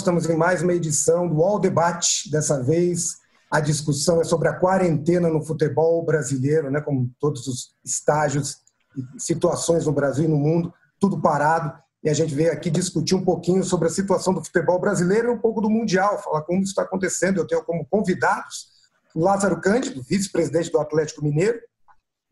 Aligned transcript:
estamos 0.00 0.28
em 0.30 0.34
mais 0.34 0.62
uma 0.62 0.72
edição 0.72 1.28
do 1.28 1.42
All 1.42 1.60
Debate. 1.60 2.30
Dessa 2.30 2.62
vez, 2.62 3.18
a 3.50 3.60
discussão 3.60 4.18
é 4.18 4.24
sobre 4.24 4.48
a 4.48 4.54
quarentena 4.54 5.28
no 5.28 5.42
futebol 5.42 6.02
brasileiro, 6.02 6.70
né, 6.70 6.80
como 6.80 7.10
todos 7.20 7.46
os 7.46 7.74
estágios 7.84 8.56
e 8.96 9.20
situações 9.20 9.84
no 9.84 9.92
Brasil 9.92 10.24
e 10.24 10.28
no 10.28 10.38
mundo, 10.38 10.72
tudo 10.98 11.20
parado. 11.20 11.78
E 12.02 12.08
a 12.08 12.14
gente 12.14 12.34
veio 12.34 12.50
aqui 12.50 12.70
discutir 12.70 13.14
um 13.14 13.22
pouquinho 13.22 13.62
sobre 13.62 13.88
a 13.88 13.90
situação 13.90 14.32
do 14.32 14.42
futebol 14.42 14.80
brasileiro 14.80 15.28
e 15.28 15.32
um 15.32 15.38
pouco 15.38 15.60
do 15.60 15.68
Mundial, 15.68 16.18
falar 16.22 16.42
como 16.42 16.62
isso 16.62 16.70
está 16.70 16.82
acontecendo. 16.82 17.38
Eu 17.38 17.46
tenho 17.46 17.62
como 17.62 17.86
convidados 17.86 18.70
o 19.14 19.20
Lázaro 19.20 19.60
Cândido, 19.60 20.02
vice-presidente 20.02 20.72
do 20.72 20.80
Atlético 20.80 21.22
Mineiro, 21.22 21.60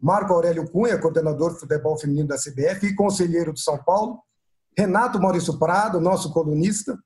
Marco 0.01 0.33
Aurélio 0.33 0.71
Cunha, 0.71 0.99
coordenador 0.99 1.53
de 1.53 1.61
futebol 1.61 1.99
feminino 1.99 2.29
da 2.29 2.37
CBF 2.37 2.87
e 2.87 2.95
conselheiro 2.95 3.53
do 3.53 3.59
São 3.59 3.77
Paulo, 3.77 4.21
Renato 4.77 5.21
Maurício 5.21 5.59
Prado, 5.59 6.01
nosso 6.01 6.33
colunista, 6.33 6.97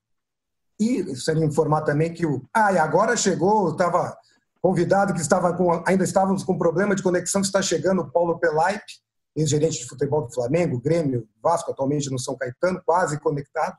e 0.78 1.14
seria 1.16 1.44
informar 1.44 1.82
também 1.82 2.12
que 2.12 2.26
o. 2.26 2.42
Ah, 2.54 2.72
e 2.72 2.78
agora 2.78 3.16
chegou, 3.16 3.70
estava 3.70 4.16
convidado 4.60 5.14
que 5.14 5.20
estava 5.20 5.54
com. 5.54 5.82
Ainda 5.86 6.04
estávamos 6.04 6.44
com 6.44 6.58
problema 6.58 6.94
de 6.94 7.02
conexão, 7.02 7.40
está 7.40 7.60
chegando 7.62 8.02
o 8.02 8.10
Paulo 8.10 8.38
Pelaipe, 8.38 9.00
ex-gerente 9.36 9.78
de 9.78 9.86
futebol 9.86 10.22
do 10.22 10.32
Flamengo, 10.32 10.80
Grêmio, 10.80 11.28
Vasco, 11.42 11.70
atualmente 11.70 12.10
no 12.10 12.18
São 12.18 12.36
Caetano, 12.36 12.82
quase 12.84 13.18
conectado. 13.20 13.76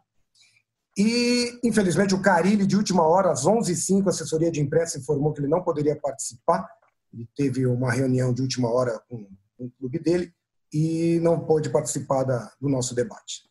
E, 0.97 1.59
infelizmente, 1.63 2.13
o 2.13 2.21
Carilli, 2.21 2.67
de 2.67 2.77
última 2.77 3.03
hora, 3.03 3.31
às 3.31 3.45
11h05, 3.45 4.05
a 4.05 4.09
assessoria 4.09 4.51
de 4.51 4.61
imprensa 4.61 4.99
informou 4.99 5.33
que 5.33 5.41
ele 5.41 5.47
não 5.47 5.63
poderia 5.63 5.95
participar. 5.95 6.67
Ele 7.11 7.27
teve 7.35 7.65
uma 7.65 7.91
reunião 7.91 8.33
de 8.33 8.41
última 8.41 8.69
hora 8.71 9.01
com, 9.09 9.27
com 9.57 9.65
o 9.65 9.71
clube 9.71 9.99
dele 9.99 10.31
e 10.71 11.19
não 11.21 11.39
pôde 11.39 11.69
participar 11.69 12.23
da, 12.23 12.51
do 12.59 12.69
nosso 12.69 12.93
debate. 12.93 13.43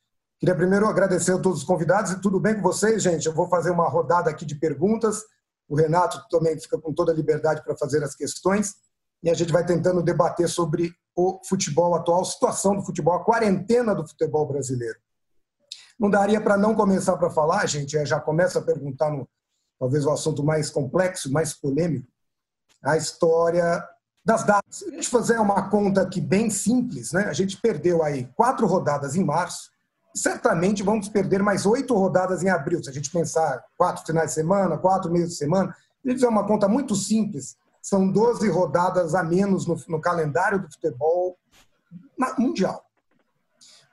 Queria 0.42 0.56
primeiro 0.56 0.88
agradecer 0.88 1.30
a 1.30 1.38
todos 1.38 1.60
os 1.60 1.64
convidados 1.64 2.10
e 2.10 2.20
tudo 2.20 2.40
bem 2.40 2.56
com 2.56 2.62
vocês, 2.62 3.00
gente? 3.00 3.26
Eu 3.26 3.32
vou 3.32 3.48
fazer 3.48 3.70
uma 3.70 3.88
rodada 3.88 4.28
aqui 4.28 4.44
de 4.44 4.56
perguntas. 4.56 5.22
O 5.68 5.76
Renato 5.76 6.20
também 6.28 6.58
fica 6.58 6.76
com 6.80 6.92
toda 6.92 7.12
a 7.12 7.14
liberdade 7.14 7.62
para 7.62 7.76
fazer 7.76 8.02
as 8.02 8.16
questões 8.16 8.74
e 9.22 9.30
a 9.30 9.34
gente 9.34 9.52
vai 9.52 9.64
tentando 9.64 10.02
debater 10.02 10.48
sobre 10.48 10.92
o 11.14 11.38
futebol 11.48 11.94
atual, 11.94 12.22
a 12.22 12.24
situação 12.24 12.74
do 12.74 12.82
futebol, 12.82 13.14
a 13.14 13.24
quarentena 13.24 13.94
do 13.94 14.04
futebol 14.04 14.44
brasileiro. 14.44 14.98
Não 15.96 16.10
daria 16.10 16.40
para 16.40 16.56
não 16.56 16.74
começar 16.74 17.16
para 17.16 17.30
falar, 17.30 17.64
gente, 17.66 18.04
já 18.04 18.18
começa 18.18 18.58
a 18.58 18.62
perguntar 18.62 19.12
no 19.12 19.28
talvez 19.78 20.04
o 20.04 20.10
assunto 20.10 20.42
mais 20.42 20.70
complexo, 20.70 21.30
mais 21.30 21.54
polêmico, 21.54 22.08
a 22.82 22.96
história 22.96 23.80
das 24.24 24.42
datas. 24.42 24.74
Se 24.74 24.88
a 24.88 24.90
gente 24.90 25.08
fazer 25.08 25.38
uma 25.38 25.70
conta 25.70 26.02
aqui 26.02 26.20
bem 26.20 26.50
simples, 26.50 27.12
né? 27.12 27.26
A 27.26 27.32
gente 27.32 27.60
perdeu 27.60 28.02
aí 28.02 28.28
quatro 28.34 28.66
rodadas 28.66 29.14
em 29.14 29.22
março, 29.22 29.70
certamente 30.14 30.82
vamos 30.82 31.08
perder 31.08 31.42
mais 31.42 31.66
oito 31.66 31.94
rodadas 31.94 32.42
em 32.42 32.48
abril. 32.48 32.82
Se 32.82 32.90
a 32.90 32.92
gente 32.92 33.10
pensar 33.10 33.62
quatro 33.76 34.04
finais 34.04 34.28
de 34.28 34.34
semana, 34.34 34.78
quatro 34.78 35.10
meses 35.10 35.30
de 35.30 35.36
semana, 35.36 35.74
a 36.04 36.08
gente 36.08 36.16
fizer 36.18 36.28
uma 36.28 36.46
conta 36.46 36.68
muito 36.68 36.94
simples, 36.94 37.56
são 37.80 38.10
12 38.10 38.48
rodadas 38.48 39.14
a 39.14 39.22
menos 39.22 39.66
no, 39.66 39.76
no 39.88 40.00
calendário 40.00 40.60
do 40.60 40.70
futebol 40.70 41.36
mundial. 42.38 42.84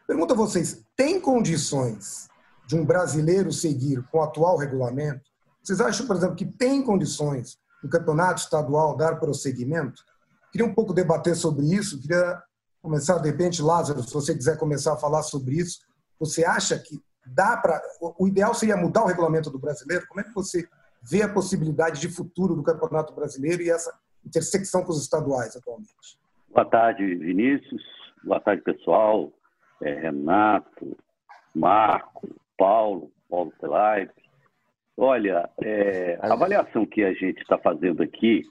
Pergunto 0.05 0.33
a 0.33 0.37
vocês: 0.37 0.83
tem 0.95 1.19
condições 1.19 2.27
de 2.67 2.75
um 2.75 2.85
brasileiro 2.85 3.51
seguir 3.51 4.03
com 4.11 4.19
o 4.19 4.21
atual 4.21 4.57
regulamento? 4.57 5.21
Vocês 5.63 5.81
acham, 5.81 6.05
por 6.05 6.15
exemplo, 6.15 6.35
que 6.35 6.45
tem 6.45 6.81
condições 6.81 7.57
do 7.81 7.89
campeonato 7.89 8.41
estadual 8.41 8.95
dar 8.95 9.19
prosseguimento? 9.19 10.03
Queria 10.51 10.67
um 10.67 10.73
pouco 10.73 10.93
debater 10.93 11.35
sobre 11.35 11.65
isso. 11.65 11.99
Queria 11.99 12.41
começar, 12.81 13.19
de 13.19 13.29
repente, 13.29 13.61
Lázaro, 13.61 14.01
se 14.01 14.13
você 14.13 14.35
quiser 14.35 14.57
começar 14.57 14.93
a 14.93 14.97
falar 14.97 15.23
sobre 15.23 15.55
isso. 15.55 15.79
Você 16.19 16.43
acha 16.45 16.77
que 16.77 16.99
dá 17.25 17.57
para. 17.57 17.81
O 18.17 18.27
ideal 18.27 18.53
seria 18.53 18.75
mudar 18.75 19.03
o 19.03 19.07
regulamento 19.07 19.49
do 19.49 19.59
brasileiro? 19.59 20.05
Como 20.07 20.21
é 20.21 20.23
que 20.23 20.33
você 20.33 20.67
vê 21.01 21.21
a 21.21 21.33
possibilidade 21.33 22.01
de 22.01 22.09
futuro 22.09 22.55
do 22.55 22.63
Campeonato 22.63 23.13
Brasileiro 23.13 23.61
e 23.61 23.69
essa 23.69 23.97
intersecção 24.25 24.83
com 24.83 24.91
os 24.91 25.01
estaduais 25.01 25.55
atualmente? 25.55 26.19
Boa 26.49 26.65
tarde, 26.65 27.15
Vinícius. 27.15 27.81
Boa 28.23 28.39
tarde, 28.39 28.61
pessoal. 28.63 29.31
É, 29.81 29.93
Renato, 29.93 30.97
Marco, 31.55 32.27
Paulo, 32.57 33.11
Paulo 33.29 33.53
Pelaipe. 33.59 34.13
Olha, 34.97 35.49
é, 35.63 36.19
a 36.21 36.33
avaliação 36.33 36.85
que 36.85 37.03
a 37.03 37.13
gente 37.13 37.41
está 37.41 37.57
fazendo 37.57 38.03
aqui 38.03 38.43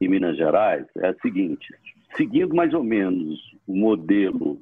em 0.00 0.08
Minas 0.08 0.36
Gerais 0.36 0.86
é 0.96 1.08
a 1.08 1.14
seguinte: 1.20 1.66
seguindo 2.16 2.54
mais 2.54 2.72
ou 2.72 2.82
menos 2.82 3.38
o 3.66 3.76
modelo 3.76 4.60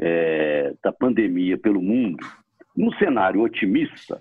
é, 0.00 0.74
da 0.82 0.90
pandemia 0.90 1.58
pelo 1.58 1.82
mundo, 1.82 2.26
num 2.74 2.90
cenário 2.94 3.42
otimista, 3.42 4.20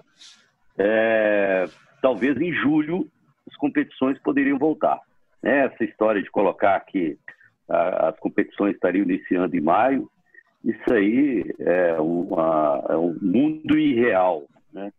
é, 0.77 1.65
talvez 2.01 2.39
em 2.39 2.53
julho 2.53 3.07
as 3.49 3.55
competições 3.55 4.19
poderiam 4.19 4.57
voltar. 4.57 4.99
Essa 5.41 5.83
história 5.85 6.21
de 6.21 6.29
colocar 6.29 6.79
que 6.81 7.17
a, 7.69 8.09
as 8.09 8.19
competições 8.19 8.75
estariam 8.75 9.05
iniciando 9.05 9.55
em 9.55 9.61
maio, 9.61 10.09
isso 10.63 10.93
aí 10.93 11.45
é, 11.59 11.93
uma, 11.93 12.85
é 12.89 12.97
um 12.97 13.17
mundo 13.21 13.77
irreal. 13.77 14.43
Né? 14.73 14.91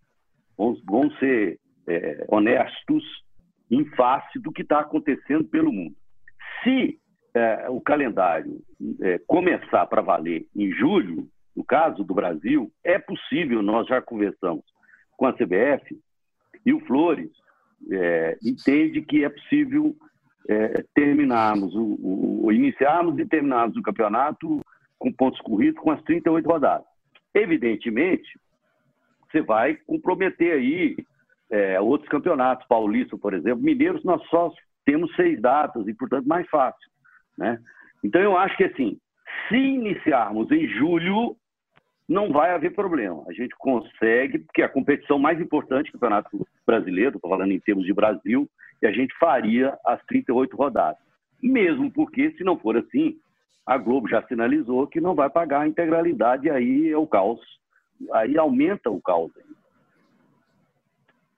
Vamos, 0.56 0.82
vamos 0.84 1.18
ser 1.18 1.58
é, 1.86 2.24
honestos 2.28 3.04
em 3.70 3.84
face 3.90 4.38
do 4.38 4.50
que 4.50 4.62
está 4.62 4.80
acontecendo 4.80 5.44
pelo 5.44 5.70
mundo. 5.70 5.94
Se 6.64 6.98
é, 7.34 7.68
o 7.68 7.80
calendário 7.80 8.60
é, 9.00 9.18
começar 9.26 9.86
para 9.86 10.02
valer 10.02 10.46
em 10.54 10.70
julho, 10.72 11.28
no 11.54 11.64
caso 11.64 12.04
do 12.04 12.14
Brasil, 12.14 12.70
é 12.82 12.98
possível, 12.98 13.62
nós 13.62 13.86
já 13.86 14.00
conversamos 14.00 14.64
com 15.16 15.26
a 15.26 15.32
CBF, 15.32 15.98
e 16.64 16.72
o 16.72 16.80
Flores 16.80 17.30
é, 17.90 18.38
entende 18.42 19.02
que 19.02 19.24
é 19.24 19.28
possível 19.28 19.94
é, 20.48 20.84
terminarmos, 20.94 21.74
o, 21.74 22.44
o, 22.44 22.52
iniciarmos 22.52 23.18
e 23.18 23.26
terminarmos 23.26 23.76
o 23.76 23.82
campeonato 23.82 24.60
com 24.98 25.12
pontos 25.12 25.40
corridos 25.40 25.80
com 25.80 25.90
as 25.90 26.02
38 26.02 26.46
rodadas. 26.46 26.86
Evidentemente, 27.34 28.28
você 29.30 29.40
vai 29.40 29.76
comprometer 29.86 30.52
aí 30.52 30.96
é, 31.50 31.80
outros 31.80 32.10
campeonatos, 32.10 32.66
Paulista, 32.66 33.16
por 33.16 33.32
exemplo. 33.32 33.62
Mineiros, 33.62 34.04
nós 34.04 34.22
só 34.28 34.52
temos 34.84 35.14
seis 35.14 35.40
datas 35.40 35.86
e, 35.86 35.94
portanto, 35.94 36.26
mais 36.26 36.48
fácil. 36.48 36.89
Né? 37.40 37.58
Então, 38.04 38.20
eu 38.20 38.36
acho 38.36 38.54
que, 38.56 38.64
assim, 38.64 38.98
se 39.48 39.56
iniciarmos 39.56 40.50
em 40.52 40.68
julho, 40.68 41.34
não 42.06 42.30
vai 42.30 42.52
haver 42.52 42.74
problema. 42.74 43.24
A 43.26 43.32
gente 43.32 43.54
consegue, 43.58 44.40
porque 44.40 44.60
é 44.60 44.66
a 44.66 44.68
competição 44.68 45.18
mais 45.18 45.40
importante 45.40 45.90
Campeonato 45.90 46.46
Brasileiro, 46.66 47.16
estou 47.16 47.30
falando 47.30 47.52
em 47.52 47.60
termos 47.60 47.86
de 47.86 47.94
Brasil, 47.94 48.48
e 48.82 48.86
a 48.86 48.92
gente 48.92 49.16
faria 49.18 49.76
as 49.86 50.04
38 50.04 50.54
rodadas. 50.54 51.00
Mesmo 51.42 51.90
porque, 51.90 52.32
se 52.32 52.44
não 52.44 52.58
for 52.58 52.76
assim, 52.76 53.16
a 53.64 53.78
Globo 53.78 54.06
já 54.06 54.22
sinalizou 54.26 54.86
que 54.86 55.00
não 55.00 55.14
vai 55.14 55.30
pagar 55.30 55.62
a 55.62 55.68
integralidade, 55.68 56.46
e 56.46 56.50
aí 56.50 56.90
é 56.90 56.98
o 56.98 57.06
caos. 57.06 57.40
Aí 58.12 58.36
aumenta 58.36 58.90
o 58.90 59.00
caos. 59.00 59.32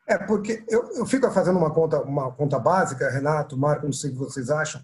É, 0.08 0.18
porque 0.18 0.64
eu, 0.68 0.82
eu 0.96 1.06
fico 1.06 1.30
fazendo 1.30 1.58
uma 1.58 1.72
conta, 1.72 2.02
uma 2.02 2.32
conta 2.32 2.58
básica, 2.58 3.08
Renato, 3.08 3.56
Marco, 3.56 3.86
não 3.86 3.92
sei 3.92 4.10
o 4.10 4.14
que 4.14 4.18
vocês 4.18 4.50
acham 4.50 4.82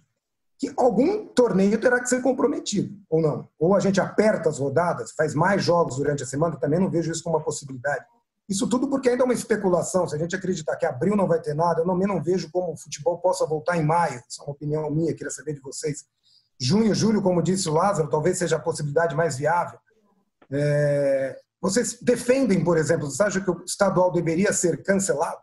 que 0.58 0.72
algum 0.76 1.24
torneio 1.26 1.80
terá 1.80 2.00
que 2.00 2.08
ser 2.08 2.20
comprometido, 2.20 2.98
ou 3.08 3.22
não. 3.22 3.48
Ou 3.58 3.76
a 3.76 3.80
gente 3.80 4.00
aperta 4.00 4.48
as 4.48 4.58
rodadas, 4.58 5.12
faz 5.12 5.34
mais 5.34 5.62
jogos 5.62 5.96
durante 5.96 6.24
a 6.24 6.26
semana, 6.26 6.56
também 6.56 6.80
não 6.80 6.90
vejo 6.90 7.12
isso 7.12 7.22
como 7.22 7.36
uma 7.36 7.44
possibilidade. 7.44 8.04
Isso 8.48 8.66
tudo 8.66 8.88
porque 8.88 9.10
ainda 9.10 9.22
é 9.22 9.26
uma 9.26 9.34
especulação. 9.34 10.08
Se 10.08 10.16
a 10.16 10.18
gente 10.18 10.34
acreditar 10.34 10.74
que 10.76 10.86
abril 10.86 11.14
não 11.14 11.28
vai 11.28 11.40
ter 11.40 11.54
nada, 11.54 11.82
eu 11.82 11.86
também 11.86 12.08
não 12.08 12.20
vejo 12.20 12.50
como 12.50 12.72
o 12.72 12.76
futebol 12.76 13.18
possa 13.18 13.46
voltar 13.46 13.76
em 13.76 13.84
maio. 13.84 14.22
Isso 14.28 14.40
é 14.40 14.44
uma 14.44 14.52
opinião 14.52 14.90
minha, 14.90 15.14
queria 15.14 15.30
saber 15.30 15.52
de 15.54 15.60
vocês. 15.60 16.06
Junho, 16.58 16.94
julho, 16.94 17.22
como 17.22 17.42
disse 17.42 17.68
o 17.68 17.74
Lázaro, 17.74 18.08
talvez 18.08 18.38
seja 18.38 18.56
a 18.56 18.60
possibilidade 18.60 19.14
mais 19.14 19.36
viável. 19.36 19.78
É... 20.50 21.38
Vocês 21.60 21.98
defendem, 22.00 22.64
por 22.64 22.78
exemplo, 22.78 23.06
vocês 23.06 23.20
acham 23.20 23.42
que 23.42 23.50
o 23.50 23.64
estadual 23.64 24.10
deveria 24.10 24.52
ser 24.52 24.82
cancelado? 24.82 25.38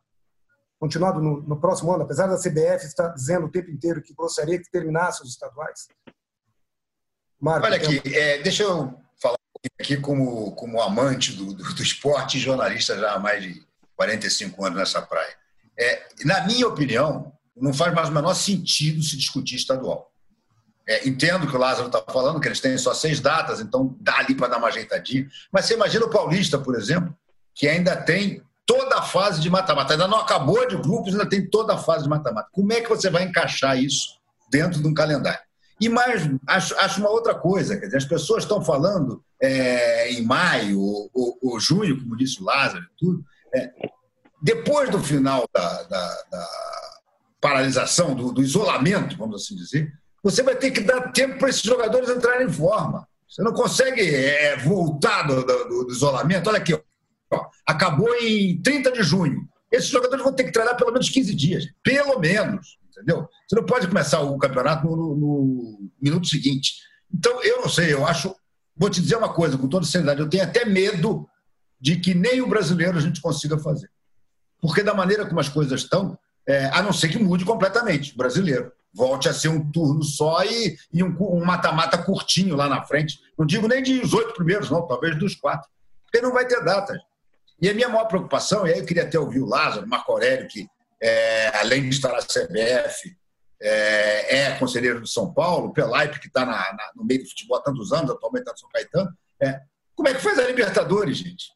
Continuado 0.79 1.21
no, 1.21 1.41
no, 1.41 1.59
próximo 1.59 1.91
ano, 1.91 2.03
apesar 2.03 2.27
da 2.27 2.37
CBF 2.37 2.85
estar 2.85 3.09
dizendo 3.09 3.45
o 3.45 3.51
tempo 3.51 3.71
inteiro 3.71 4.01
que 4.01 4.13
gostaria 4.13 4.59
que 4.59 4.69
terminasse 4.69 5.23
os 5.23 5.29
estaduais? 5.29 5.87
Marco, 7.39 7.65
Olha 7.65 7.77
aqui, 7.77 8.01
é, 8.13 8.41
deixa 8.41 8.63
eu 8.63 8.93
falar 9.21 9.37
aqui 9.79 9.97
como, 9.97 10.51
como 10.55 10.81
amante 10.81 11.33
do, 11.33 11.53
do, 11.53 11.73
do, 11.73 11.83
esporte 11.83 12.37
e 12.37 12.41
jornalista 12.41 12.97
já 12.97 13.13
há 13.13 13.19
mais 13.19 13.43
de 13.43 13.65
45 13.95 14.65
anos 14.65 14.79
nessa 14.79 15.01
praia. 15.01 15.35
É, 15.77 16.07
na 16.23 16.45
minha 16.45 16.67
opinião, 16.67 17.33
não 17.55 17.73
faz 17.73 17.93
mais 17.93 18.09
o 18.09 18.13
menor 18.13 18.33
sentido 18.33 19.01
se 19.01 19.17
discutir 19.17 19.55
estadual. 19.55 20.11
É, 20.87 21.07
entendo 21.07 21.47
que 21.47 21.55
o 21.55 21.59
Lázaro 21.59 21.87
está 21.87 22.01
falando 22.11 22.39
que 22.39 22.47
eles 22.47 22.59
têm 22.59 22.77
só 22.77 22.93
seis 22.93 23.19
datas, 23.19 23.59
então 23.59 23.97
dá 23.99 24.17
ali 24.17 24.35
para 24.35 24.49
dar 24.49 24.57
uma 24.57 24.67
ajeitadinha. 24.67 25.27
Mas 25.51 25.65
você 25.65 25.73
imagina 25.73 26.05
o 26.05 26.09
Paulista, 26.09 26.59
por 26.59 26.75
exemplo, 26.75 27.15
que 27.55 27.67
ainda 27.67 27.95
tem 27.95 28.44
toda 28.65 28.97
a 28.97 29.01
fase 29.01 29.41
de 29.41 29.49
mata-mata. 29.49 29.93
Ainda 29.93 30.07
não 30.07 30.19
acabou 30.19 30.67
de 30.67 30.75
grupos, 30.75 31.13
ainda 31.13 31.29
tem 31.29 31.47
toda 31.47 31.73
a 31.73 31.77
fase 31.77 32.03
de 32.03 32.09
mata-mata. 32.09 32.49
Como 32.51 32.73
é 32.73 32.81
que 32.81 32.89
você 32.89 33.09
vai 33.09 33.23
encaixar 33.23 33.77
isso 33.77 34.19
dentro 34.49 34.81
de 34.81 34.87
um 34.87 34.93
calendário? 34.93 35.45
E 35.79 35.89
mais, 35.89 36.29
acho, 36.47 36.75
acho 36.79 36.99
uma 37.01 37.09
outra 37.09 37.35
coisa, 37.35 37.77
quer 37.77 37.87
dizer, 37.87 37.97
as 37.97 38.05
pessoas 38.05 38.43
estão 38.43 38.61
falando 38.63 39.21
é, 39.41 40.09
em 40.11 40.23
maio 40.23 40.79
ou, 40.79 41.09
ou, 41.13 41.37
ou, 41.41 41.59
junho, 41.59 41.99
como 42.01 42.15
disse 42.15 42.41
o 42.41 42.45
Lázaro, 42.45 42.85
tudo. 42.97 43.23
É, 43.53 43.71
depois 44.41 44.89
do 44.89 44.99
final 44.99 45.45
da, 45.53 45.83
da, 45.83 46.23
da 46.31 46.47
paralisação, 47.41 48.15
do, 48.15 48.31
do, 48.31 48.41
isolamento, 48.41 49.17
vamos 49.17 49.43
assim 49.43 49.55
dizer, 49.55 49.91
você 50.23 50.41
vai 50.41 50.55
ter 50.55 50.71
que 50.71 50.81
dar 50.81 51.11
tempo 51.11 51.37
para 51.37 51.49
esses 51.49 51.61
jogadores 51.61 52.09
entrarem 52.09 52.47
em 52.47 52.51
forma. 52.51 53.05
Você 53.27 53.43
não 53.43 53.53
consegue 53.53 54.01
é, 54.01 54.55
voltar 54.57 55.23
do, 55.23 55.43
do, 55.43 55.85
do, 55.85 55.91
isolamento. 55.91 56.47
Olha 56.47 56.57
aqui, 56.57 56.79
acabou 57.65 58.13
em 58.15 58.61
30 58.61 58.91
de 58.91 59.03
junho. 59.03 59.47
Esses 59.71 59.89
jogadores 59.89 60.23
vão 60.23 60.33
ter 60.33 60.45
que 60.45 60.51
treinar 60.51 60.77
pelo 60.77 60.91
menos 60.91 61.09
15 61.09 61.35
dias. 61.35 61.65
Pelo 61.83 62.19
menos, 62.19 62.77
entendeu? 62.89 63.27
Você 63.47 63.55
não 63.55 63.65
pode 63.65 63.87
começar 63.87 64.21
o 64.21 64.37
campeonato 64.37 64.87
no, 64.87 64.95
no, 64.95 65.15
no 65.15 65.91
minuto 66.01 66.27
seguinte. 66.27 66.75
Então, 67.13 67.43
eu 67.43 67.61
não 67.61 67.69
sei, 67.69 67.93
eu 67.93 68.05
acho. 68.05 68.35
Vou 68.77 68.89
te 68.89 69.01
dizer 69.01 69.15
uma 69.15 69.33
coisa, 69.33 69.57
com 69.57 69.69
toda 69.69 69.85
seriedade, 69.85 70.19
eu 70.19 70.29
tenho 70.29 70.43
até 70.43 70.65
medo 70.65 71.27
de 71.79 71.97
que 71.97 72.13
nem 72.13 72.41
o 72.41 72.47
brasileiro 72.47 72.97
a 72.97 73.01
gente 73.01 73.21
consiga 73.21 73.57
fazer. 73.57 73.89
Porque 74.61 74.83
da 74.83 74.93
maneira 74.93 75.25
como 75.25 75.39
as 75.39 75.47
coisas 75.47 75.81
estão, 75.81 76.17
é, 76.47 76.65
a 76.67 76.81
não 76.81 76.93
ser 76.93 77.09
que 77.09 77.17
mude 77.17 77.45
completamente 77.45 78.13
o 78.13 78.17
brasileiro. 78.17 78.71
Volte 78.93 79.27
a 79.27 79.33
ser 79.33 79.49
um 79.49 79.71
turno 79.71 80.03
só 80.03 80.43
e, 80.43 80.77
e 80.93 81.03
um 81.03 81.45
mata-mata 81.45 81.97
curtinho 81.97 82.55
lá 82.55 82.69
na 82.69 82.83
frente. 82.83 83.19
Não 83.37 83.45
digo 83.45 83.67
nem 83.67 83.83
de 83.83 83.99
os 83.99 84.13
oito 84.13 84.33
primeiros, 84.33 84.69
não, 84.69 84.87
talvez 84.87 85.17
dos 85.17 85.35
quatro. 85.35 85.69
Porque 86.03 86.21
não 86.21 86.33
vai 86.33 86.47
ter 86.47 86.63
datas. 86.63 86.97
E 87.61 87.69
a 87.69 87.73
minha 87.73 87.89
maior 87.89 88.05
preocupação, 88.05 88.67
e 88.67 88.73
aí 88.73 88.79
eu 88.79 88.85
queria 88.85 89.03
até 89.03 89.17
ouvir 89.17 89.39
o 89.39 89.45
Lázaro, 89.45 89.85
o 89.85 89.89
Marco 89.89 90.11
Aurélio, 90.11 90.47
que 90.47 90.67
é, 91.01 91.57
além 91.57 91.83
de 91.83 91.89
estar 91.89 92.11
na 92.11 92.19
CBF, 92.19 93.15
é, 93.61 94.37
é, 94.37 94.51
conselheiro 94.57 94.99
do 94.99 95.07
São 95.07 95.33
Paulo, 95.33 95.73
Pelaipe, 95.73 96.19
que 96.19 96.27
está 96.27 96.45
no 96.95 97.05
meio 97.05 97.23
do 97.23 97.29
futebol 97.29 97.57
há 97.57 97.61
tantos 97.61 97.91
anos, 97.93 98.11
atualmente 98.11 98.41
está 98.41 98.51
no 98.51 98.57
São 98.57 98.69
Caetano. 98.69 99.11
É, 99.41 99.61
como 99.95 100.09
é 100.09 100.13
que 100.13 100.21
faz 100.21 100.37
a 100.37 100.47
Libertadores, 100.47 101.17
gente? 101.17 101.53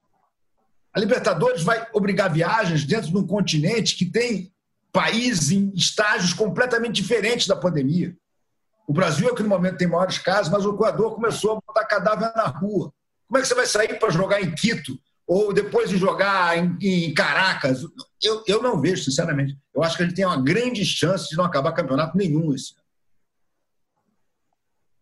A 0.94 1.00
Libertadores 1.00 1.64
vai 1.64 1.88
obrigar 1.94 2.32
viagens 2.32 2.86
dentro 2.86 3.10
de 3.10 3.18
um 3.18 3.28
continente 3.28 3.96
que 3.96 4.06
tem 4.06 4.52
países 4.92 5.52
em 5.52 5.72
estágios 5.76 6.34
completamente 6.34 7.02
diferentes 7.02 7.48
da 7.48 7.56
pandemia. 7.56 8.16
O 8.88 8.94
Brasil 8.94 9.30
é 9.30 9.36
que 9.36 9.44
no 9.44 9.50
momento 9.50 9.78
tem 9.78 9.88
maiores 9.88 10.18
casos, 10.18 10.52
mas 10.52 10.66
o 10.66 10.74
Equador 10.74 11.14
começou 11.14 11.52
a 11.52 11.56
botar 11.56 11.86
cadáver 11.86 12.32
na 12.36 12.48
rua. 12.48 12.92
Como 13.28 13.38
é 13.38 13.42
que 13.42 13.48
você 13.48 13.54
vai 13.54 13.68
sair 13.68 14.00
para 14.00 14.10
jogar 14.10 14.42
em 14.42 14.56
Quito 14.56 15.00
ou 15.30 15.54
depois 15.54 15.92
de 15.92 15.96
jogar 15.96 16.58
em, 16.58 16.76
em 16.82 17.14
Caracas? 17.14 17.84
Eu, 18.20 18.44
eu 18.48 18.64
não 18.64 18.82
vejo, 18.82 19.04
sinceramente. 19.04 19.56
Eu 19.76 19.84
acho 19.84 19.96
que 19.96 20.02
a 20.02 20.06
gente 20.08 20.16
tem 20.16 20.26
uma 20.26 20.42
grande 20.42 20.84
chance 20.84 21.30
de 21.30 21.38
não 21.38 21.46
acabar 21.46 21.72
campeonato 21.72 22.18
nenhum 22.18 22.52
esse 22.52 22.74
ano. 22.74 22.84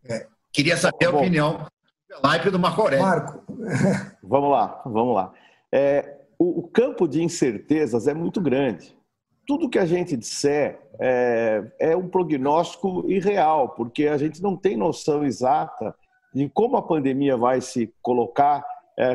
É. 0.10 0.28
Queria 0.52 0.76
saber 0.76 1.06
a 1.06 1.12
Bom, 1.14 1.20
opinião 1.20 1.66
do 2.10 2.22
Pelaipe 2.22 2.50
do 2.50 2.60
Marco 2.60 2.82
Aurélio. 2.82 3.06
Marco. 3.06 3.44
vamos 4.22 4.52
lá, 4.52 4.82
vamos 4.86 5.16
lá. 5.16 5.34
É, 5.72 6.18
o, 6.38 6.60
o, 6.60 6.68
campo 6.68 7.08
de 7.08 7.24
incertezas 7.24 8.06
é 8.06 8.14
muito 8.14 8.42
grande. 8.42 8.98
Tudo 9.46 9.70
que 9.70 9.80
a 9.80 9.86
gente 9.86 10.18
disser 10.18 10.78
é, 11.00 11.64
é 11.80 11.96
um 11.96 12.10
prognóstico 12.10 13.10
irreal, 13.10 13.70
porque 13.70 14.08
a 14.08 14.18
gente 14.18 14.42
não 14.42 14.58
tem 14.58 14.76
noção 14.76 15.24
exata 15.24 15.96
de 16.34 16.50
como 16.50 16.76
a 16.76 16.82
pandemia 16.82 17.38
vai 17.38 17.62
se 17.62 17.94
colocar, 18.02 18.66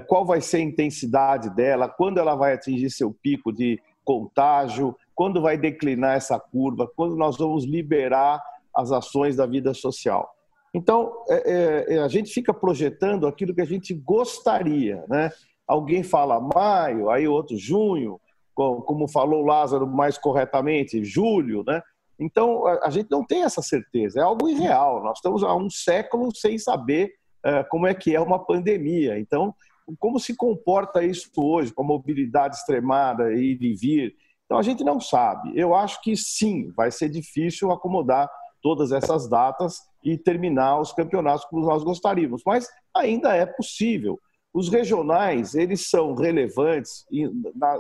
qual 0.06 0.25
vai 0.25 0.40
ser 0.40 0.58
a 0.58 0.61
intensidade 0.61 1.50
dela, 1.50 1.88
quando 1.88 2.19
ela 2.19 2.34
vai 2.34 2.55
atingir 2.55 2.90
seu 2.90 3.12
pico 3.12 3.52
de 3.52 3.81
contágio, 4.05 4.96
quando 5.14 5.40
vai 5.40 5.56
declinar 5.56 6.17
essa 6.17 6.38
curva, 6.38 6.90
quando 6.96 7.17
nós 7.17 7.37
vamos 7.37 7.64
liberar 7.64 8.43
as 8.75 8.93
ações 8.93 9.37
da 9.37 9.46
vida 9.46 9.75
social. 9.75 10.32
Então, 10.75 11.12
é, 11.29 11.96
é, 11.96 11.99
a 11.99 12.08
gente 12.08 12.32
fica 12.32 12.55
projetando 12.55 13.26
aquilo 13.26 13.55
que 13.55 13.61
a 13.61 13.67
gente 13.67 13.93
gostaria, 13.93 15.05
né? 15.08 15.31
alguém 15.67 16.02
fala 16.02 16.40
maio, 16.40 17.11
aí 17.11 17.29
outro 17.29 17.56
junho, 17.56 18.20
como 18.55 19.08
falou 19.08 19.44
Lázaro 19.44 19.87
mais 19.87 20.19
corretamente, 20.19 21.05
julho, 21.05 21.64
né? 21.67 21.81
Então, 22.19 22.67
a 22.67 22.90
gente 22.90 23.11
não 23.11 23.25
tem 23.25 23.43
essa 23.43 23.62
certeza, 23.62 24.20
é 24.20 24.23
algo 24.23 24.49
irreal. 24.49 25.02
Nós 25.02 25.19
estamos 25.19 25.43
há 25.43 25.55
um 25.56 25.70
século 25.70 26.34
sem 26.34 26.58
saber 26.58 27.14
uh, 27.44 27.69
como 27.69 27.87
é 27.87 27.94
que 27.94 28.14
é 28.14 28.20
uma 28.20 28.38
pandemia. 28.38 29.19
Então, 29.19 29.55
como 29.99 30.19
se 30.19 30.37
comporta 30.37 31.05
isso 31.05 31.31
hoje, 31.37 31.73
com 31.73 31.82
a 31.82 31.87
mobilidade 31.87 32.56
extremada, 32.56 33.32
ir 33.32 33.58
e 33.62 33.75
vir? 33.75 34.14
Então, 34.44 34.58
a 34.58 34.62
gente 34.62 34.84
não 34.84 35.00
sabe. 35.00 35.52
Eu 35.55 35.75
acho 35.75 36.00
que 36.02 36.17
sim, 36.17 36.70
vai 36.76 36.90
ser 36.90 37.08
difícil 37.08 37.70
acomodar 37.70 38.31
todas 38.61 38.93
essas 38.93 39.29
datas 39.29 39.79
e 40.05 40.17
terminar 40.17 40.81
os 40.81 40.93
campeonatos 40.93 41.44
como 41.46 41.67
nós 41.67 41.82
gostaríamos, 41.82 42.43
mas 42.46 42.69
ainda 42.94 43.34
é 43.34 43.46
possível. 43.46 44.19
Os 44.55 44.69
regionais, 44.69 45.55
eles 45.55 45.88
são 45.88 46.14
relevantes 46.14 47.06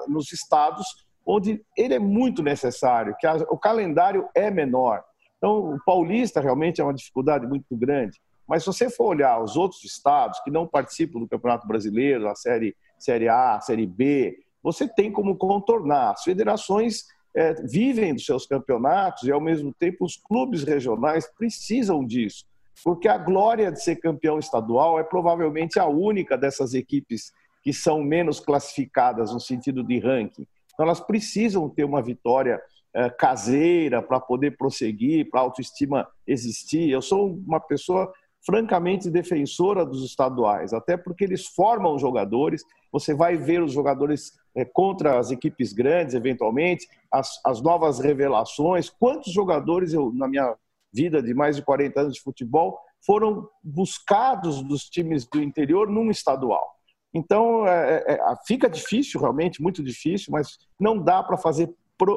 nos 0.08 0.32
estados 0.32 0.86
onde 1.24 1.62
ele 1.76 1.94
é 1.94 1.98
muito 1.98 2.42
necessário, 2.42 3.14
que 3.20 3.26
o 3.48 3.58
calendário 3.58 4.28
é 4.34 4.50
menor. 4.50 5.04
Então, 5.36 5.74
o 5.74 5.78
paulista 5.84 6.40
realmente 6.40 6.80
é 6.80 6.84
uma 6.84 6.94
dificuldade 6.94 7.46
muito 7.46 7.76
grande. 7.76 8.20
Mas 8.52 8.64
se 8.64 8.66
você 8.66 8.90
for 8.90 9.06
olhar 9.06 9.42
os 9.42 9.56
outros 9.56 9.82
estados 9.82 10.38
que 10.40 10.50
não 10.50 10.66
participam 10.66 11.20
do 11.20 11.28
Campeonato 11.28 11.66
Brasileiro, 11.66 12.28
a 12.28 12.34
Série, 12.34 12.76
série 12.98 13.26
A, 13.26 13.58
Série 13.62 13.86
B, 13.86 14.38
você 14.62 14.86
tem 14.86 15.10
como 15.10 15.36
contornar. 15.36 16.10
As 16.10 16.22
federações 16.22 17.04
é, 17.34 17.54
vivem 17.62 18.12
dos 18.12 18.26
seus 18.26 18.46
campeonatos 18.46 19.22
e, 19.22 19.32
ao 19.32 19.40
mesmo 19.40 19.72
tempo, 19.72 20.04
os 20.04 20.16
clubes 20.16 20.64
regionais 20.64 21.26
precisam 21.38 22.04
disso 22.04 22.44
porque 22.84 23.08
a 23.08 23.18
glória 23.18 23.70
de 23.70 23.82
ser 23.82 23.96
campeão 23.96 24.38
estadual 24.38 24.98
é 24.98 25.04
provavelmente 25.04 25.78
a 25.78 25.86
única 25.86 26.36
dessas 26.36 26.74
equipes 26.74 27.32
que 27.62 27.72
são 27.72 28.02
menos 28.02 28.40
classificadas 28.40 29.32
no 29.32 29.38
sentido 29.38 29.84
de 29.84 29.98
ranking. 29.98 30.46
Então, 30.72 30.86
elas 30.86 31.00
precisam 31.00 31.68
ter 31.68 31.84
uma 31.84 32.02
vitória 32.02 32.60
é, 32.94 33.08
caseira 33.08 34.02
para 34.02 34.18
poder 34.18 34.56
prosseguir, 34.56 35.30
para 35.30 35.40
a 35.40 35.44
autoestima 35.44 36.08
existir. 36.26 36.90
Eu 36.90 37.00
sou 37.00 37.32
uma 37.46 37.60
pessoa 37.60 38.12
francamente 38.44 39.08
defensora 39.08 39.86
dos 39.86 40.04
estaduais, 40.04 40.72
até 40.72 40.96
porque 40.96 41.24
eles 41.24 41.46
formam 41.46 41.98
jogadores. 41.98 42.62
Você 42.90 43.14
vai 43.14 43.36
ver 43.36 43.62
os 43.62 43.72
jogadores 43.72 44.32
é, 44.54 44.64
contra 44.64 45.18
as 45.18 45.30
equipes 45.30 45.72
grandes, 45.72 46.14
eventualmente, 46.14 46.88
as, 47.10 47.40
as 47.44 47.62
novas 47.62 48.00
revelações. 48.00 48.90
Quantos 48.90 49.32
jogadores 49.32 49.92
eu, 49.92 50.12
na 50.12 50.26
minha 50.26 50.54
vida 50.92 51.22
de 51.22 51.32
mais 51.32 51.56
de 51.56 51.62
40 51.62 52.00
anos 52.00 52.14
de 52.14 52.20
futebol, 52.20 52.78
foram 53.04 53.48
buscados 53.62 54.62
dos 54.62 54.84
times 54.84 55.26
do 55.26 55.42
interior 55.42 55.88
num 55.88 56.10
estadual. 56.10 56.76
Então, 57.14 57.66
é, 57.66 58.04
é, 58.06 58.12
é 58.14 58.36
fica 58.46 58.68
difícil, 58.68 59.20
realmente, 59.20 59.62
muito 59.62 59.82
difícil, 59.82 60.32
mas 60.32 60.58
não 60.78 60.98
dá 60.98 61.22
para 61.22 61.36
fazer 61.36 61.72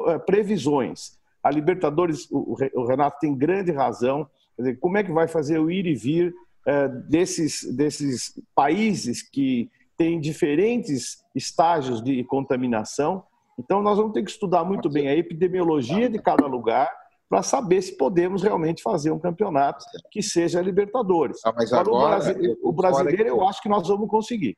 é, 0.08 0.18
previsões. 0.18 1.18
A 1.42 1.50
Libertadores, 1.50 2.28
o 2.32 2.84
Renato 2.84 3.18
tem 3.20 3.36
grande 3.36 3.70
razão. 3.70 4.28
Dizer, 4.58 4.78
como 4.78 4.96
é 4.98 5.04
que 5.04 5.12
vai 5.12 5.28
fazer 5.28 5.58
o 5.58 5.70
ir 5.70 5.86
e 5.86 5.94
vir 5.94 6.34
é, 6.66 6.88
desses, 6.88 7.62
desses 7.74 8.32
países 8.54 9.22
que 9.22 9.70
têm 9.96 10.20
diferentes 10.20 11.22
estágios 11.34 12.02
de 12.02 12.22
contaminação? 12.24 13.24
Então, 13.58 13.82
nós 13.82 13.96
vamos 13.96 14.12
ter 14.12 14.22
que 14.22 14.30
estudar 14.30 14.64
muito 14.64 14.90
bem 14.90 15.08
a 15.08 15.16
epidemiologia 15.16 16.08
de 16.08 16.18
cada 16.18 16.46
lugar 16.46 16.90
para 17.28 17.42
saber 17.42 17.82
se 17.82 17.96
podemos 17.96 18.42
realmente 18.42 18.82
fazer 18.82 19.10
um 19.10 19.18
campeonato 19.18 19.84
que 20.10 20.22
seja 20.22 20.60
Libertadores. 20.60 21.40
Ah, 21.44 21.52
mas 21.54 21.72
agora, 21.72 22.16
o, 22.16 22.20
Brasi 22.20 22.58
o 22.62 22.72
brasileiro, 22.72 23.28
eu 23.28 23.48
acho 23.48 23.60
que 23.60 23.68
nós 23.68 23.88
vamos 23.88 24.08
conseguir. 24.08 24.56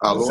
Alô? 0.00 0.26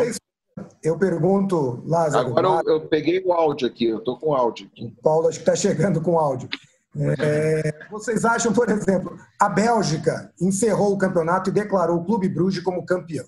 Eu 0.84 0.98
pergunto, 1.00 1.82
Lázaro. 1.86 2.28
Agora 2.28 2.62
eu, 2.66 2.74
eu, 2.76 2.88
peguei 2.88 3.24
o 3.26 3.34
áudio 3.34 3.68
aqui, 3.68 3.86
eu 3.86 3.98
estou 3.98 4.20
com 4.20 4.30
o 4.30 4.36
áudio. 4.36 4.68
Aqui. 4.68 4.86
O 4.86 5.02
Paulo 5.02 5.28
acho 5.28 5.40
que 5.40 5.50
está 5.50 5.56
chegando 5.56 6.02
com 6.02 6.12
o 6.12 6.20
áudio. 6.20 6.48
É, 6.96 7.88
vocês 7.90 8.24
acham, 8.24 8.54
por 8.54 8.70
exemplo, 8.70 9.18
a 9.40 9.50
Bélgica 9.50 10.32
encerrou 10.40 10.94
o 10.94 10.98
campeonato 10.98 11.50
e 11.50 11.54
declarou 11.54 11.98
o 11.98 12.06
Clube 12.06 12.30
Bruges 12.30 12.64
como 12.64 12.86
campeão. 12.86 13.26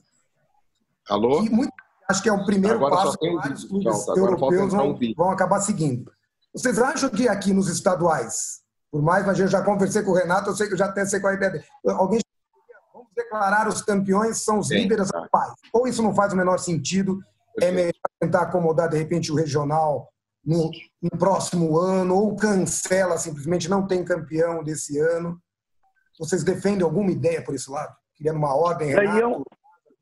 Alô? 1.09 1.41
Muito, 1.43 1.73
acho 2.07 2.21
que 2.21 2.29
é 2.29 2.33
o 2.33 2.45
primeiro 2.45 2.77
agora 2.77 2.95
passo 2.95 3.17
que 3.17 3.33
vários 3.33 3.63
clubes 3.63 4.07
Não, 4.07 4.15
europeus 4.17 4.71
vão, 4.71 4.99
vão 5.17 5.31
acabar 5.31 5.59
seguindo. 5.61 6.11
Vocês 6.53 6.79
acham 6.79 7.09
que 7.09 7.27
aqui 7.27 7.53
nos 7.53 7.67
estaduais, 7.67 8.61
por 8.91 9.01
mais, 9.01 9.25
mas 9.25 9.39
eu 9.39 9.47
já 9.47 9.61
conversei 9.61 10.03
com 10.03 10.11
o 10.11 10.15
Renato, 10.15 10.51
eu 10.51 10.55
sei 10.55 10.67
que 10.67 10.73
eu 10.73 10.77
já 10.77 10.85
até 10.85 11.05
sei 11.05 11.19
qual 11.19 11.31
é 11.31 11.33
a 11.33 11.37
ideia 11.37 11.51
dele. 11.53 11.65
Alguém 11.87 12.19
vamos 12.93 13.09
declarar 13.15 13.67
os 13.67 13.81
campeões 13.81 14.43
são 14.43 14.59
os 14.59 14.67
Sim, 14.67 14.75
líderes 14.75 15.09
tá. 15.09 15.19
atuais. 15.19 15.53
Ou 15.73 15.87
isso 15.87 16.03
não 16.03 16.13
faz 16.13 16.33
o 16.33 16.37
menor 16.37 16.59
sentido, 16.59 17.19
é 17.59 17.71
melhor 17.71 17.93
tentar 18.19 18.43
acomodar 18.43 18.89
de 18.89 18.97
repente 18.97 19.31
o 19.31 19.35
regional 19.35 20.11
no, 20.45 20.69
no, 21.01 21.09
próximo 21.17 21.77
ano, 21.77 22.15
ou 22.15 22.35
cancela 22.35 23.17
simplesmente, 23.17 23.69
não 23.69 23.87
tem 23.87 24.05
campeão 24.05 24.63
desse 24.63 24.99
ano. 24.99 25.39
Vocês 26.19 26.43
defendem 26.43 26.83
alguma 26.83 27.11
ideia 27.11 27.43
por 27.43 27.55
esse 27.55 27.69
lado? 27.69 27.95
Querendo 28.15 28.37
uma 28.37 28.55
ordem, 28.55 28.89
Renato? 28.89 29.19
Eu... 29.19 29.43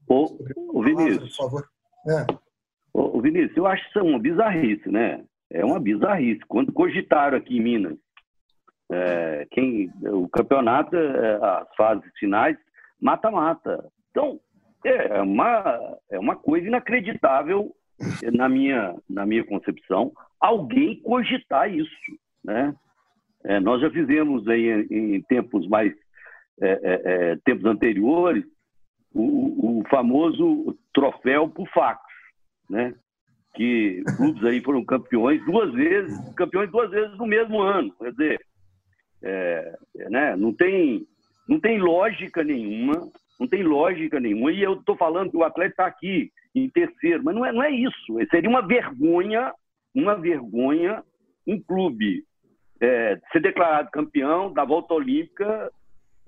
O, 0.07 0.79
o 0.79 0.83
Vinícius, 0.83 1.35
por 1.35 1.43
favor. 1.43 1.69
É. 2.09 2.25
O, 2.93 3.21
Vinícius, 3.21 3.55
eu 3.55 3.65
acho 3.65 3.81
que 3.83 3.89
isso 3.89 3.99
é 3.99 4.03
uma 4.03 4.19
bizarrice, 4.19 4.89
né? 4.89 5.23
é 5.53 5.63
uma 5.63 5.79
bizarrice. 5.79 6.41
Quando 6.47 6.73
cogitaram 6.73 7.37
aqui 7.37 7.57
em 7.57 7.61
Minas, 7.61 7.97
é, 8.91 9.47
quem, 9.51 9.91
o 10.01 10.27
campeonato, 10.27 10.95
é, 10.95 11.35
as 11.35 11.75
fases 11.75 12.11
finais, 12.17 12.57
mata-mata. 12.99 13.85
Então, 14.09 14.39
é 14.83 15.21
uma, 15.21 15.97
é 16.09 16.19
uma 16.19 16.35
coisa 16.35 16.67
inacreditável 16.67 17.73
na 18.33 18.49
minha, 18.49 18.95
na 19.09 19.25
minha 19.25 19.43
concepção, 19.43 20.11
alguém 20.39 20.99
cogitar 21.01 21.73
isso. 21.73 21.89
Né? 22.43 22.75
É, 23.43 23.59
nós 23.59 23.81
já 23.81 23.89
fizemos 23.89 24.47
aí, 24.47 24.85
em, 24.89 25.15
em 25.15 25.21
tempos 25.21 25.67
mais 25.67 25.93
é, 26.61 26.69
é, 26.69 27.01
é 27.05 27.35
tempos 27.43 27.65
anteriores 27.65 28.45
o, 29.13 29.79
o, 29.79 29.83
famoso 29.89 30.77
troféu 30.93 31.47
por 31.47 31.67
fax, 31.69 32.01
né? 32.69 32.93
que 33.55 34.03
clubes 34.17 34.43
aí 34.43 34.59
foram 34.61 34.83
campeões 34.83 35.43
duas 35.45 35.71
vezes, 35.73 36.33
campeões 36.33 36.71
duas 36.71 36.89
vezes 36.89 37.15
no 37.17 37.27
mesmo 37.27 37.61
ano. 37.61 37.93
Quer 38.01 38.11
dizer, 38.11 38.45
é, 39.21 39.77
né? 40.09 40.35
não, 40.35 40.51
tem, 40.51 41.05
não 41.47 41.59
tem 41.59 41.77
lógica 41.77 42.43
nenhuma, 42.43 43.11
não 43.39 43.47
tem 43.47 43.61
lógica 43.61 44.19
nenhuma. 44.19 44.51
E 44.51 44.63
eu 44.63 44.73
estou 44.73 44.97
falando 44.97 45.29
que 45.29 45.37
o 45.37 45.43
atleta 45.43 45.71
está 45.71 45.85
aqui 45.85 46.31
em 46.55 46.69
terceiro, 46.69 47.23
mas 47.23 47.35
não 47.35 47.45
é, 47.45 47.51
não 47.51 47.63
é 47.63 47.71
isso. 47.71 48.17
Seria 48.29 48.49
uma 48.49 48.65
vergonha, 48.65 49.53
uma 49.93 50.15
vergonha 50.15 51.03
um 51.47 51.59
clube 51.61 52.23
é, 52.81 53.19
ser 53.31 53.41
declarado 53.41 53.91
campeão 53.91 54.51
da 54.51 54.63
volta 54.63 54.93
olímpica, 54.93 55.71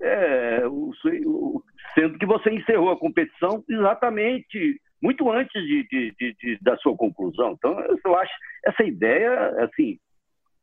é, 0.00 0.66
o, 0.66 0.92
o, 1.26 1.62
sendo 1.94 2.18
que 2.18 2.26
você 2.26 2.50
encerrou 2.50 2.90
a 2.90 2.98
competição 2.98 3.64
exatamente 3.68 4.80
muito 5.02 5.30
antes 5.30 5.62
de, 5.62 5.86
de, 5.88 6.14
de, 6.18 6.34
de, 6.34 6.58
da 6.62 6.76
sua 6.78 6.96
conclusão. 6.96 7.52
Então, 7.52 7.78
eu 8.04 8.16
acho 8.16 8.32
essa 8.64 8.82
ideia, 8.82 9.50
assim, 9.64 9.98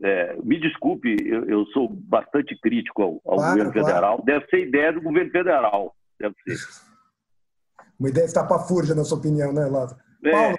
é, 0.02 0.36
me 0.44 0.60
desculpe, 0.60 1.16
eu, 1.26 1.46
eu, 1.46 1.66
sou 1.68 1.88
bastante 1.90 2.60
crítico 2.60 3.02
ao, 3.02 3.22
ao 3.26 3.38
claro, 3.38 3.52
governo 3.52 3.72
claro. 3.72 3.88
federal. 3.88 4.24
Deve 4.26 4.46
ser 4.48 4.68
ideia 4.68 4.92
do 4.92 5.02
governo 5.02 5.32
federal, 5.32 5.96
deve 6.20 6.36
ser. 6.46 6.93
Uma 8.04 8.10
ideia 8.10 8.26
estapafúrdia, 8.26 8.94
na 8.94 9.06
sua 9.06 9.18
opinião, 9.18 9.54
né, 9.54 9.66
Lázaro? 9.66 9.98
É. 10.26 10.32
Paulo, 10.32 10.58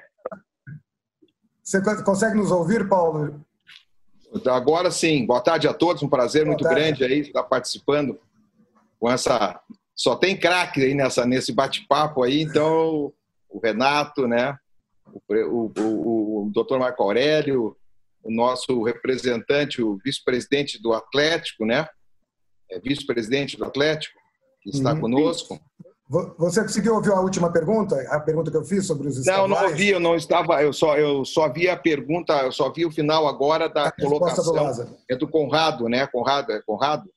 você 1.63 2.03
consegue 2.03 2.37
nos 2.37 2.51
ouvir, 2.51 2.89
Paulo? 2.89 3.45
Agora 4.47 4.91
sim. 4.91 5.27
Boa 5.27 5.43
tarde 5.43 5.69
a 5.69 5.75
todos. 5.75 6.03
Um 6.03 6.09
prazer 6.09 6.45
Boa 6.45 6.53
muito 6.53 6.65
tarde. 6.65 6.81
grande 6.81 7.05
aí 7.05 7.21
estar 7.21 7.43
participando 7.43 8.19
com 8.99 9.11
essa. 9.11 9.61
Só 9.95 10.17
tem 10.17 10.41
craque 10.41 10.85
aí 10.85 10.95
nessa, 10.95 11.27
nesse 11.27 11.53
bate-papo 11.53 12.23
aí, 12.23 12.41
então 12.41 13.13
o 13.51 13.61
Renato, 13.63 14.27
né? 14.27 14.59
O, 15.13 15.21
o, 15.29 15.73
o, 15.79 16.47
o 16.47 16.51
doutor 16.51 16.79
Marco 16.79 17.03
Aurélio, 17.03 17.77
o 18.23 18.31
nosso 18.31 18.83
representante, 18.83 19.83
o 19.83 19.99
vice-presidente 20.03 20.81
do 20.81 20.95
Atlético, 20.95 21.67
né? 21.67 21.87
É 22.71 22.81
vice-presidente 22.81 23.59
do 23.59 23.67
Atlético, 23.67 24.19
que 24.63 24.71
está 24.71 24.95
uhum. 24.95 25.01
conosco. 25.03 25.61
Você 26.09 26.61
conseguiu 26.61 26.95
ouvir 26.95 27.13
a 27.13 27.21
última 27.21 27.51
pergunta? 27.51 27.97
A 28.11 28.21
pergunta 28.21 28.51
que 28.51 28.57
eu 28.57 28.65
fiz 28.65 28.87
sobre 28.87 29.09
os 29.09 29.17
estaduais? 29.17 29.49
Não, 29.49 29.57
não 29.57 29.65
ouvi, 29.65 29.89
eu 29.89 30.01
não 30.01 30.15
estava, 30.15 30.63
eu 30.63 30.73
só, 30.73 30.99
eu 30.99 31.25
só 31.25 31.51
vi 31.51 31.69
a 31.69 31.77
pergunta, 31.77 32.35
eu 32.43 32.53
só 32.53 32.71
vi 32.71 32.85
o 32.85 32.91
final 32.91 33.27
agora 33.27 33.71
da 33.71 33.87
a 33.87 33.91
colocação. 33.91 34.45
Do 34.45 34.53
Lázaro. 34.53 34.97
É 35.11 35.17
do 35.17 35.27
Conrado, 35.27 35.89
né? 35.89 36.07
Conrado, 36.07 36.53
é 36.53 36.61
Conrado, 36.61 37.09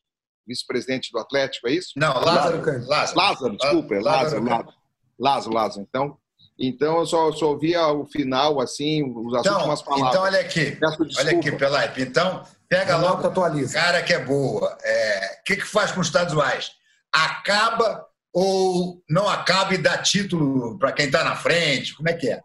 vice-presidente 0.47 1.11
do 1.11 1.19
Atlético, 1.19 1.67
é 1.67 1.73
isso? 1.73 1.91
Não, 1.97 2.13
Lázaro. 2.13 2.57
Lázaro, 2.59 2.87
Lázaro, 2.87 3.17
Lázaro 3.17 3.57
desculpa, 3.57 3.95
é 3.95 3.99
Lázaro, 3.99 4.43
Lázaro, 4.45 4.73
Lázaro, 5.19 5.53
Lázaro. 5.53 5.81
Então, 5.89 6.17
então 6.57 6.99
eu 6.99 7.05
só, 7.05 7.31
só 7.33 7.47
ouvi 7.47 7.75
o 7.75 8.05
final, 8.05 8.61
assim, 8.61 9.03
as 9.35 9.45
então, 9.45 9.55
últimas 9.55 9.81
palavras. 9.81 10.09
Então, 10.11 10.23
olha 10.23 10.39
aqui, 10.39 10.77
olha 11.19 11.37
aqui, 11.37 11.51
Pelaipe. 11.51 12.01
Então, 12.03 12.41
pega 12.69 12.95
logo 12.95 13.27
atualiza. 13.27 13.73
cara 13.73 14.01
que 14.01 14.13
é 14.13 14.19
boa. 14.23 14.71
O 14.71 14.77
é, 14.81 15.41
que, 15.45 15.57
que 15.57 15.65
faz 15.65 15.91
com 15.91 15.99
os 15.99 16.07
estaduais? 16.07 16.71
Acaba 17.11 18.06
ou 18.39 19.01
não 19.09 19.27
acaba 19.27 19.73
e 19.73 19.79
dá 19.79 19.97
título 19.97 20.77
para 20.77 20.91
quem 20.91 21.07
está 21.07 21.23
na 21.23 21.35
frente? 21.35 21.95
Como 21.95 22.07
é 22.07 22.13
que 22.13 22.29
é? 22.29 22.39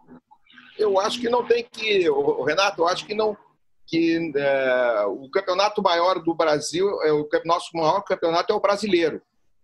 Eu 0.79 0.99
acho 0.99 1.21
que 1.21 1.29
não 1.29 1.45
tem 1.45 1.63
que, 1.71 2.09
Renato, 2.47 2.81
eu 2.81 2.89
acho 2.89 3.05
que 3.05 3.15
não 3.15 3.37
que 3.87 4.33
é, 4.35 5.05
o 5.07 5.29
campeonato 5.29 5.83
maior 5.83 6.19
do 6.23 6.35
Brasil, 6.35 6.89
é 7.03 7.13
o 7.13 7.29
nosso 7.45 7.69
maior 7.75 8.01
campeonato 8.05 8.51
é 8.51 8.57
o 8.57 8.61
brasileiro. 8.61 9.21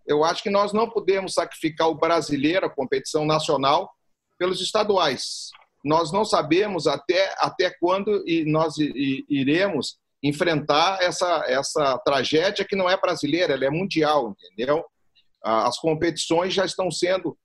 Eu 0.06 0.22
acho 0.22 0.42
que 0.42 0.50
nós 0.50 0.70
não 0.74 0.90
podemos 0.90 1.32
sacrificar 1.32 1.88
o 1.88 1.94
brasileiro, 1.94 2.66
a 2.66 2.70
competição 2.70 3.24
nacional, 3.24 3.90
pelos 4.38 4.60
estaduais. 4.60 5.48
Nós 5.82 6.12
não 6.12 6.26
sabemos 6.26 6.86
até, 6.86 7.34
até 7.38 7.70
quando 7.80 8.22
nós 8.44 8.74
iremos 8.76 9.96
enfrentar 10.22 11.00
essa, 11.00 11.44
essa 11.46 11.96
tragédia 12.04 12.66
que 12.66 12.76
não 12.76 12.90
é 12.90 13.00
brasileira, 13.00 13.54
ela 13.54 13.64
é 13.64 13.70
mundial, 13.70 14.36
entendeu? 14.52 14.84
As 15.42 15.78
competições 15.78 16.54
já 16.54 16.64
estão 16.64 16.90
sendo. 16.90 17.36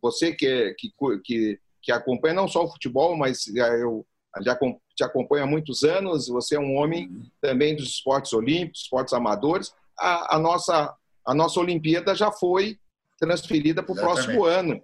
Você 0.00 0.32
que, 0.32 0.74
que, 0.78 0.90
que, 1.24 1.58
que 1.82 1.92
acompanha 1.92 2.34
não 2.34 2.48
só 2.48 2.64
o 2.64 2.70
futebol, 2.70 3.16
mas 3.16 3.46
eu 3.48 4.06
já 4.42 4.58
te 4.96 5.04
acompanho 5.04 5.44
há 5.44 5.46
muitos 5.46 5.82
anos, 5.82 6.28
você 6.28 6.56
é 6.56 6.60
um 6.60 6.76
homem 6.76 7.10
também 7.40 7.76
dos 7.76 7.88
esportes 7.88 8.32
olímpicos, 8.32 8.82
esportes 8.82 9.12
amadores. 9.12 9.72
A, 9.98 10.36
a 10.36 10.38
nossa, 10.38 10.94
a 11.26 11.34
nossa 11.34 11.60
Olimpíada 11.60 12.14
já 12.14 12.32
foi 12.32 12.78
transferida 13.18 13.82
para 13.82 13.92
o 13.92 13.96
próximo 13.96 14.44
ano 14.44 14.80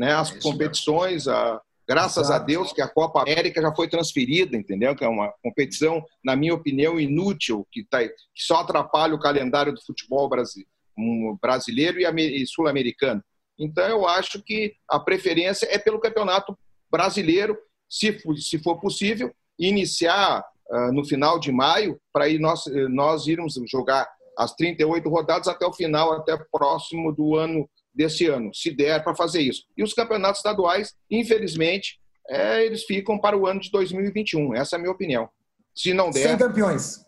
né? 0.00 0.14
As 0.14 0.30
competições, 0.42 1.28
a, 1.28 1.60
graças 1.86 2.26
Exato. 2.26 2.42
a 2.42 2.46
Deus 2.46 2.72
que 2.72 2.80
a 2.80 2.88
Copa 2.88 3.20
América 3.20 3.60
já 3.60 3.74
foi 3.74 3.88
transferida, 3.88 4.56
entendeu? 4.56 4.96
Que 4.96 5.04
é 5.04 5.08
uma 5.08 5.32
competição, 5.42 6.02
na 6.24 6.34
minha 6.34 6.54
opinião, 6.54 6.98
inútil, 6.98 7.66
que, 7.70 7.84
tá, 7.84 8.02
que 8.02 8.14
só 8.34 8.60
atrapalha 8.60 9.14
o 9.14 9.20
calendário 9.20 9.74
do 9.74 9.84
futebol 9.84 10.28
brasileiro 10.28 10.69
e 10.96 12.46
sul-americano. 12.46 13.22
Então, 13.58 13.86
eu 13.86 14.06
acho 14.06 14.42
que 14.42 14.74
a 14.88 14.98
preferência 14.98 15.66
é 15.70 15.78
pelo 15.78 16.00
campeonato 16.00 16.56
brasileiro, 16.90 17.56
se, 17.88 18.18
se 18.36 18.58
for 18.58 18.80
possível, 18.80 19.32
iniciar 19.58 20.42
uh, 20.70 20.92
no 20.92 21.04
final 21.04 21.38
de 21.38 21.52
maio, 21.52 22.00
para 22.12 22.26
nós, 22.38 22.64
nós 22.88 23.26
irmos 23.26 23.54
jogar 23.70 24.08
as 24.38 24.54
38 24.54 25.08
rodadas 25.08 25.48
até 25.48 25.66
o 25.66 25.72
final, 25.72 26.12
até 26.12 26.36
próximo 26.50 27.12
do 27.12 27.36
ano 27.36 27.68
desse 27.94 28.26
ano, 28.26 28.54
se 28.54 28.70
der 28.70 29.04
para 29.04 29.14
fazer 29.14 29.42
isso. 29.42 29.64
E 29.76 29.82
os 29.82 29.92
campeonatos 29.92 30.38
estaduais, 30.38 30.94
infelizmente, 31.10 32.00
é, 32.28 32.64
eles 32.64 32.84
ficam 32.84 33.18
para 33.18 33.36
o 33.36 33.46
ano 33.46 33.60
de 33.60 33.70
2021. 33.70 34.54
Essa 34.54 34.76
é 34.76 34.78
a 34.78 34.80
minha 34.80 34.92
opinião. 34.92 35.28
Se 35.74 35.92
não 35.92 36.10
der. 36.10 36.28
Sem 36.28 36.38
campeões. 36.38 37.04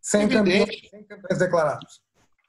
Sem 0.00 0.28
campeões, 0.28 0.88
sem 0.90 1.04
campeões 1.04 1.38
declarados. 1.38 2.00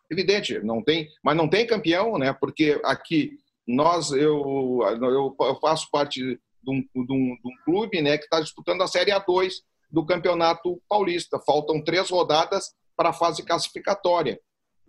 Evidente, 0.10 0.60
não 0.60 0.84
tem, 0.84 1.08
mas 1.24 1.38
não 1.38 1.48
tem 1.48 1.68
campeão, 1.68 2.18
né? 2.18 2.34
Porque 2.34 2.80
aqui 2.84 3.38
nós, 3.68 4.12
eu, 4.12 4.80
eu, 5.02 5.60
faço 5.62 5.90
parte 5.92 6.22
de 6.22 6.40
um, 6.68 6.82
de, 6.82 7.14
um, 7.14 7.36
de 7.36 7.48
um, 7.48 7.64
clube, 7.64 8.02
né, 8.02 8.18
que 8.18 8.24
está 8.24 8.42
disputando 8.42 8.82
a 8.82 8.88
Série 8.88 9.12
A2 9.12 9.54
do 9.92 10.06
Campeonato 10.06 10.82
Paulista. 10.90 11.40
Faltam 11.40 11.84
três 11.84 12.10
rodadas 12.10 12.74
para 12.98 13.10
a 13.10 13.14
fase 13.14 13.44
classificatória. 13.44 14.40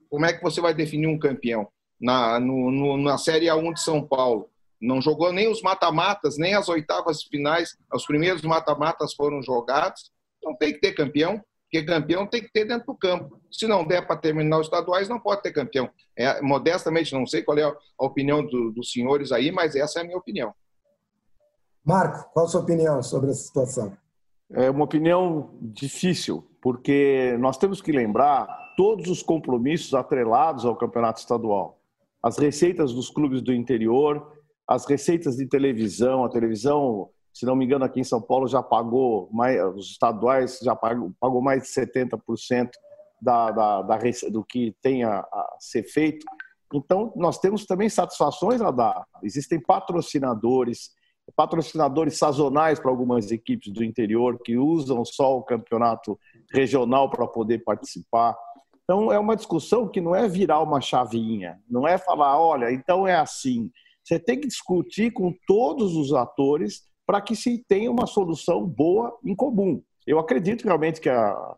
Como 0.08 0.24
é 0.24 0.32
que 0.32 0.42
você 0.42 0.60
vai 0.60 0.72
definir 0.72 1.06
um 1.06 1.18
campeão? 1.18 1.68
na, 2.00 2.40
no, 2.40 2.70
no, 2.70 2.96
na 2.96 3.18
Série 3.18 3.46
A1 3.46 3.74
de 3.74 3.82
São 3.82 4.02
Paulo. 4.06 4.48
Não 4.80 5.02
jogou 5.02 5.30
nem 5.30 5.48
os 5.48 5.60
mata-matas, 5.60 6.38
nem 6.38 6.54
as 6.54 6.68
oitavas 6.68 7.22
finais. 7.22 7.76
Os 7.92 8.06
primeiros 8.06 8.40
mata-matas 8.42 9.12
foram 9.12 9.42
jogados. 9.42 10.10
Não 10.42 10.56
tem 10.56 10.72
que 10.72 10.80
ter 10.80 10.92
campeão, 10.92 11.44
porque 11.70 11.84
campeão 11.84 12.26
tem 12.26 12.42
que 12.42 12.52
ter 12.52 12.64
dentro 12.64 12.86
do 12.86 12.94
campo. 12.96 13.40
Se 13.50 13.66
não 13.66 13.86
der 13.86 14.04
para 14.06 14.16
terminar 14.16 14.58
os 14.58 14.66
estaduais, 14.66 15.08
não 15.08 15.20
pode 15.20 15.42
ter 15.42 15.52
campeão. 15.52 15.88
É, 16.16 16.42
modestamente, 16.42 17.14
não 17.14 17.26
sei 17.26 17.42
qual 17.42 17.56
é 17.58 17.62
a 17.62 18.04
opinião 18.04 18.44
do, 18.44 18.72
dos 18.72 18.90
senhores 18.90 19.30
aí, 19.30 19.52
mas 19.52 19.76
essa 19.76 20.00
é 20.00 20.02
a 20.02 20.04
minha 20.04 20.18
opinião. 20.18 20.52
Marco, 21.84 22.28
qual 22.32 22.46
a 22.46 22.48
sua 22.48 22.60
opinião 22.60 23.02
sobre 23.02 23.30
essa 23.30 23.42
situação? 23.44 23.96
É 24.52 24.68
uma 24.68 24.84
opinião 24.84 25.50
difícil, 25.62 26.44
porque 26.60 27.36
nós 27.38 27.56
temos 27.56 27.80
que 27.80 27.92
lembrar 27.92 28.48
todos 28.76 29.08
os 29.08 29.22
compromissos 29.22 29.94
atrelados 29.94 30.64
ao 30.64 30.76
campeonato 30.76 31.20
estadual 31.20 31.80
as 32.22 32.36
receitas 32.36 32.92
dos 32.92 33.08
clubes 33.10 33.40
do 33.40 33.52
interior, 33.52 34.32
as 34.68 34.86
receitas 34.86 35.36
de 35.36 35.46
televisão. 35.46 36.24
A 36.24 36.28
televisão, 36.28 37.08
se 37.32 37.46
não 37.46 37.54
me 37.54 37.64
engano, 37.64 37.84
aqui 37.84 38.00
em 38.00 38.04
São 38.04 38.20
Paulo 38.20 38.48
já 38.48 38.62
pagou, 38.62 39.28
mais, 39.32 39.62
os 39.74 39.90
estaduais 39.90 40.58
já 40.62 40.74
pagou, 40.74 41.12
pagou 41.20 41.40
mais 41.40 41.62
de 41.62 41.68
70% 41.68 42.70
da, 43.20 43.50
da, 43.50 43.82
da, 43.82 43.98
do 44.30 44.44
que 44.44 44.74
tem 44.82 45.04
a, 45.04 45.20
a 45.20 45.56
ser 45.58 45.84
feito. 45.84 46.26
Então, 46.72 47.12
nós 47.16 47.38
temos 47.38 47.66
também 47.66 47.88
satisfações 47.88 48.60
a 48.60 48.70
dar. 48.70 49.04
Existem 49.22 49.60
patrocinadores, 49.60 50.90
patrocinadores 51.36 52.16
sazonais 52.16 52.78
para 52.78 52.90
algumas 52.90 53.30
equipes 53.30 53.72
do 53.72 53.84
interior 53.84 54.38
que 54.42 54.56
usam 54.56 55.04
só 55.04 55.36
o 55.36 55.42
campeonato 55.42 56.18
regional 56.52 57.10
para 57.10 57.26
poder 57.26 57.58
participar. 57.64 58.36
Então, 58.84 59.12
é 59.12 59.18
uma 59.18 59.36
discussão 59.36 59.88
que 59.88 60.00
não 60.00 60.14
é 60.14 60.28
virar 60.28 60.60
uma 60.60 60.80
chavinha, 60.80 61.60
não 61.68 61.86
é 61.86 61.96
falar, 61.98 62.40
olha, 62.40 62.72
então 62.72 63.06
é 63.06 63.14
assim. 63.14 63.70
Você 64.02 64.18
tem 64.18 64.40
que 64.40 64.48
discutir 64.48 65.12
com 65.12 65.32
todos 65.46 65.94
os 65.94 66.12
atores 66.12 66.89
para 67.10 67.20
que 67.20 67.34
se 67.34 67.58
tenha 67.66 67.90
uma 67.90 68.06
solução 68.06 68.64
boa 68.64 69.18
em 69.24 69.34
comum. 69.34 69.82
Eu 70.06 70.20
acredito 70.20 70.62
realmente 70.62 71.00
que, 71.00 71.10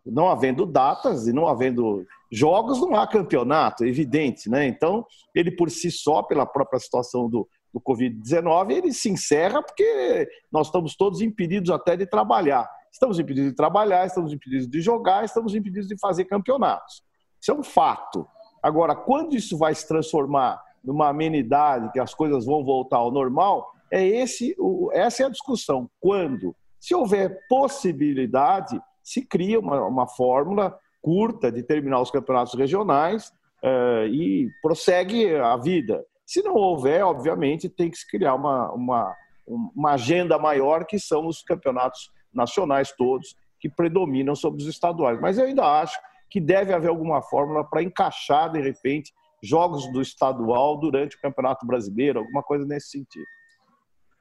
não 0.03 0.27
havendo 0.27 0.65
datas 0.65 1.27
e 1.27 1.31
não 1.31 1.47
havendo 1.47 2.03
jogos, 2.31 2.81
não 2.81 2.95
há 2.95 3.05
campeonato, 3.05 3.83
é 3.83 3.87
evidente. 3.87 4.49
Né? 4.49 4.65
Então, 4.65 5.05
ele 5.35 5.51
por 5.51 5.69
si 5.69 5.91
só, 5.91 6.23
pela 6.23 6.43
própria 6.43 6.79
situação 6.79 7.29
do, 7.29 7.47
do 7.71 7.79
Covid-19, 7.79 8.71
ele 8.71 8.91
se 8.91 9.11
encerra 9.11 9.61
porque 9.61 10.27
nós 10.51 10.65
estamos 10.65 10.95
todos 10.95 11.21
impedidos 11.21 11.69
até 11.69 11.95
de 11.95 12.07
trabalhar. 12.07 12.67
Estamos 12.91 13.19
impedidos 13.19 13.51
de 13.51 13.55
trabalhar, 13.55 14.07
estamos 14.07 14.33
impedidos 14.33 14.67
de 14.67 14.81
jogar, 14.81 15.23
estamos 15.23 15.53
impedidos 15.53 15.87
de 15.87 15.99
fazer 15.99 16.25
campeonatos. 16.25 17.03
Isso 17.39 17.51
é 17.51 17.53
um 17.53 17.61
fato. 17.61 18.27
Agora, 18.63 18.95
quando 18.95 19.35
isso 19.35 19.55
vai 19.55 19.75
se 19.75 19.87
transformar 19.87 20.59
numa 20.83 21.09
amenidade, 21.09 21.91
que 21.91 21.99
as 21.99 22.15
coisas 22.15 22.43
vão 22.43 22.65
voltar 22.65 22.97
ao 22.97 23.11
normal, 23.11 23.71
é 23.93 24.03
esse, 24.03 24.55
essa 24.91 25.21
é 25.21 25.25
a 25.27 25.29
discussão. 25.29 25.87
Quando? 25.99 26.55
Se 26.79 26.95
houver 26.95 27.39
possibilidade, 27.47 28.81
se 29.03 29.23
cria 29.23 29.59
uma, 29.59 29.85
uma 29.85 30.07
fórmula 30.07 30.75
curta 30.99 31.51
de 31.51 31.61
terminar 31.61 32.01
os 32.01 32.09
campeonatos 32.09 32.55
regionais 32.55 33.27
uh, 33.63 34.07
e 34.07 34.49
prossegue 34.63 35.35
a 35.35 35.55
vida. 35.57 36.03
Se 36.25 36.41
não 36.41 36.55
houver, 36.55 37.05
obviamente, 37.05 37.69
tem 37.69 37.91
que 37.91 37.97
se 37.97 38.09
criar 38.09 38.33
uma, 38.33 38.71
uma, 38.71 39.15
uma 39.47 39.91
agenda 39.91 40.39
maior, 40.39 40.85
que 40.85 40.97
são 40.97 41.27
os 41.27 41.43
campeonatos 41.43 42.09
nacionais 42.33 42.91
todos, 42.97 43.35
que 43.59 43.69
predominam 43.69 44.33
sobre 44.33 44.63
os 44.63 44.67
estaduais. 44.67 45.21
Mas 45.21 45.37
eu 45.37 45.45
ainda 45.45 45.65
acho 45.65 45.99
que 46.31 46.41
deve 46.41 46.73
haver 46.73 46.87
alguma 46.89 47.21
fórmula 47.21 47.63
para 47.63 47.83
encaixar, 47.83 48.51
de 48.51 48.59
repente, 48.59 49.13
jogos 49.43 49.91
do 49.91 50.01
estadual 50.01 50.79
durante 50.79 51.15
o 51.15 51.21
Campeonato 51.21 51.67
Brasileiro, 51.67 52.19
alguma 52.19 52.41
coisa 52.41 52.65
nesse 52.65 52.89
sentido. 52.89 53.25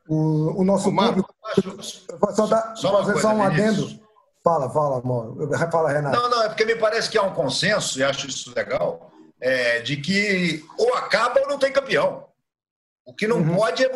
O, 0.09 0.61
o 0.61 0.65
nosso 0.65 0.95
público. 0.95 1.35
Só, 2.35 2.47
dá, 2.47 2.75
só 2.75 3.05
fazer 3.05 3.21
só 3.21 3.35
um 3.35 3.43
adendo. 3.43 4.01
Fala, 4.43 4.69
fala, 4.71 4.99
amor. 4.99 5.37
Fala, 5.71 5.93
Renato. 5.93 6.17
Não, 6.17 6.29
não, 6.29 6.43
é 6.43 6.49
porque 6.49 6.65
me 6.65 6.75
parece 6.75 7.09
que 7.09 7.17
há 7.17 7.23
um 7.23 7.33
consenso, 7.33 7.99
e 7.99 8.03
acho 8.03 8.27
isso 8.27 8.53
legal, 8.55 9.13
é, 9.41 9.81
de 9.81 9.97
que 9.97 10.65
ou 10.77 10.95
acaba 10.95 11.41
ou 11.41 11.49
não 11.49 11.59
tem 11.59 11.73
campeão. 11.73 12.27
O 13.05 13.15
que 13.15 13.27
não 13.27 13.39
uhum. 13.39 13.57
pode 13.57 13.85
é 13.85 13.91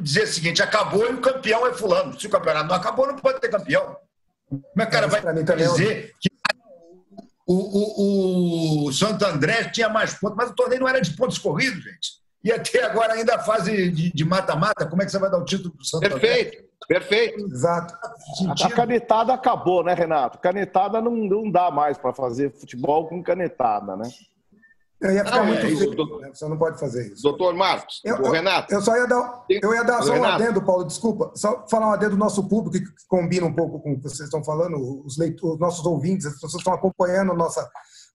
dizer 0.00 0.24
o 0.24 0.26
seguinte: 0.26 0.62
acabou 0.62 1.06
e 1.06 1.14
o 1.14 1.20
campeão 1.20 1.66
é 1.66 1.74
fulano. 1.74 2.18
Se 2.18 2.26
o 2.26 2.30
campeonato 2.30 2.68
não 2.68 2.74
acabou, 2.74 3.06
não 3.06 3.16
pode 3.16 3.40
ter 3.40 3.48
campeão. 3.48 3.96
Como 4.48 4.62
é 4.78 4.82
que 4.82 4.88
o 4.88 4.92
cara 4.92 5.06
vai 5.06 5.20
é 5.20 5.42
dizer 5.56 6.14
que 6.20 6.30
o, 7.46 7.54
o, 7.54 8.86
o 8.86 8.92
Santo 8.92 9.24
André 9.24 9.64
tinha 9.70 9.88
mais 9.88 10.14
pontos, 10.14 10.36
mas 10.36 10.50
o 10.50 10.54
torneio 10.54 10.80
não 10.80 10.88
era 10.88 11.00
de 11.00 11.10
pontos 11.16 11.38
corridos, 11.38 11.82
gente. 11.82 12.20
E 12.42 12.50
até 12.50 12.84
agora 12.84 13.12
ainda 13.14 13.34
a 13.34 13.38
fase 13.38 13.90
de 13.90 14.24
mata-mata, 14.24 14.86
como 14.86 15.02
é 15.02 15.04
que 15.04 15.10
você 15.10 15.18
vai 15.18 15.30
dar 15.30 15.38
o 15.38 15.44
título 15.44 15.74
para 15.74 15.82
o 15.82 15.84
Santo 15.84 16.00
Perfeito, 16.00 16.56
André? 16.56 16.68
perfeito. 16.88 17.46
Exato. 17.52 17.94
A 18.48 18.70
canetada 18.70 19.34
acabou, 19.34 19.84
né, 19.84 19.92
Renato? 19.92 20.38
Canetada 20.38 21.00
não, 21.00 21.14
não 21.14 21.50
dá 21.50 21.70
mais 21.70 21.98
para 21.98 22.14
fazer 22.14 22.50
futebol 22.52 23.08
com 23.08 23.22
canetada, 23.22 23.94
né? 23.94 24.08
Eu 25.00 25.12
ia 25.12 25.24
ficar 25.24 25.38
não, 25.38 25.46
muito 25.46 25.64
é 25.64 25.70
isso, 25.70 25.90
doutor, 25.90 26.20
né? 26.20 26.30
Você 26.32 26.46
não 26.46 26.58
pode 26.58 26.78
fazer 26.78 27.10
isso. 27.10 27.22
Doutor 27.22 27.54
Marcos, 27.54 28.02
eu, 28.04 28.16
o 28.16 28.30
Renato. 28.30 28.72
Eu 28.72 28.82
só 28.82 28.94
ia 28.94 29.06
dar, 29.06 29.44
eu 29.48 29.74
ia 29.74 29.82
dar 29.82 30.02
só 30.02 30.12
um 30.12 30.24
adendo, 30.24 30.62
Paulo, 30.62 30.84
desculpa. 30.84 31.32
Só 31.34 31.66
falar 31.70 31.88
um 31.88 31.92
adendo 31.92 32.12
do 32.12 32.18
nosso 32.18 32.46
público, 32.46 32.84
que 32.84 33.06
combina 33.08 33.46
um 33.46 33.54
pouco 33.54 33.80
com 33.80 33.92
o 33.92 33.96
que 33.96 34.02
vocês 34.02 34.20
estão 34.20 34.44
falando, 34.44 34.76
os, 35.04 35.16
leitores, 35.16 35.54
os 35.54 35.60
nossos 35.60 35.86
ouvintes, 35.86 36.26
as 36.26 36.34
pessoas 36.34 36.56
estão 36.56 36.74
acompanhando 36.74 37.32
nossa, 37.32 37.66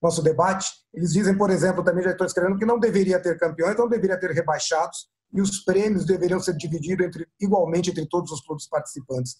nosso 0.01 0.21
debate. 0.21 0.67
Eles 0.93 1.13
dizem, 1.13 1.37
por 1.37 1.49
exemplo, 1.49 1.83
também 1.83 2.03
já 2.03 2.11
estou 2.11 2.25
escrevendo, 2.25 2.57
que 2.57 2.65
não 2.65 2.79
deveria 2.79 3.21
ter 3.21 3.37
campeões, 3.37 3.77
não 3.77 3.87
deveria 3.87 4.19
ter 4.19 4.31
rebaixados, 4.31 5.07
e 5.33 5.41
os 5.41 5.59
prêmios 5.63 6.05
deveriam 6.05 6.39
ser 6.39 6.55
divididos 6.55 7.05
entre, 7.05 7.27
igualmente 7.41 7.89
entre 7.89 8.05
todos 8.07 8.31
os 8.31 8.41
clubes 8.41 8.67
participantes, 8.67 9.37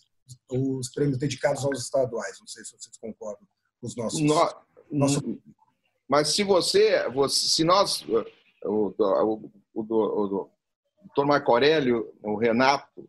os 0.51 0.89
prêmios 0.91 1.17
dedicados 1.17 1.63
aos 1.63 1.79
estaduais. 1.79 2.37
Não 2.39 2.47
sei 2.47 2.63
se 2.63 2.71
vocês 2.71 2.97
concordam 2.97 3.47
com 3.79 3.87
os 3.87 3.95
nossos. 3.95 4.21
No, 4.21 4.35
nosso... 4.91 5.21
Mas 6.07 6.29
se 6.29 6.43
você, 6.43 7.07
você 7.09 7.47
se 7.47 7.63
nós, 7.63 8.03
o, 8.63 8.93
o, 8.97 9.41
o, 9.73 9.83
o, 9.83 10.49
doutor 11.05 11.25
Marco 11.25 11.51
Aurélio, 11.51 12.13
o 12.23 12.35
Renato, 12.35 13.07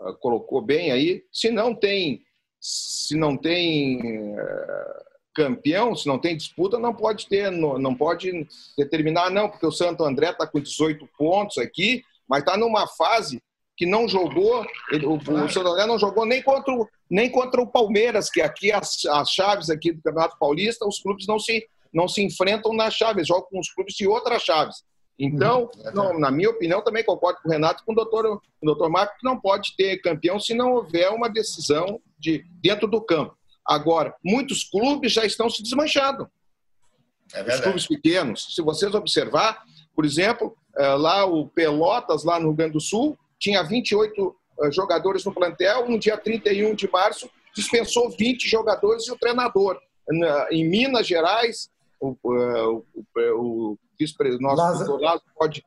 ah, 0.00 0.12
colocou 0.20 0.60
bem 0.60 0.92
aí, 0.92 1.24
se 1.32 1.50
não 1.50 1.74
tem, 1.74 2.22
se 2.60 3.16
não 3.16 3.36
tem 3.36 4.36
eh, 4.38 5.09
campeão, 5.40 5.96
se 5.96 6.06
não 6.06 6.18
tem 6.18 6.36
disputa, 6.36 6.78
não 6.78 6.92
pode 6.92 7.26
ter, 7.26 7.50
não 7.50 7.94
pode 7.94 8.46
determinar, 8.76 9.30
não, 9.30 9.48
porque 9.48 9.66
o 9.66 9.72
Santo 9.72 10.04
André 10.04 10.30
está 10.30 10.46
com 10.46 10.60
18 10.60 11.08
pontos 11.16 11.56
aqui, 11.56 12.02
mas 12.28 12.40
está 12.40 12.58
numa 12.58 12.86
fase 12.86 13.40
que 13.74 13.86
não 13.86 14.06
jogou, 14.06 14.66
ele, 14.92 15.06
o, 15.06 15.14
o 15.14 15.48
Santo 15.48 15.68
André 15.68 15.86
não 15.86 15.98
jogou 15.98 16.26
nem 16.26 16.42
contra, 16.42 16.74
o, 16.74 16.86
nem 17.08 17.30
contra 17.30 17.62
o 17.62 17.66
Palmeiras, 17.66 18.28
que 18.28 18.42
aqui 18.42 18.70
as, 18.70 19.06
as 19.06 19.30
chaves 19.30 19.70
aqui 19.70 19.92
do 19.92 20.02
Campeonato 20.02 20.36
Paulista, 20.38 20.86
os 20.86 21.00
clubes 21.00 21.26
não 21.26 21.38
se 21.38 21.66
não 21.92 22.06
se 22.06 22.22
enfrentam 22.22 22.72
nas 22.72 22.94
chaves, 22.94 23.26
jogam 23.26 23.48
com 23.50 23.58
os 23.58 23.72
clubes 23.72 23.94
de 23.94 24.06
outras 24.06 24.42
chaves. 24.42 24.84
Então, 25.18 25.68
uhum. 25.74 25.92
não, 25.92 26.18
na 26.20 26.30
minha 26.30 26.48
opinião, 26.48 26.84
também 26.84 27.02
concordo 27.02 27.40
com 27.42 27.48
o 27.48 27.52
Renato 27.52 27.82
e 27.82 27.86
com 27.86 27.92
o 27.92 27.96
doutor, 27.96 28.26
o 28.26 28.40
doutor 28.62 28.88
Marco, 28.88 29.16
que 29.18 29.24
não 29.24 29.40
pode 29.40 29.74
ter 29.76 30.00
campeão 30.00 30.38
se 30.38 30.54
não 30.54 30.72
houver 30.74 31.10
uma 31.10 31.28
decisão 31.28 32.00
de, 32.16 32.44
dentro 32.62 32.86
do 32.86 33.00
campo. 33.00 33.36
Agora, 33.66 34.14
muitos 34.24 34.64
clubes 34.64 35.12
já 35.12 35.24
estão 35.24 35.48
se 35.48 35.62
desmanchando. 35.62 36.28
É 37.32 37.42
Os 37.54 37.60
clubes 37.60 37.86
pequenos. 37.86 38.54
Se 38.54 38.62
vocês 38.62 38.94
observar, 38.94 39.62
por 39.94 40.04
exemplo, 40.04 40.56
eh, 40.76 40.94
lá 40.94 41.24
o 41.24 41.48
Pelotas, 41.48 42.24
lá 42.24 42.38
no 42.38 42.48
Rio 42.48 42.56
Grande 42.56 42.72
do 42.72 42.80
Sul, 42.80 43.16
tinha 43.38 43.62
28 43.62 44.36
eh, 44.62 44.72
jogadores 44.72 45.24
no 45.24 45.32
plantel, 45.32 45.88
no 45.88 45.98
dia 45.98 46.16
31 46.16 46.74
de 46.74 46.90
março 46.90 47.30
dispensou 47.54 48.10
20 48.10 48.48
jogadores 48.48 49.06
e 49.06 49.12
o 49.12 49.18
treinador. 49.18 49.78
Em 50.50 50.68
Minas 50.68 51.06
Gerais, 51.06 51.68
o, 52.00 52.16
o, 52.22 52.84
o, 53.14 53.72
o 53.72 54.38
nosso 54.40 54.96
Lázaro 54.96 55.22
pode 55.36 55.64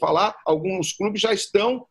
falar, 0.00 0.36
alguns 0.46 0.92
clubes 0.92 1.20
já 1.20 1.32
estão 1.32 1.86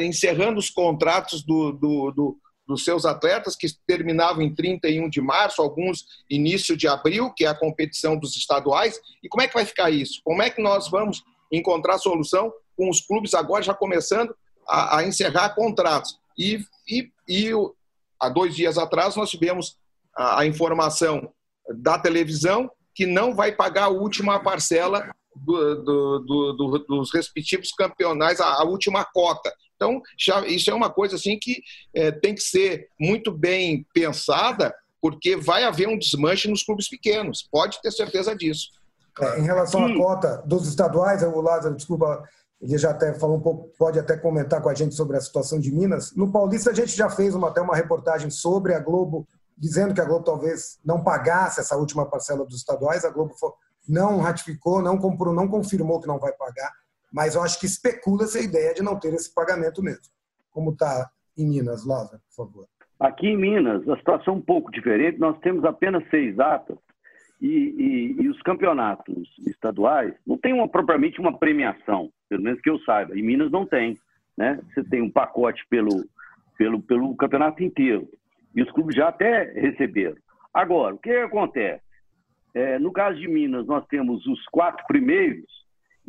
encerrando 0.00 0.58
os 0.58 0.70
contratos 0.70 1.42
do, 1.42 1.72
do, 1.72 2.10
do, 2.10 2.38
dos 2.70 2.84
seus 2.84 3.04
atletas, 3.04 3.56
que 3.56 3.66
terminavam 3.84 4.42
em 4.42 4.54
31 4.54 5.10
de 5.10 5.20
março, 5.20 5.60
alguns 5.60 6.06
início 6.30 6.76
de 6.76 6.86
abril, 6.86 7.32
que 7.34 7.44
é 7.44 7.48
a 7.48 7.54
competição 7.54 8.16
dos 8.16 8.36
estaduais. 8.36 9.00
E 9.22 9.28
como 9.28 9.42
é 9.42 9.48
que 9.48 9.54
vai 9.54 9.66
ficar 9.66 9.90
isso? 9.90 10.20
Como 10.22 10.40
é 10.40 10.48
que 10.48 10.62
nós 10.62 10.88
vamos 10.88 11.24
encontrar 11.50 11.98
solução 11.98 12.52
com 12.76 12.88
os 12.88 13.00
clubes 13.00 13.34
agora 13.34 13.62
já 13.62 13.74
começando 13.74 14.32
a, 14.68 14.98
a 14.98 15.04
encerrar 15.04 15.56
contratos? 15.56 16.16
E, 16.38 16.64
e, 16.88 17.10
e 17.28 17.50
há 18.20 18.28
dois 18.28 18.54
dias 18.54 18.78
atrás 18.78 19.16
nós 19.16 19.30
tivemos 19.30 19.76
a, 20.16 20.42
a 20.42 20.46
informação 20.46 21.32
da 21.74 21.98
televisão 21.98 22.70
que 22.94 23.04
não 23.04 23.34
vai 23.34 23.50
pagar 23.50 23.86
a 23.86 23.88
última 23.88 24.38
parcela 24.38 25.10
do, 25.34 25.74
do, 25.82 26.18
do, 26.52 26.78
dos 26.86 27.12
respectivos 27.12 27.72
campeonais, 27.72 28.40
a, 28.40 28.60
a, 28.60 28.64
última 28.64 29.04
cota. 29.04 29.52
Então, 29.80 30.02
já, 30.18 30.46
isso 30.46 30.70
é 30.70 30.74
uma 30.74 30.90
coisa 30.90 31.16
assim 31.16 31.38
que 31.40 31.62
é, 31.94 32.12
tem 32.12 32.34
que 32.34 32.42
ser 32.42 32.88
muito 33.00 33.32
bem 33.32 33.86
pensada, 33.94 34.74
porque 35.00 35.36
vai 35.36 35.64
haver 35.64 35.88
um 35.88 35.98
desmanche 35.98 36.48
nos 36.48 36.62
clubes 36.62 36.86
pequenos. 36.86 37.48
Pode 37.50 37.80
ter 37.80 37.90
certeza 37.90 38.36
disso. 38.36 38.68
É, 39.18 39.40
em 39.40 39.42
relação 39.42 39.86
à 39.86 39.96
cota 39.96 40.42
dos 40.44 40.68
estaduais, 40.68 41.22
o 41.22 41.40
Lázaro, 41.40 41.74
desculpa, 41.74 42.22
ele 42.60 42.76
já 42.76 42.90
até 42.90 43.14
falou 43.14 43.38
um 43.38 43.40
pouco, 43.40 43.70
pode 43.78 43.98
até 43.98 44.18
comentar 44.18 44.60
com 44.60 44.68
a 44.68 44.74
gente 44.74 44.94
sobre 44.94 45.16
a 45.16 45.20
situação 45.20 45.58
de 45.58 45.72
Minas. 45.72 46.14
No 46.14 46.30
Paulista, 46.30 46.70
a 46.70 46.74
gente 46.74 46.94
já 46.94 47.08
fez 47.08 47.34
uma, 47.34 47.48
até 47.48 47.62
uma 47.62 47.74
reportagem 47.74 48.28
sobre 48.28 48.74
a 48.74 48.78
Globo 48.78 49.26
dizendo 49.56 49.94
que 49.94 50.00
a 50.00 50.04
Globo 50.04 50.24
talvez 50.24 50.78
não 50.84 51.02
pagasse 51.02 51.60
essa 51.60 51.76
última 51.76 52.06
parcela 52.06 52.44
dos 52.44 52.56
estaduais. 52.56 53.04
A 53.04 53.10
Globo 53.10 53.34
não 53.88 54.18
ratificou, 54.18 54.82
não 54.82 54.98
comprou, 54.98 55.34
não 55.34 55.48
confirmou 55.48 56.00
que 56.00 56.06
não 56.06 56.18
vai 56.18 56.32
pagar, 56.32 56.70
mas 57.12 57.34
eu 57.34 57.42
acho 57.42 57.58
que 57.58 57.66
especula-se 57.66 58.38
a 58.38 58.42
ideia 58.42 58.74
de 58.74 58.82
não 58.82 58.98
ter 58.98 59.12
esse 59.14 59.32
pagamento 59.34 59.82
mesmo. 59.82 60.04
Como 60.50 60.70
está 60.70 61.10
em 61.36 61.48
Minas, 61.48 61.86
Lázaro, 61.86 62.20
por 62.28 62.46
favor. 62.46 62.68
Aqui 62.98 63.28
em 63.28 63.36
Minas, 63.36 63.88
a 63.88 63.96
situação 63.96 64.34
é 64.34 64.36
um 64.36 64.42
pouco 64.42 64.70
diferente. 64.70 65.18
Nós 65.18 65.38
temos 65.40 65.64
apenas 65.64 66.08
seis 66.10 66.36
datas 66.36 66.76
e, 67.40 67.46
e, 67.46 68.22
e, 68.22 68.28
os 68.28 68.40
campeonatos 68.42 69.28
estaduais 69.46 70.14
não 70.26 70.36
tem 70.36 70.52
uma, 70.52 70.68
propriamente 70.68 71.18
uma 71.18 71.38
premiação, 71.38 72.10
pelo 72.28 72.42
menos 72.42 72.60
que 72.60 72.68
eu 72.68 72.78
saiba. 72.80 73.16
Em 73.18 73.22
Minas 73.22 73.50
não 73.50 73.64
tem. 73.64 73.96
Né? 74.36 74.60
Você 74.68 74.84
tem 74.84 75.00
um 75.00 75.10
pacote 75.10 75.64
pelo, 75.70 76.04
pelo, 76.58 76.82
pelo 76.82 77.16
campeonato 77.16 77.62
inteiro. 77.62 78.06
E 78.54 78.62
os 78.62 78.70
clubes 78.72 78.94
já 78.94 79.08
até 79.08 79.44
receberam. 79.52 80.16
Agora, 80.52 80.94
o 80.94 80.98
que 80.98 81.10
acontece? 81.10 81.82
É, 82.52 82.78
no 82.78 82.92
caso 82.92 83.18
de 83.18 83.28
Minas, 83.28 83.66
nós 83.66 83.86
temos 83.86 84.26
os 84.26 84.44
quatro 84.46 84.84
primeiros, 84.86 85.46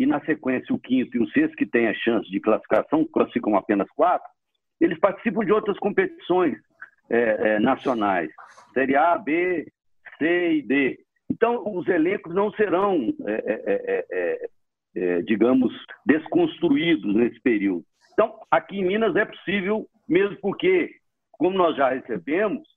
e 0.02 0.06
na 0.08 0.20
sequência 0.22 0.74
o 0.74 0.80
quinto 0.80 1.16
e 1.16 1.20
o 1.20 1.30
sexto, 1.30 1.56
que 1.56 1.66
tem 1.66 1.88
a 1.88 1.94
chance 1.94 2.28
de 2.32 2.40
classificação, 2.40 3.06
classificam 3.06 3.56
apenas 3.56 3.88
quatro, 3.92 4.28
eles 4.80 5.00
participam 5.00 5.46
de 5.46 5.52
outras 5.52 5.78
competições 5.78 6.58
é, 7.08 7.20
é, 7.20 7.60
nacionais, 7.60 8.32
Série 8.74 8.96
A, 8.96 9.16
B, 9.16 9.72
C 10.18 10.54
e 10.54 10.62
D. 10.64 11.00
Então, 11.30 11.64
os 11.68 11.88
elencos 11.88 12.34
não 12.34 12.52
serão, 12.54 13.14
é, 13.28 14.06
é, 14.12 14.50
é, 14.96 15.22
digamos, 15.22 15.72
desconstruídos 16.04 17.14
nesse 17.14 17.40
período. 17.42 17.86
Então, 18.14 18.40
aqui 18.50 18.80
em 18.80 18.86
Minas 18.86 19.16
é 19.16 19.24
possível, 19.24 19.86
mesmo 20.10 20.36
porque 20.42 20.90
como 21.34 21.56
nós 21.56 21.76
já 21.78 21.90
recebemos, 21.90 22.68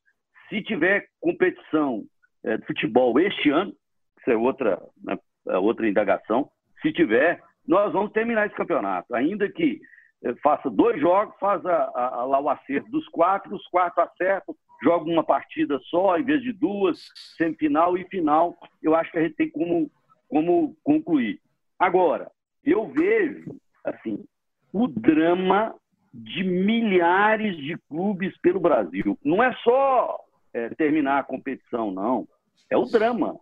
se 0.50 0.62
tiver 0.62 1.06
competição 1.20 2.04
é, 2.44 2.58
de 2.58 2.66
futebol 2.66 3.18
este 3.18 3.48
ano, 3.48 3.72
isso 4.20 4.30
é 4.30 4.37
outra, 4.37 4.78
né, 5.02 5.18
é 5.48 5.56
outra 5.56 5.88
indagação, 5.88 6.50
se 6.84 6.92
tiver, 6.92 7.42
nós 7.66 7.92
vamos 7.94 8.12
terminar 8.12 8.46
esse 8.46 8.54
campeonato. 8.54 9.14
Ainda 9.14 9.50
que 9.50 9.80
eh, 10.22 10.34
faça 10.42 10.68
dois 10.68 11.00
jogos, 11.00 11.34
faz 11.40 11.64
a, 11.64 11.84
a, 11.94 12.06
a, 12.20 12.24
lá 12.24 12.40
o 12.40 12.50
acerto 12.50 12.90
dos 12.90 13.08
quatro, 13.08 13.56
os 13.56 13.66
quatro 13.68 14.02
acertam, 14.02 14.54
joga 14.82 15.10
uma 15.10 15.24
partida 15.24 15.80
só 15.84 16.18
em 16.18 16.24
vez 16.24 16.42
de 16.42 16.52
duas, 16.52 16.98
semifinal 17.38 17.96
e 17.96 18.04
final. 18.08 18.54
Eu 18.82 18.94
acho 18.94 19.10
que 19.10 19.18
a 19.18 19.22
gente 19.22 19.34
tem 19.34 19.50
como, 19.50 19.90
como 20.28 20.76
concluir. 20.84 21.40
Agora, 21.78 22.30
eu 22.62 22.86
vejo 22.88 23.56
assim 23.82 24.22
o 24.70 24.86
drama 24.86 25.74
de 26.12 26.44
milhares 26.44 27.56
de 27.56 27.78
clubes 27.88 28.36
pelo 28.42 28.60
Brasil. 28.60 29.18
Não 29.24 29.42
é 29.42 29.54
só 29.64 30.18
é, 30.52 30.68
terminar 30.70 31.18
a 31.18 31.24
competição, 31.24 31.90
não. 31.90 32.28
É 32.70 32.76
o 32.76 32.84
drama. 32.84 33.38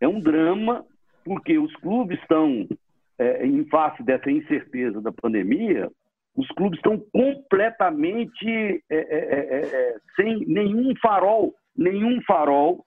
É 0.00 0.06
um 0.06 0.20
drama 0.20 0.84
porque 1.24 1.58
os 1.58 1.74
clubes 1.76 2.20
estão, 2.20 2.66
é, 3.18 3.46
em 3.46 3.64
face 3.66 4.02
dessa 4.02 4.30
incerteza 4.30 5.00
da 5.00 5.12
pandemia, 5.12 5.90
os 6.36 6.48
clubes 6.48 6.78
estão 6.78 6.98
completamente 7.12 8.82
é 8.90 8.96
é, 8.96 8.98
é, 8.98 9.38
é, 9.38 9.60
é, 9.60 9.96
sem 10.16 10.44
nenhum 10.46 10.92
farol, 11.00 11.54
nenhum 11.76 12.20
farol 12.22 12.84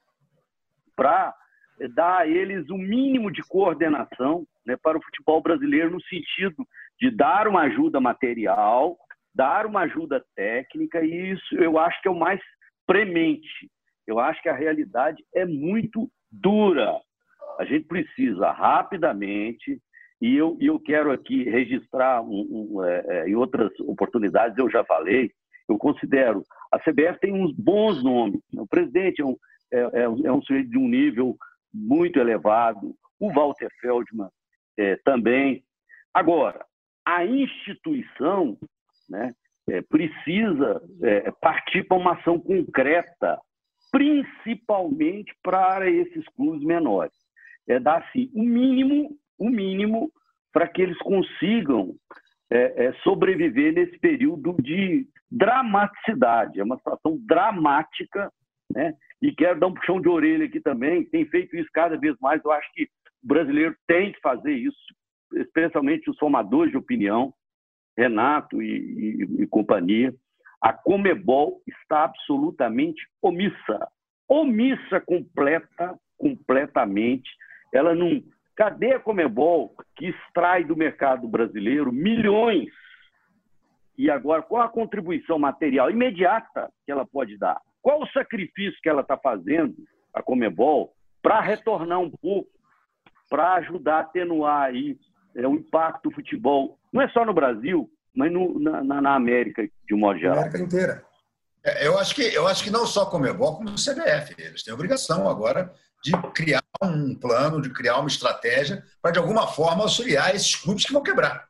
para 0.96 1.34
dar 1.96 2.20
a 2.20 2.28
eles 2.28 2.70
o 2.70 2.78
mínimo 2.78 3.32
de 3.32 3.42
coordenação 3.44 4.46
né, 4.66 4.76
para 4.82 4.98
o 4.98 5.04
futebol 5.04 5.42
brasileiro 5.42 5.92
no 5.92 6.02
sentido 6.04 6.68
de 7.00 7.12
dar 7.12 7.48
uma 7.48 7.62
ajuda 7.62 8.02
material, 8.02 8.98
dar 9.34 9.66
uma 9.66 9.82
ajuda 9.82 10.24
técnica, 10.36 11.04
e 11.04 11.32
isso 11.32 11.56
eu 11.56 11.78
acho 11.78 12.02
que 12.02 12.08
é 12.08 12.12
o 12.12 12.20
mais 12.20 12.42
premente. 12.86 13.70
Eu 14.06 14.20
acho 14.20 14.42
que 14.42 14.50
a 14.50 14.56
realidade 14.56 15.24
é 15.34 15.46
muito 15.46 16.10
dura. 16.32 17.00
A 17.58 17.66
gente 17.66 17.86
precisa 17.86 18.52
rapidamente 18.52 19.82
e 20.22 20.36
eu, 20.36 20.58
eu 20.60 20.80
quero 20.80 21.12
aqui 21.12 21.44
registrar, 21.44 22.22
um, 22.22 22.48
um, 22.50 22.84
é, 22.84 23.06
é, 23.08 23.30
em 23.30 23.36
outras 23.36 23.72
oportunidades 23.82 24.58
eu 24.58 24.70
já 24.70 24.84
falei, 24.84 25.32
eu 25.70 25.78
considero, 25.78 26.44
a 26.72 26.80
CBF 26.80 27.20
tem 27.20 27.34
uns 27.34 27.54
bons 27.54 28.04
nomes. 28.04 28.42
O 28.56 28.66
presidente 28.68 29.22
é 29.22 29.26
um, 29.26 29.36
é, 29.72 29.80
é, 29.80 30.02
é 30.04 30.32
um 30.32 30.42
sujeito 30.42 30.70
de 30.70 30.78
um 30.78 30.88
nível 30.88 31.36
muito 31.74 32.20
elevado, 32.20 32.96
o 33.20 33.32
Walter 33.32 33.70
Feldman 33.80 34.30
é, 34.78 34.96
também. 34.98 35.64
Agora, 36.14 36.66
a 37.06 37.26
instituição 37.26 38.58
né, 39.10 39.34
é, 39.70 39.82
precisa 39.82 40.82
partir 41.42 41.84
para 41.84 41.98
uma 41.98 42.14
ação 42.14 42.40
concreta, 42.40 43.40
principalmente 43.92 45.36
para 45.44 45.90
esses 45.90 46.26
clubes 46.30 46.64
menores. 46.64 47.27
É 47.68 47.80
dar, 47.80 47.98
assim, 47.98 48.32
o 48.34 48.44
mínimo 48.44 49.18
o 49.38 49.50
mínimo 49.50 50.12
para 50.52 50.68
que 50.68 50.82
eles 50.82 50.98
consigam 51.00 51.96
é, 52.50 52.86
é, 52.86 52.94
sobreviver 53.04 53.74
nesse 53.74 53.98
período 54.00 54.56
de 54.62 55.08
dramaticidade. 55.30 56.60
É 56.60 56.64
uma 56.64 56.78
situação 56.78 57.18
dramática, 57.26 58.32
né? 58.74 58.94
E 59.22 59.32
quero 59.32 59.60
dar 59.60 59.68
um 59.68 59.74
puxão 59.74 60.00
de 60.00 60.08
orelha 60.08 60.46
aqui 60.46 60.60
também. 60.60 61.06
Tem 61.06 61.26
feito 61.26 61.56
isso 61.56 61.70
cada 61.74 61.98
vez 61.98 62.16
mais. 62.20 62.44
Eu 62.44 62.52
acho 62.52 62.72
que 62.74 62.84
o 63.24 63.28
brasileiro 63.28 63.76
tem 63.88 64.12
que 64.12 64.20
fazer 64.22 64.54
isso, 64.54 64.78
especialmente 65.34 66.10
os 66.10 66.18
formadores 66.18 66.72
de 66.72 66.78
opinião, 66.78 67.34
Renato 67.98 68.62
e, 68.62 68.68
e, 68.68 69.44
e 69.44 69.48
companhia. 69.48 70.14
A 70.62 70.72
Comebol 70.72 71.62
está 71.68 72.06
absolutamente 72.06 73.02
omissa, 73.22 73.88
omissa 74.28 75.00
completa, 75.02 75.96
completamente. 76.18 77.30
Ela 77.74 77.94
não 77.94 78.22
Cadê 78.58 78.94
a 78.94 79.00
Comebol 79.00 79.76
que 79.96 80.08
extrai 80.08 80.64
do 80.64 80.76
mercado 80.76 81.28
brasileiro 81.28 81.92
milhões? 81.92 82.70
E 83.96 84.10
agora, 84.10 84.42
qual 84.42 84.64
a 84.64 84.68
contribuição 84.68 85.38
material 85.38 85.92
imediata 85.92 86.68
que 86.84 86.92
ela 86.92 87.06
pode 87.06 87.38
dar? 87.38 87.62
Qual 87.84 88.02
o 88.02 88.08
sacrifício 88.08 88.80
que 88.82 88.90
ela 88.90 89.02
está 89.02 89.16
fazendo, 89.16 89.76
a 90.12 90.24
Comebol, 90.24 90.92
para 91.22 91.40
retornar 91.40 92.00
um 92.00 92.10
pouco, 92.10 92.50
para 93.30 93.54
ajudar 93.56 93.98
a 93.98 94.00
atenuar 94.00 94.64
aí 94.64 94.98
é, 95.36 95.48
o 95.48 95.54
impacto 95.54 96.10
do 96.10 96.16
futebol, 96.16 96.80
não 96.92 97.02
é 97.04 97.10
só 97.10 97.24
no 97.24 97.36
Brasil, 97.36 97.88
mas 98.16 98.32
no, 98.32 98.60
na, 98.60 98.82
na, 98.84 99.16
América, 99.16 99.68
de 99.88 99.94
um 99.94 100.00
modo 100.00 100.18
geral. 100.18 100.40
América 100.40 100.60
inteira. 100.60 101.06
É, 101.64 101.86
eu, 101.86 102.00
acho 102.00 102.16
que, 102.16 102.24
eu 102.24 102.48
acho 102.48 102.64
que 102.64 102.72
não 102.72 102.88
só 102.88 103.04
a 103.04 103.10
Comebol, 103.12 103.58
como 103.58 103.70
o 103.70 103.76
CBF. 103.76 104.34
Eles 104.40 104.64
têm 104.64 104.74
obrigação 104.74 105.30
agora 105.30 105.72
de 106.04 106.12
criar 106.34 106.64
um 106.82 107.16
plano, 107.16 107.62
de 107.62 107.70
criar 107.70 108.00
uma 108.00 108.08
estratégia 108.08 108.84
para, 109.02 109.12
de 109.12 109.20
alguma 109.20 109.48
forma, 109.48 109.84
auxiliar 109.84 110.36
esses 110.36 110.56
clubes 110.56 110.86
que 110.86 110.94
vão 110.94 111.04
quebrar. 111.04 111.48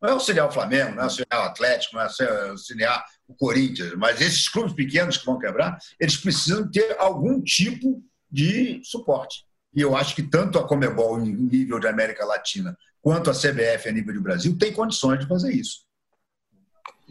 Não 0.00 0.10
é 0.10 0.12
auxiliar 0.12 0.48
o 0.48 0.52
Flamengo, 0.52 0.94
não 0.94 1.02
é 1.02 1.04
auxiliar 1.04 1.40
o 1.40 1.48
Atlético, 1.48 1.94
não 1.94 2.02
é 2.02 2.48
auxiliar 2.50 3.04
o 3.28 3.34
Corinthians, 3.34 3.94
mas 3.96 4.20
esses 4.20 4.48
clubes 4.48 4.72
pequenos 4.72 5.18
que 5.18 5.26
vão 5.26 5.38
quebrar, 5.38 5.78
eles 5.98 6.16
precisam 6.16 6.70
ter 6.70 6.96
algum 6.98 7.42
tipo 7.42 8.02
de 8.30 8.80
suporte. 8.84 9.44
E 9.74 9.80
eu 9.80 9.94
acho 9.94 10.14
que 10.14 10.22
tanto 10.22 10.58
a 10.58 10.66
Comebol, 10.66 11.20
em 11.20 11.32
nível 11.32 11.78
de 11.78 11.86
América 11.86 12.24
Latina, 12.24 12.76
quanto 13.02 13.30
a 13.30 13.34
CBF, 13.34 13.88
a 13.88 13.92
nível 13.92 14.14
do 14.14 14.22
Brasil, 14.22 14.56
tem 14.58 14.72
condições 14.72 15.20
de 15.20 15.26
fazer 15.26 15.52
isso. 15.52 15.84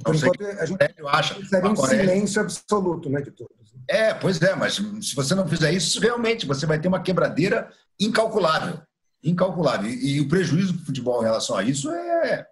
Por 0.04 0.16
enquanto, 0.16 0.44
a 0.44 0.66
gente 0.66 0.80
acha, 1.08 1.38
um 1.38 1.76
silêncio 1.76 2.42
absoluto 2.42 3.10
né, 3.10 3.22
de 3.22 3.32
todos. 3.32 3.56
Né? 3.74 3.82
É, 3.88 4.14
pois 4.14 4.42
é, 4.42 4.56
mas 4.56 4.76
se 4.76 5.16
você 5.16 5.36
não 5.36 5.48
fizer 5.48 5.72
isso, 5.72 6.00
realmente 6.00 6.46
você 6.46 6.66
vai 6.66 6.80
ter 6.80 6.88
uma 6.88 7.02
quebradeira 7.02 7.72
incalculável. 8.00 8.82
Incalculável. 9.24 9.90
E, 9.90 10.18
e 10.18 10.22
o 10.22 10.28
prejuízo 10.28 10.74
do 10.74 10.86
futebol 10.86 11.22
em 11.22 11.26
relação 11.26 11.58
a 11.58 11.64
isso 11.64 11.92
é. 11.92 12.48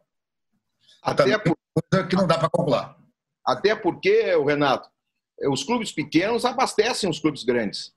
Até 1.01 1.37
por... 1.37 1.55
coisa 1.73 2.07
que 2.07 2.15
não 2.15 2.27
dá 2.27 2.37
para 2.37 2.49
calcular. 2.49 2.97
Até 3.45 3.75
porque, 3.75 4.35
o 4.35 4.45
Renato, 4.45 4.89
os 5.49 5.63
clubes 5.63 5.91
pequenos 5.91 6.43
abastecem 6.43 7.09
os 7.09 7.19
clubes 7.19 7.43
grandes. 7.43 7.95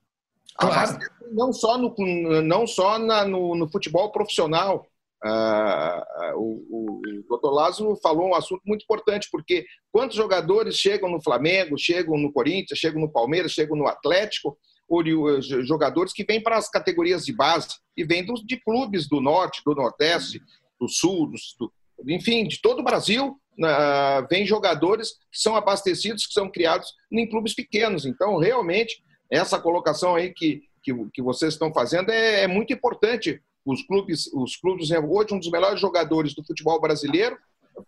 Claro. 0.55 0.99
não 1.31 1.51
só 1.51 1.77
no, 1.77 1.95
não 2.41 2.67
só 2.67 2.99
na, 2.99 3.25
no, 3.25 3.55
no 3.55 3.69
futebol 3.69 4.11
profissional, 4.11 4.85
ah, 5.23 6.33
o, 6.35 6.63
o, 6.69 7.01
doutor 7.29 7.51
Lázaro 7.51 7.95
falou 7.97 8.29
um 8.29 8.35
assunto 8.35 8.61
muito 8.65 8.83
importante, 8.83 9.27
porque 9.31 9.65
quantos 9.91 10.17
jogadores 10.17 10.75
chegam 10.75 11.09
no 11.09 11.21
Flamengo, 11.21 11.77
chegam 11.77 12.17
no 12.17 12.31
Corinthians, 12.31 12.79
chegam 12.79 13.01
no 13.01 13.11
Palmeiras, 13.11 13.51
chegam 13.51 13.77
no 13.77 13.87
Atlético, 13.87 14.57
ou 14.89 15.03
jogadores 15.41 16.11
que 16.11 16.25
vêm 16.25 16.41
para 16.41 16.57
as 16.57 16.69
categorias 16.69 17.25
de 17.25 17.33
base 17.33 17.69
e 17.95 18.03
vêm 18.03 18.25
de 18.25 18.57
clubes 18.57 19.07
do 19.07 19.21
Norte, 19.21 19.61
do 19.65 19.73
Nordeste, 19.73 20.41
do 20.77 20.89
Sul, 20.89 21.31
do, 21.57 21.71
enfim, 22.07 22.45
de 22.45 22.59
todo 22.59 22.79
o 22.79 22.83
Brasil, 22.83 23.39
uh, 23.59 24.27
vêm 24.29 24.45
jogadores 24.45 25.11
que 25.31 25.39
são 25.39 25.55
abastecidos, 25.55 26.25
que 26.25 26.33
são 26.33 26.51
criados 26.51 26.93
em 27.11 27.29
clubes 27.29 27.53
pequenos. 27.53 28.05
Então, 28.05 28.37
realmente, 28.37 29.01
essa 29.29 29.59
colocação 29.59 30.15
aí 30.15 30.33
que, 30.33 30.63
que, 30.83 30.93
que 31.13 31.21
vocês 31.21 31.53
estão 31.53 31.73
fazendo 31.73 32.11
é, 32.11 32.41
é 32.41 32.47
muito 32.47 32.73
importante 32.73 33.41
os 33.65 33.83
clubes, 33.83 34.27
os 34.33 34.55
clubes 34.55 34.89
hoje 34.91 35.33
um 35.33 35.39
dos 35.39 35.51
melhores 35.51 35.79
jogadores 35.79 36.33
do 36.33 36.43
futebol 36.43 36.79
brasileiro 36.79 37.37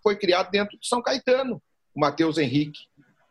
foi 0.01 0.15
criado 0.15 0.51
dentro 0.51 0.77
de 0.79 0.87
São 0.87 1.01
Caetano. 1.01 1.61
O 1.95 1.99
Matheus 1.99 2.37
Henrique 2.37 2.79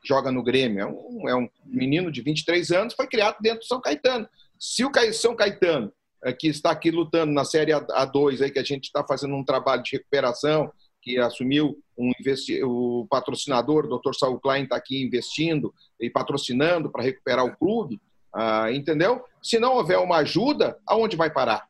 joga 0.05 0.33
no 0.33 0.43
Grêmio, 0.43 0.81
é 0.81 0.87
um, 0.87 1.29
é 1.29 1.37
um 1.37 1.49
menino 1.65 2.11
de 2.11 2.21
23 2.23 2.73
anos, 2.73 2.95
foi 2.95 3.07
criado 3.07 3.37
dentro 3.41 3.61
de 3.61 3.67
São 3.67 3.81
Caetano. 3.81 4.29
Se 4.59 4.85
o 4.85 4.91
São 5.13 5.37
Caetano, 5.37 5.93
é, 6.25 6.33
que 6.33 6.49
está 6.49 6.71
aqui 6.71 6.91
lutando 6.91 7.33
na 7.33 7.45
Série 7.45 7.73
A2, 7.73 8.43
aí, 8.43 8.51
que 8.51 8.59
a 8.59 8.65
gente 8.65 8.85
está 8.85 9.05
fazendo 9.05 9.35
um 9.35 9.45
trabalho 9.45 9.83
de 9.83 9.93
recuperação, 9.93 10.73
que 11.01 11.19
assumiu 11.19 11.77
um 11.99 12.13
investi... 12.21 12.63
o 12.63 13.07
patrocinador, 13.11 13.87
o 13.87 13.99
Dr. 13.99 14.15
Saul 14.15 14.39
Klein, 14.39 14.65
está 14.65 14.77
aqui 14.77 15.03
investindo 15.03 15.75
e 16.01 16.09
patrocinando 16.09 16.91
para 16.91 17.03
recuperar 17.03 17.45
o 17.45 17.57
clube, 17.57 18.01
ah, 18.33 18.73
entendeu? 18.73 19.25
Se 19.43 19.59
não 19.59 19.75
houver 19.75 19.99
uma 19.99 20.19
ajuda, 20.19 20.79
aonde 20.87 21.17
vai 21.17 21.31
parar? 21.31 21.67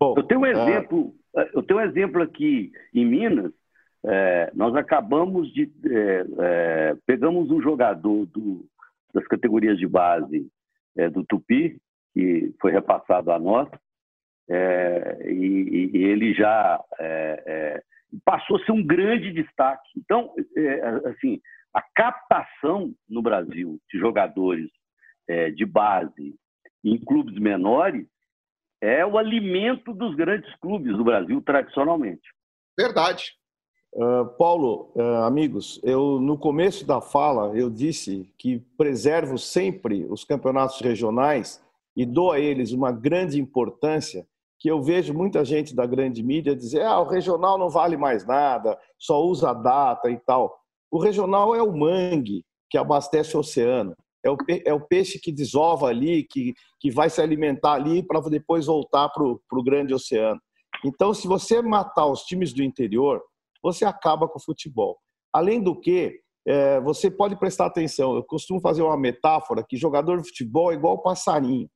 Bom, 0.00 0.14
eu 0.16 0.22
tenho 0.22 0.40
um 0.40 0.44
ah, 0.44 0.50
exemplo, 0.50 1.14
uh... 1.34 1.40
eu 1.52 1.62
tenho 1.62 1.78
um 1.78 1.82
exemplo 1.82 2.22
aqui 2.22 2.72
em 2.94 3.04
Minas. 3.04 3.52
É, 4.02 4.50
nós 4.54 4.74
acabamos 4.74 5.52
de 5.52 5.70
é, 5.84 6.24
é, 6.38 6.96
pegamos 7.04 7.50
um 7.50 7.60
jogador 7.60 8.24
do, 8.24 8.64
das 9.12 9.26
categorias 9.26 9.78
de 9.78 9.86
base 9.86 10.50
é, 10.96 11.10
do 11.10 11.22
Tupi 11.22 11.78
que 12.14 12.50
foi 12.58 12.72
repassado 12.72 13.30
a 13.30 13.38
nós 13.38 13.68
é, 14.48 15.18
e, 15.30 15.90
e, 15.92 16.02
ele 16.02 16.32
já 16.32 16.82
é, 16.98 17.82
passou 18.24 18.56
a 18.56 18.64
ser 18.64 18.72
um 18.72 18.82
grande 18.82 19.32
destaque. 19.32 19.90
Então, 19.98 20.34
assim, 21.04 21.38
a 21.74 21.82
captação 21.94 22.92
no 23.06 23.20
Brasil 23.20 23.78
de 23.92 23.98
jogadores 23.98 24.68
de 25.54 25.64
base 25.64 26.34
em 26.82 26.98
clubes 26.98 27.38
menores 27.38 28.08
é 28.80 29.04
o 29.04 29.18
alimento 29.18 29.92
dos 29.92 30.14
grandes 30.14 30.52
clubes 30.56 30.96
do 30.96 31.04
Brasil, 31.04 31.42
tradicionalmente. 31.42 32.22
Verdade. 32.78 33.34
Uh, 33.92 34.24
Paulo, 34.38 34.92
uh, 34.94 35.24
amigos, 35.24 35.80
eu 35.82 36.20
no 36.20 36.38
começo 36.38 36.86
da 36.86 37.00
fala 37.00 37.56
eu 37.58 37.68
disse 37.68 38.32
que 38.38 38.60
preservo 38.78 39.36
sempre 39.36 40.06
os 40.08 40.24
campeonatos 40.24 40.80
regionais 40.80 41.60
e 41.96 42.06
dou 42.06 42.30
a 42.30 42.38
eles 42.38 42.70
uma 42.70 42.92
grande 42.92 43.40
importância, 43.40 44.24
que 44.60 44.70
eu 44.70 44.80
vejo 44.80 45.12
muita 45.12 45.44
gente 45.44 45.74
da 45.74 45.86
grande 45.86 46.22
mídia 46.22 46.54
dizer 46.54 46.82
ah, 46.82 47.00
o 47.00 47.08
regional 47.08 47.58
não 47.58 47.68
vale 47.68 47.96
mais 47.96 48.24
nada, 48.24 48.78
só 48.96 49.20
usa 49.22 49.52
data 49.52 50.08
e 50.08 50.18
tal. 50.18 50.56
O 50.88 50.98
regional 50.98 51.54
é 51.54 51.62
o 51.62 51.76
mangue 51.76 52.44
que 52.70 52.78
abastece 52.78 53.36
o 53.36 53.40
oceano. 53.40 53.96
É 54.24 54.30
o, 54.30 54.36
é 54.66 54.72
o 54.74 54.80
peixe 54.80 55.18
que 55.18 55.32
desova 55.32 55.86
ali, 55.86 56.24
que, 56.24 56.54
que 56.78 56.90
vai 56.90 57.08
se 57.08 57.20
alimentar 57.20 57.72
ali 57.72 58.02
para 58.02 58.20
depois 58.28 58.66
voltar 58.66 59.08
para 59.08 59.24
o 59.24 59.64
grande 59.64 59.94
oceano. 59.94 60.40
Então, 60.84 61.12
se 61.12 61.26
você 61.26 61.60
matar 61.62 62.06
os 62.06 62.22
times 62.22 62.52
do 62.52 62.62
interior, 62.62 63.22
você 63.62 63.84
acaba 63.84 64.28
com 64.28 64.38
o 64.38 64.42
futebol. 64.42 64.98
Além 65.32 65.62
do 65.62 65.78
que, 65.78 66.20
é, 66.46 66.80
você 66.80 67.10
pode 67.10 67.36
prestar 67.36 67.66
atenção. 67.66 68.14
Eu 68.14 68.24
costumo 68.24 68.60
fazer 68.60 68.82
uma 68.82 68.96
metáfora 68.96 69.64
que 69.66 69.76
jogador 69.76 70.20
de 70.20 70.28
futebol 70.28 70.72
é 70.72 70.74
igual 70.74 71.02
passarinho. 71.02 71.68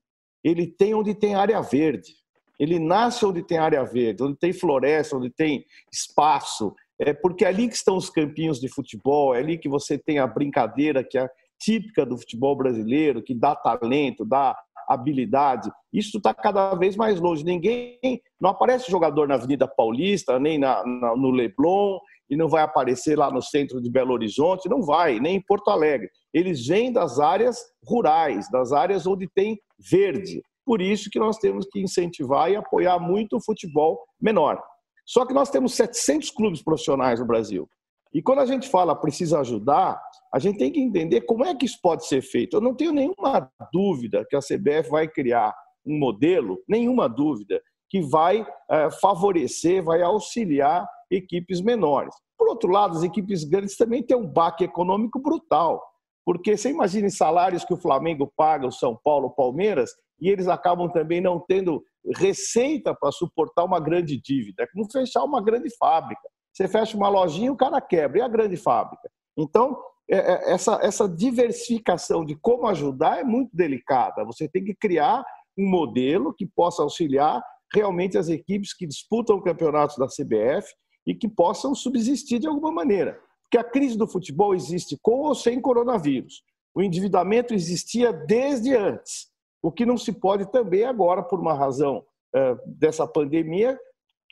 Ele 0.43 0.67
tem 0.67 0.95
onde 0.95 1.15
tem 1.15 1.35
área 1.35 1.61
verde. 1.61 2.15
Ele 2.59 2.79
nasce 2.79 3.25
onde 3.27 3.43
tem 3.43 3.59
área 3.59 3.85
verde, 3.85 4.23
onde 4.23 4.39
tem 4.39 4.53
floresta, 4.53 5.17
onde 5.17 5.31
tem 5.31 5.65
espaço. 5.93 6.75
É 6.99 7.13
porque 7.13 7.45
é 7.45 7.49
ali 7.49 7.69
que 7.69 7.75
estão 7.75 7.97
os 7.97 8.09
campinhos 8.09 8.61
de 8.61 8.69
futebol, 8.69 9.35
é 9.35 9.39
ali 9.39 9.59
que 9.59 9.69
você 9.69 9.99
tem 9.99 10.19
a 10.19 10.27
brincadeira 10.27 11.03
que 11.03 11.19
é 11.19 11.29
típica 11.61 12.05
do 12.05 12.19
futebol 12.19 12.57
brasileiro, 12.57 13.23
que 13.23 13.35
dá 13.35 13.55
talento, 13.55 14.25
dá 14.25 14.57
habilidade. 14.89 15.71
Isso 15.93 16.19
está 16.19 16.35
cada 16.35 16.75
vez 16.75 16.97
mais 16.97 17.19
longe. 17.21 17.45
Ninguém 17.45 17.99
não 18.41 18.51
aparece 18.51 18.91
jogador 18.91 19.27
na 19.29 19.35
Avenida 19.35 19.67
Paulista, 19.67 20.39
nem 20.39 20.59
na, 20.59 20.85
na, 20.85 21.17
no 21.17 21.31
Leblon, 21.31 21.99
e 22.29 22.37
não 22.37 22.49
vai 22.49 22.63
aparecer 22.63 23.19
lá 23.19 23.31
no 23.31 23.43
centro 23.43 23.81
de 23.81 23.91
Belo 23.91 24.13
Horizonte, 24.13 24.69
não 24.69 24.83
vai, 24.83 25.21
nem 25.21 25.37
em 25.37 25.43
Porto 25.43 25.71
Alegre. 25.71 26.09
Eles 26.33 26.67
vêm 26.67 26.93
das 26.93 27.19
áreas 27.19 27.59
rurais, 27.87 28.51
das 28.51 28.73
áreas 28.73 29.07
onde 29.07 29.29
tem 29.35 29.59
verde. 29.91 30.43
Por 30.65 30.81
isso 30.81 31.11
que 31.11 31.19
nós 31.19 31.37
temos 31.39 31.67
que 31.71 31.81
incentivar 31.81 32.51
e 32.51 32.57
apoiar 32.57 32.99
muito 32.99 33.37
o 33.37 33.43
futebol 33.43 34.01
menor. 34.21 34.61
Só 35.07 35.27
que 35.27 35.35
nós 35.35 35.51
temos 35.51 35.75
700 35.75 36.31
clubes 36.31 36.63
profissionais 36.63 37.21
no 37.21 37.27
Brasil. 37.27 37.69
E 38.15 38.23
quando 38.23 38.39
a 38.39 38.47
gente 38.47 38.69
fala 38.69 38.95
precisa 38.95 39.41
ajudar, 39.41 40.01
a 40.33 40.39
gente 40.39 40.59
tem 40.59 40.71
que 40.71 40.81
entender 40.81 41.23
como 41.23 41.45
é 41.45 41.53
que 41.55 41.67
isso 41.67 41.79
pode 41.83 42.07
ser 42.07 42.23
feito. 42.23 42.57
Eu 42.57 42.61
não 42.61 42.75
tenho 42.75 42.93
nenhuma 42.93 43.51
dúvida 43.73 44.25
que 44.31 44.37
a 44.37 44.41
CBF 44.41 44.89
vai 44.89 45.09
criar 45.09 45.53
um 45.85 45.99
modelo, 45.99 46.63
nenhuma 46.69 47.09
dúvida, 47.09 47.61
que 47.91 48.01
vai 48.01 48.47
é, 48.71 48.91
favorecer, 49.01 49.83
vai 49.83 50.01
auxiliar 50.01 50.89
equipes 51.11 51.61
menores. 51.61 52.15
Por 52.39 52.49
outro 52.49 52.71
lado, 52.71 52.97
as 52.97 53.03
equipes 53.03 53.43
grandes 53.45 53.77
também 53.77 54.03
têm 54.03 54.17
um 54.17 54.27
baque 54.27 54.65
econômico 54.65 55.21
brutal. 55.21 55.83
Porque 56.25 56.57
você 56.57 56.71
imagina 56.71 57.11
salários 57.11 57.65
que 57.65 57.75
o 57.75 57.77
Flamengo 57.77 58.33
paga, 58.37 58.67
o 58.67 58.73
São 58.73 58.99
Paulo, 59.05 59.27
o 59.27 59.35
Palmeiras, 59.35 59.91
e 60.21 60.31
eles 60.31 60.49
acabam 60.49 60.91
também 60.91 61.21
não 61.21 61.39
tendo 61.39 61.85
receita 62.17 62.95
para 62.95 63.13
suportar 63.13 63.65
uma 63.65 63.81
grande 63.81 64.21
dívida. 64.21 64.63
É 64.63 64.67
como 64.73 64.91
fechar 64.91 65.25
uma 65.25 65.43
grande 65.43 65.69
fábrica. 65.77 66.29
Você 66.55 66.69
fecha 66.69 66.97
uma 66.97 67.09
lojinha, 67.09 67.53
o 67.53 67.57
cara 67.57 67.81
quebra. 67.81 68.19
E 68.19 68.23
a 68.23 68.29
grande 68.29 68.57
fábrica? 68.57 69.11
Então, 69.37 69.77
é, 70.09 70.17
é, 70.17 70.53
essa, 70.53 70.79
essa 70.83 71.09
diversificação 71.09 72.25
de 72.25 72.37
como 72.37 72.67
ajudar 72.69 73.19
é 73.19 73.25
muito 73.25 73.51
delicada. 73.53 74.25
Você 74.25 74.49
tem 74.49 74.65
que 74.65 74.75
criar 74.75 75.25
um 75.59 75.69
modelo 75.69 76.33
que 76.33 76.47
possa 76.47 76.83
auxiliar 76.83 77.43
realmente 77.73 78.17
as 78.17 78.29
equipes 78.29 78.73
que 78.73 78.87
disputam 78.87 79.43
campeonatos 79.43 79.97
da 79.97 80.07
CBF 80.07 80.73
e 81.07 81.15
que 81.15 81.29
possam 81.29 81.75
subsistir 81.75 82.39
de 82.39 82.47
alguma 82.47 82.71
maneira. 82.71 83.19
Porque 83.43 83.59
a 83.59 83.65
crise 83.65 83.99
do 83.99 84.07
futebol 84.07 84.55
existe 84.55 84.97
com 85.03 85.23
ou 85.23 85.35
sem 85.35 85.61
coronavírus. 85.61 86.43
O 86.75 86.83
endividamento 86.83 87.53
existia 87.53 88.13
desde 88.13 88.75
antes. 88.77 89.29
O 89.63 89.73
que 89.73 89.87
não 89.87 89.97
se 89.97 90.13
pode 90.13 90.51
também 90.53 90.85
agora, 90.85 91.23
por 91.23 91.41
uma 91.41 91.55
razão 91.55 92.05
é, 92.35 92.57
dessa 92.67 93.07
pandemia, 93.07 93.79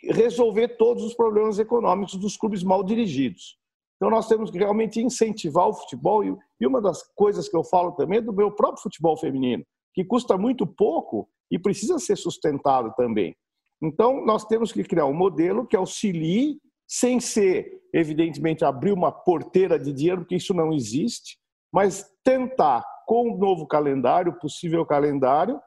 resolver 0.05 0.77
todos 0.77 1.05
os 1.05 1.15
problemas 1.15 1.59
econômicos 1.59 2.17
dos 2.17 2.37
clubes 2.37 2.63
mal 2.63 2.83
dirigidos. 2.83 3.57
Então 3.97 4.11
nós 4.11 4.27
temos 4.27 4.51
que 4.51 4.59
realmente 4.59 5.01
incentivar 5.01 5.69
o 5.69 5.75
futebol 5.75 6.25
e 6.25 6.67
uma 6.67 6.81
das 6.81 7.03
coisas 7.15 7.49
que 7.49 7.57
eu 7.57 7.63
falo 7.63 7.93
também 7.93 8.19
é 8.19 8.23
do 8.23 8.33
meu 8.33 8.51
próprio 8.51 8.83
futebol 8.83 9.17
feminino, 9.17 9.65
que 9.95 10.05
custa 10.05 10.37
muito 10.37 10.67
pouco 10.67 11.29
e 11.51 11.59
precisa 11.59 11.99
ser 11.99 12.17
sustentado 12.17 12.93
também. 12.97 13.37
Então 13.81 14.25
nós 14.25 14.45
temos 14.45 14.73
que 14.73 14.83
criar 14.83 15.07
um 15.07 15.15
modelo 15.15 15.67
que 15.67 15.77
auxilie 15.77 16.59
sem 16.89 17.21
ser, 17.21 17.81
evidentemente, 17.95 18.65
abrir 18.65 18.93
uma 18.93 19.11
porteira 19.11 19.79
de 19.79 19.93
dinheiro, 19.93 20.23
porque 20.23 20.37
isso 20.37 20.53
não 20.53 20.73
existe, 20.73 21.39
mas 21.73 22.05
tentar, 22.23 22.85
com 23.07 23.31
o 23.31 23.39
novo 23.39 23.67
calendário, 23.67 24.39
possível 24.39 24.85
calendário, 24.85 25.61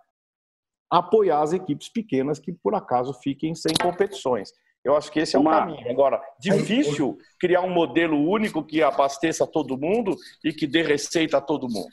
apoiar 0.99 1.41
as 1.41 1.53
equipes 1.53 1.89
pequenas 1.89 2.39
que, 2.39 2.51
por 2.51 2.73
acaso, 2.75 3.13
fiquem 3.13 3.53
sem 3.53 3.73
competições. 3.81 4.51
Eu 4.83 4.95
acho 4.95 5.11
que 5.11 5.19
esse 5.19 5.35
é 5.35 5.39
o 5.39 5.41
Uma... 5.41 5.59
caminho. 5.59 5.89
Agora, 5.89 6.21
difícil 6.39 7.17
criar 7.39 7.61
um 7.61 7.69
modelo 7.69 8.17
único 8.17 8.63
que 8.63 8.83
abasteça 8.83 9.47
todo 9.47 9.77
mundo 9.77 10.15
e 10.43 10.53
que 10.53 10.67
dê 10.67 10.83
receita 10.83 11.37
a 11.37 11.41
todo 11.41 11.67
mundo. 11.67 11.89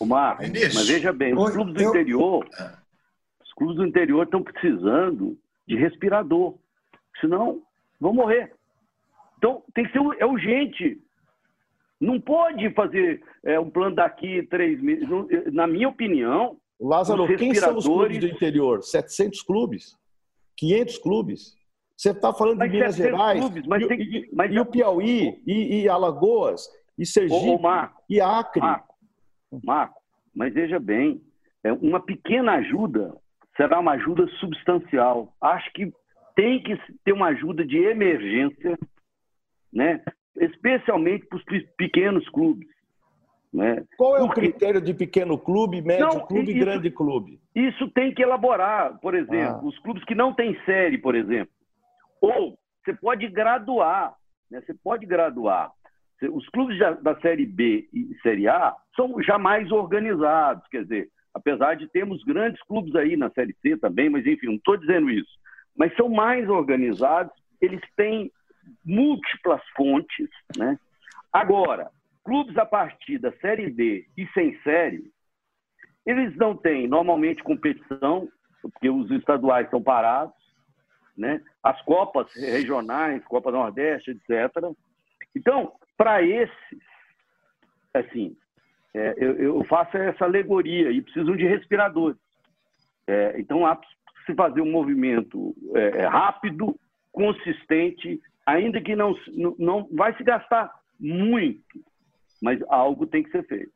Uma, 0.00 0.36
mas 0.36 0.86
veja 0.86 1.12
bem, 1.12 1.34
os 1.34 1.50
clubes 1.50 1.74
do 1.74 1.82
interior, 1.82 2.46
os 3.42 3.52
clubes 3.52 3.76
do 3.76 3.86
interior 3.86 4.24
estão 4.24 4.42
precisando 4.42 5.36
de 5.66 5.76
respirador, 5.76 6.54
senão 7.20 7.60
vão 8.00 8.14
morrer. 8.14 8.52
Então 9.36 9.62
tem 9.74 9.84
que 9.84 9.92
ser 9.92 10.00
é 10.18 10.24
urgente. 10.24 11.00
Não 12.00 12.20
pode 12.20 12.70
fazer 12.74 13.20
é, 13.44 13.58
um 13.58 13.68
plano 13.68 13.96
daqui 13.96 14.44
três 14.44 14.80
meses. 14.80 15.06
Na 15.52 15.66
minha 15.66 15.88
opinião, 15.88 16.56
Lázaro, 16.80 17.26
quem 17.36 17.54
são 17.54 17.76
os 17.76 17.86
clubes 17.86 18.18
do 18.18 18.26
interior? 18.26 18.82
700 18.82 19.42
clubes? 19.42 19.96
500 20.56 20.98
clubes? 20.98 21.56
Você 21.96 22.10
está 22.10 22.32
falando 22.32 22.58
mas 22.58 22.70
de 22.70 22.76
Minas 22.76 22.96
Gerais, 22.96 23.40
clubes, 23.40 23.66
mas 23.66 23.82
e, 23.82 23.88
tem, 23.88 24.00
e, 24.00 24.30
mas... 24.32 24.52
e, 24.52 24.58
o 24.58 24.64
Piauí, 24.64 25.42
e, 25.44 25.82
e 25.82 25.88
Alagoas, 25.88 26.68
e 26.96 27.04
Sergipe, 27.04 27.34
ô, 27.34 27.58
Marco, 27.58 28.00
e 28.08 28.20
Acre. 28.20 28.60
Marco, 28.60 28.94
Marco, 29.64 30.00
mas 30.34 30.54
veja 30.54 30.78
bem, 30.78 31.20
é 31.64 31.72
uma 31.72 31.98
pequena 31.98 32.52
ajuda 32.52 33.12
será 33.58 33.80
uma 33.80 33.92
ajuda 33.92 34.26
substancial. 34.38 35.34
Acho 35.40 35.70
que 35.72 35.92
tem 36.36 36.62
que 36.62 36.78
ter 37.04 37.12
uma 37.12 37.26
ajuda 37.26 37.66
de 37.66 37.76
emergência, 37.76 38.78
né? 39.72 40.00
especialmente 40.36 41.26
para 41.26 41.38
os 41.38 41.44
pequenos 41.76 42.26
clubes. 42.28 42.66
Né? 43.52 43.82
Qual 43.96 44.16
é 44.16 44.18
Porque... 44.20 44.40
o 44.40 44.42
critério 44.42 44.80
de 44.80 44.92
pequeno 44.92 45.38
clube, 45.38 45.80
médio 45.80 46.06
não, 46.06 46.26
clube 46.26 46.50
e 46.50 46.58
grande 46.58 46.90
clube? 46.90 47.40
Isso 47.54 47.88
tem 47.90 48.12
que 48.12 48.22
elaborar, 48.22 48.98
por 49.00 49.14
exemplo, 49.14 49.60
ah. 49.62 49.64
os 49.64 49.78
clubes 49.78 50.04
que 50.04 50.14
não 50.14 50.34
têm 50.34 50.58
série, 50.64 50.98
por 50.98 51.14
exemplo. 51.14 51.52
Ou 52.20 52.58
você 52.84 52.92
pode 52.92 53.26
graduar, 53.28 54.14
né? 54.50 54.60
você 54.60 54.74
pode 54.74 55.06
graduar. 55.06 55.72
Os 56.32 56.48
clubes 56.48 56.78
da 57.00 57.18
Série 57.20 57.46
B 57.46 57.88
e 57.92 58.14
Série 58.22 58.48
A 58.48 58.74
são 58.96 59.22
já 59.22 59.38
mais 59.38 59.70
organizados, 59.70 60.66
quer 60.68 60.82
dizer, 60.82 61.08
apesar 61.32 61.74
de 61.74 61.86
termos 61.88 62.24
grandes 62.24 62.60
clubes 62.64 62.94
aí 62.96 63.16
na 63.16 63.30
Série 63.30 63.54
C 63.62 63.76
também, 63.76 64.10
mas 64.10 64.26
enfim, 64.26 64.46
não 64.46 64.54
estou 64.54 64.76
dizendo 64.76 65.10
isso. 65.10 65.30
Mas 65.76 65.94
são 65.96 66.08
mais 66.08 66.48
organizados, 66.48 67.32
eles 67.60 67.80
têm 67.96 68.32
múltiplas 68.84 69.62
fontes, 69.76 70.28
né? 70.56 70.78
Agora, 71.32 71.90
clubes 72.24 72.56
a 72.56 72.66
partir 72.66 73.18
da 73.18 73.32
Série 73.38 73.70
D 73.70 74.06
e 74.16 74.26
sem 74.28 74.58
série, 74.62 75.10
eles 76.06 76.34
não 76.36 76.56
têm 76.56 76.88
normalmente 76.88 77.42
competição, 77.42 78.28
porque 78.62 78.88
os 78.88 79.10
estaduais 79.10 79.66
estão 79.66 79.82
parados, 79.82 80.34
né? 81.16 81.42
as 81.62 81.80
copas 81.82 82.32
regionais, 82.34 83.24
Copa 83.24 83.50
Nordeste, 83.50 84.12
etc. 84.12 84.52
Então, 85.34 85.72
para 85.96 86.22
esses, 86.22 86.78
assim, 87.92 88.36
é, 88.94 89.14
eu, 89.18 89.34
eu, 89.36 89.64
faço 89.64 89.96
essa 89.96 90.24
alegoria 90.24 90.90
e 90.90 91.02
precisam 91.02 91.36
de 91.36 91.46
respiradores. 91.46 92.18
É, 93.06 93.38
então, 93.38 93.66
há 93.66 93.78
se 94.24 94.34
fazer 94.34 94.60
um 94.60 94.70
movimento 94.70 95.54
é, 95.74 96.02
é 96.02 96.06
rápido, 96.06 96.78
consistente, 97.12 98.20
ainda 98.46 98.80
que 98.80 98.94
não, 98.94 99.14
não 99.58 99.88
vai 99.92 100.16
se 100.16 100.22
gastar 100.22 100.72
muito, 100.98 101.62
mas 102.40 102.58
algo 102.68 103.06
tem 103.06 103.22
que 103.22 103.30
ser 103.30 103.46
feito. 103.46 103.72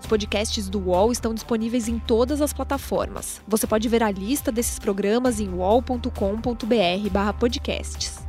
Os 0.00 0.06
podcasts 0.06 0.68
do 0.68 0.80
UOL 0.80 1.10
estão 1.10 1.32
disponíveis 1.32 1.88
em 1.88 1.98
todas 1.98 2.42
as 2.42 2.52
plataformas. 2.52 3.40
Você 3.48 3.66
pode 3.66 3.88
ver 3.88 4.02
a 4.02 4.10
lista 4.10 4.52
desses 4.52 4.78
programas 4.78 5.40
em 5.40 5.48
uol.com.br/podcasts. 5.48 8.22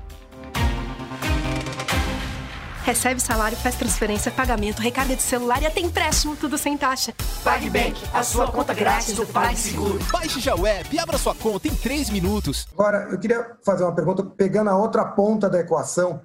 Recebe 2.85 3.19
salário, 3.19 3.57
faz 3.57 3.75
transferência, 3.75 4.31
pagamento, 4.31 4.79
recarga 4.79 5.15
de 5.15 5.21
celular 5.21 5.61
e 5.61 5.65
até 5.65 5.79
empréstimo, 5.79 6.35
tudo 6.35 6.55
sem 6.55 6.77
taxa. 6.77 7.13
PagBank, 7.43 7.99
a 8.13 8.23
sua 8.23 8.49
conta 8.49 8.75
grátis 8.75 9.15
do 9.15 9.25
PagSeguro. 9.25 9.97
Baixe 10.11 10.39
já 10.39 10.55
o 10.55 10.67
app 10.67 10.95
e 10.95 10.99
abra 10.99 11.17
sua 11.17 11.33
conta 11.33 11.67
em 11.67 11.75
3 11.75 12.11
minutos. 12.11 12.67
Agora, 12.71 13.07
eu 13.11 13.19
queria 13.19 13.57
fazer 13.65 13.83
uma 13.83 13.95
pergunta, 13.95 14.23
pegando 14.23 14.69
a 14.69 14.77
outra 14.77 15.03
ponta 15.03 15.49
da 15.49 15.59
equação, 15.59 16.21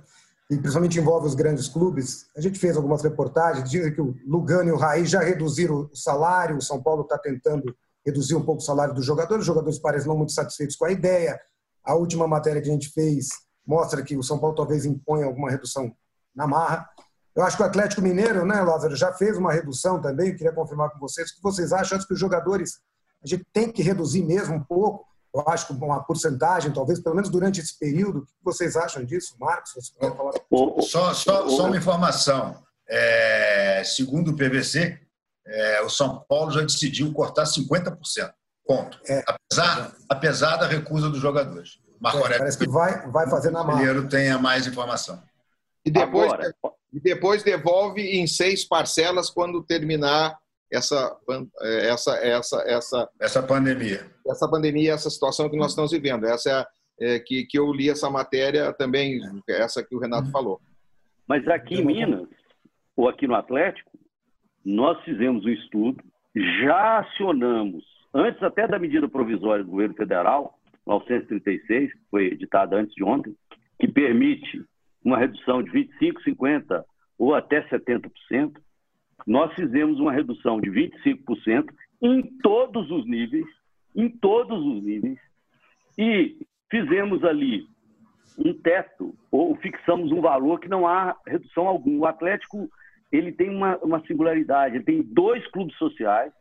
e 0.51 0.57
principalmente 0.59 0.99
envolve 0.99 1.29
os 1.29 1.35
grandes 1.37 1.69
clubes. 1.69 2.27
A 2.37 2.41
gente 2.41 2.59
fez 2.59 2.77
algumas 2.77 3.03
reportagens, 3.03 3.71
dizem 3.71 3.95
que 3.95 4.01
o 4.01 4.17
Lugano 4.27 4.69
e 4.69 4.73
o 4.73 4.77
Raí 4.77 5.07
já 5.07 5.21
reduziram 5.21 5.89
o 5.93 5.97
salário, 5.97 6.57
o 6.57 6.63
São 6.63 6.83
Paulo 6.83 7.03
está 7.03 7.17
tentando 7.17 7.73
reduzir 8.05 8.35
um 8.35 8.45
pouco 8.45 8.61
o 8.61 8.65
salário 8.65 8.93
dos 8.93 9.07
jogadores. 9.07 9.43
Os 9.43 9.47
jogadores 9.47 9.79
parecem 9.79 10.09
não 10.09 10.17
muito 10.17 10.33
satisfeitos 10.33 10.75
com 10.75 10.87
a 10.87 10.91
ideia. 10.91 11.41
A 11.85 11.95
última 11.95 12.27
matéria 12.27 12.61
que 12.61 12.69
a 12.69 12.73
gente 12.73 12.89
fez 12.89 13.29
mostra 13.65 14.03
que 14.03 14.17
o 14.17 14.23
São 14.25 14.41
Paulo 14.41 14.57
talvez 14.57 14.85
imponha 14.85 15.27
alguma 15.27 15.49
redução 15.49 15.95
na 16.35 16.49
marra. 16.49 16.85
Eu 17.35 17.45
acho 17.45 17.57
que 17.57 17.63
o 17.63 17.67
Atlético 17.67 18.03
Mineiro, 18.03 18.45
né, 18.45 18.61
Lázaro, 18.61 18.97
já 18.97 19.13
fez 19.13 19.39
uma 19.39 19.53
redução 19.53 20.01
também. 20.01 20.31
Eu 20.31 20.37
queria 20.37 20.53
confirmar 20.53 20.91
com 20.91 20.99
vocês. 20.99 21.31
O 21.31 21.37
que 21.37 21.43
vocês 21.43 21.73
acham? 21.73 21.97
Acho 21.97 22.09
que 22.09 22.15
os 22.15 22.19
jogadores, 22.21 22.81
a 23.23 23.27
gente 23.27 23.47
tem 23.53 23.71
que 23.71 23.83
reduzir 23.83 24.25
mesmo 24.25 24.57
um 24.57 24.65
pouco. 24.65 25.07
Eu 25.35 25.45
acho 25.49 25.67
que 25.67 25.73
uma 25.73 26.03
porcentagem, 26.03 26.73
talvez, 26.73 27.01
pelo 27.01 27.15
menos 27.15 27.31
durante 27.31 27.61
esse 27.61 27.79
período. 27.79 28.21
O 28.21 28.27
que 28.27 28.33
vocês 28.45 28.77
acham 28.77 29.05
disso, 29.05 29.37
Marcos? 29.39 29.73
Você 29.75 29.93
pode 29.99 30.17
falar? 30.17 30.33
Só, 30.83 31.15
só, 31.15 31.49
só 31.49 31.67
uma 31.67 31.77
informação. 31.77 32.63
É, 32.89 33.83
segundo 33.85 34.33
o 34.33 34.37
PVC, 34.37 34.99
é, 35.47 35.83
o 35.83 35.89
São 35.89 36.25
Paulo 36.29 36.51
já 36.51 36.63
decidiu 36.63 37.13
cortar 37.13 37.45
50%. 37.45 37.97
Ponto. 38.67 39.01
É. 39.09 39.23
Apesar, 39.27 39.97
apesar 40.09 40.57
da 40.57 40.67
recusa 40.67 41.09
dos 41.09 41.21
jogadores. 41.21 41.79
Marco 42.01 42.27
é, 42.27 42.39
Parece 42.39 42.59
que 42.59 42.69
vai, 42.69 43.09
vai 43.11 43.29
fazer 43.29 43.51
na 43.51 43.63
mão. 43.63 43.75
O 43.75 43.77
primeiro 43.77 44.09
tenha 44.09 44.39
mais 44.39 44.67
informação. 44.67 45.23
E 45.85 45.91
depois, 45.91 46.33
Agora, 46.33 46.55
e 46.93 47.01
depois 47.01 47.43
devolve 47.43 48.03
em 48.03 48.27
seis 48.27 48.65
parcelas 48.65 49.31
quando 49.31 49.63
terminar 49.63 50.39
essa, 50.73 51.17
essa, 51.61 52.17
essa, 52.17 52.63
essa, 52.67 53.09
essa 53.21 53.43
pandemia. 53.43 54.07
Essa 54.27 54.49
pandemia, 54.49 54.93
essa 54.93 55.11
situação 55.11 55.51
que 55.51 55.57
nós 55.57 55.71
estamos 55.71 55.91
vivendo. 55.91 56.25
Essa 56.27 56.67
é, 57.01 57.17
é 57.17 57.19
que, 57.19 57.45
que 57.47 57.59
eu 57.59 57.73
li 57.73 57.91
essa 57.91 58.09
matéria 58.09 58.73
também, 58.73 59.21
essa 59.49 59.85
que 59.85 59.95
o 59.95 59.99
Renato 59.99 60.27
uhum. 60.27 60.33
falou. 60.33 60.61
Mas 61.27 61.47
aqui 61.49 61.77
em 61.77 61.85
Minas, 61.85 62.29
ou 62.97 63.09
aqui 63.09 63.27
no 63.27 63.35
Atlético, 63.35 63.91
nós 64.65 65.03
fizemos 65.05 65.45
um 65.45 65.49
estudo, 65.49 66.03
já 66.63 66.99
acionamos, 66.99 67.85
antes 68.15 68.43
até 68.43 68.67
da 68.67 68.79
medida 68.79 69.09
provisória 69.09 69.65
do 69.65 69.71
governo 69.71 69.95
federal, 69.95 70.59
936, 70.87 71.93
que 71.93 72.01
foi 72.11 72.27
editada 72.27 72.77
antes 72.77 72.95
de 72.95 73.05
ontem, 73.05 73.35
que 73.79 73.89
permite 73.89 74.65
uma 75.05 75.19
redução 75.19 75.63
de 75.63 75.71
25%, 75.71 76.15
50% 76.27 76.85
ou 77.19 77.35
até 77.35 77.63
70%, 77.69 78.11
nós 79.31 79.55
fizemos 79.55 80.01
uma 80.01 80.13
redução 80.13 80.61
de 80.61 80.69
25% 80.69 81.73
em 82.03 82.21
todos 82.43 82.91
os 82.91 83.07
níveis, 83.07 83.47
em 83.95 84.09
todos 84.09 84.59
os 84.59 84.83
níveis, 84.83 85.21
e 85.97 86.37
fizemos 86.69 87.23
ali 87.23 87.65
um 88.37 88.53
teto, 88.53 89.15
ou 89.31 89.55
fixamos 89.55 90.11
um 90.11 90.21
valor 90.21 90.59
que 90.59 90.69
não 90.69 90.85
há 90.85 91.17
redução 91.25 91.69
alguma. 91.69 92.01
O 92.01 92.07
Atlético 92.07 92.69
ele 93.13 93.31
tem 93.31 93.51
uma, 93.51 93.77
uma 93.77 94.05
singularidade, 94.05 94.75
ele 94.75 94.85
tem 94.85 95.01
dois 95.01 95.47
clubes 95.53 95.77
sociais, 95.79 96.33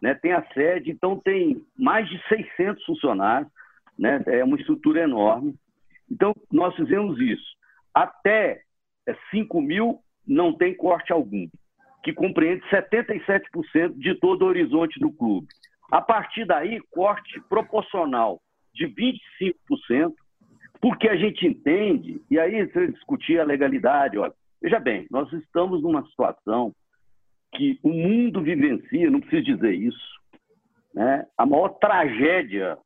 né, 0.00 0.14
tem 0.14 0.30
a 0.30 0.46
sede, 0.54 0.88
então 0.88 1.18
tem 1.18 1.60
mais 1.76 2.08
de 2.08 2.16
600 2.28 2.84
funcionários, 2.84 3.50
né, 3.98 4.22
é 4.28 4.44
uma 4.44 4.56
estrutura 4.56 5.02
enorme. 5.02 5.56
Então, 6.08 6.32
nós 6.52 6.76
fizemos 6.76 7.18
isso. 7.18 7.56
Até 7.92 8.62
5 9.32 9.58
é, 9.58 9.60
mil 9.60 9.98
não 10.24 10.52
tem 10.52 10.76
corte 10.76 11.12
algum, 11.12 11.48
que 12.02 12.12
compreende 12.12 12.62
77% 12.70 13.94
de 13.96 14.14
todo 14.16 14.42
o 14.42 14.46
horizonte 14.46 14.98
do 14.98 15.12
clube. 15.12 15.46
A 15.90 16.00
partir 16.00 16.44
daí, 16.44 16.80
corte 16.90 17.40
proporcional 17.48 18.40
de 18.72 18.86
25%, 18.86 20.12
porque 20.80 21.08
a 21.08 21.16
gente 21.16 21.46
entende, 21.46 22.22
e 22.30 22.38
aí 22.38 22.64
você 22.66 22.88
discutir 22.88 23.38
a 23.38 23.44
legalidade, 23.44 24.16
olha, 24.16 24.32
veja 24.62 24.78
bem, 24.78 25.06
nós 25.10 25.30
estamos 25.32 25.82
numa 25.82 26.04
situação 26.06 26.72
que 27.54 27.78
o 27.82 27.90
mundo 27.90 28.40
vivencia, 28.40 29.10
não 29.10 29.20
preciso 29.20 29.56
dizer 29.56 29.74
isso, 29.74 30.20
né? 30.94 31.26
a 31.36 31.44
maior 31.44 31.70
tragédia 31.70 32.78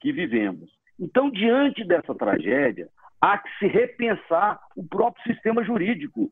que 0.00 0.12
vivemos. 0.12 0.70
Então, 0.98 1.30
diante 1.30 1.84
dessa 1.84 2.14
tragédia, 2.14 2.88
há 3.20 3.38
que 3.38 3.50
se 3.58 3.66
repensar 3.66 4.60
o 4.76 4.86
próprio 4.86 5.22
sistema 5.24 5.64
jurídico, 5.64 6.30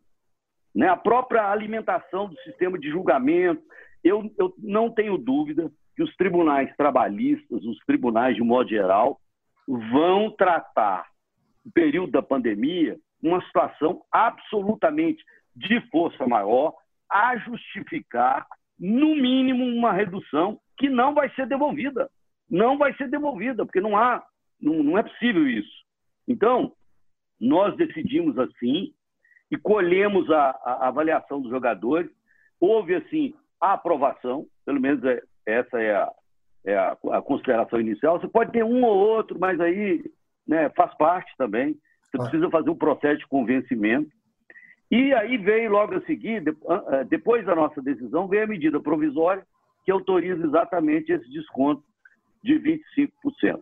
né? 0.76 0.88
a 0.88 0.96
própria 0.96 1.50
alimentação 1.50 2.28
do 2.28 2.38
sistema 2.42 2.78
de 2.78 2.90
julgamento. 2.90 3.62
Eu, 4.04 4.30
eu 4.38 4.54
não 4.58 4.90
tenho 4.90 5.16
dúvida 5.16 5.72
que 5.96 6.02
os 6.02 6.14
tribunais 6.16 6.72
trabalhistas, 6.76 7.64
os 7.64 7.78
tribunais 7.86 8.36
de 8.36 8.42
modo 8.42 8.68
geral, 8.68 9.18
vão 9.66 10.30
tratar 10.30 11.06
o 11.64 11.72
período 11.72 12.12
da 12.12 12.22
pandemia 12.22 12.98
uma 13.22 13.42
situação 13.46 14.02
absolutamente 14.12 15.24
de 15.56 15.80
força 15.90 16.26
maior 16.26 16.74
a 17.10 17.36
justificar, 17.38 18.46
no 18.78 19.16
mínimo, 19.16 19.64
uma 19.64 19.92
redução 19.92 20.60
que 20.76 20.90
não 20.90 21.14
vai 21.14 21.30
ser 21.30 21.46
devolvida. 21.46 22.10
Não 22.48 22.76
vai 22.76 22.94
ser 22.96 23.08
devolvida, 23.08 23.64
porque 23.64 23.80
não 23.80 23.96
há, 23.96 24.22
não, 24.60 24.82
não 24.82 24.98
é 24.98 25.02
possível 25.02 25.48
isso. 25.48 25.84
Então, 26.28 26.72
nós 27.40 27.74
decidimos 27.76 28.38
assim 28.38 28.92
e 29.50 29.56
colhemos 29.56 30.30
a, 30.30 30.50
a 30.64 30.88
avaliação 30.88 31.40
dos 31.40 31.50
jogadores. 31.50 32.10
Houve, 32.60 32.94
assim, 32.94 33.34
a 33.60 33.74
aprovação, 33.74 34.46
pelo 34.64 34.80
menos 34.80 35.04
é, 35.04 35.22
essa 35.46 35.80
é 35.80 35.94
a, 35.94 36.12
é 36.64 36.76
a, 36.76 36.96
a, 37.12 37.22
consideração 37.22 37.80
inicial. 37.80 38.20
Você 38.20 38.28
pode 38.28 38.52
ter 38.52 38.64
um 38.64 38.84
ou 38.84 38.96
outro, 38.96 39.38
mas 39.38 39.60
aí 39.60 40.02
né, 40.46 40.68
faz 40.70 40.94
parte 40.96 41.32
também. 41.36 41.76
Você 42.04 42.18
precisa 42.18 42.50
fazer 42.50 42.70
um 42.70 42.76
processo 42.76 43.18
de 43.18 43.26
convencimento. 43.26 44.10
E 44.90 45.12
aí 45.14 45.36
veio 45.36 45.70
logo 45.70 45.96
a 45.96 46.00
seguir, 46.02 46.44
eh, 46.46 47.04
depois 47.04 47.44
da 47.44 47.56
nossa 47.56 47.82
decisão, 47.82 48.28
veio 48.28 48.44
a 48.44 48.46
medida 48.46 48.80
provisória 48.80 49.44
que 49.84 49.90
autoriza 49.90 50.44
exatamente 50.46 51.10
esse 51.12 51.28
desconto 51.28 51.82
de 52.42 52.54
25%. 52.58 53.60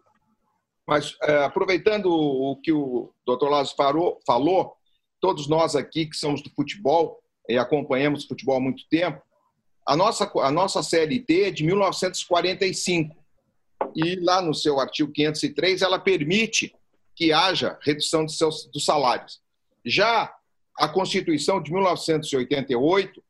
Mas, 0.87 1.17
é, 1.23 1.45
aproveitando 1.45 2.07
o 2.07 2.61
que 2.63 2.73
o 2.73 3.11
doutor 3.27 3.49
Lázaro 3.49 4.19
falou, 4.27 4.77
todos 5.25 5.49
nós 5.49 5.75
aqui 5.75 6.05
que 6.05 6.19
somos 6.19 6.43
do 6.43 6.51
futebol 6.51 7.19
e 7.49 7.57
acompanhamos 7.57 8.27
futebol 8.27 8.59
há 8.59 8.61
muito 8.61 8.87
tempo, 8.91 9.23
a 9.89 9.97
nossa, 9.97 10.31
a 10.35 10.51
nossa 10.51 10.83
CLT 10.83 11.45
é 11.45 11.51
de 11.51 11.65
1945. 11.65 13.17
E 13.97 14.17
lá 14.17 14.43
no 14.43 14.53
seu 14.53 14.79
artigo 14.79 15.11
503, 15.11 15.81
ela 15.81 15.99
permite 15.99 16.77
que 17.17 17.33
haja 17.33 17.79
redução 17.81 18.27
de 18.27 18.35
seus, 18.35 18.67
dos 18.67 18.85
salários. 18.85 19.41
Já 19.83 20.31
a 20.77 20.89
Constituição 20.91 21.63
de 21.63 21.73
1988 21.73 23.25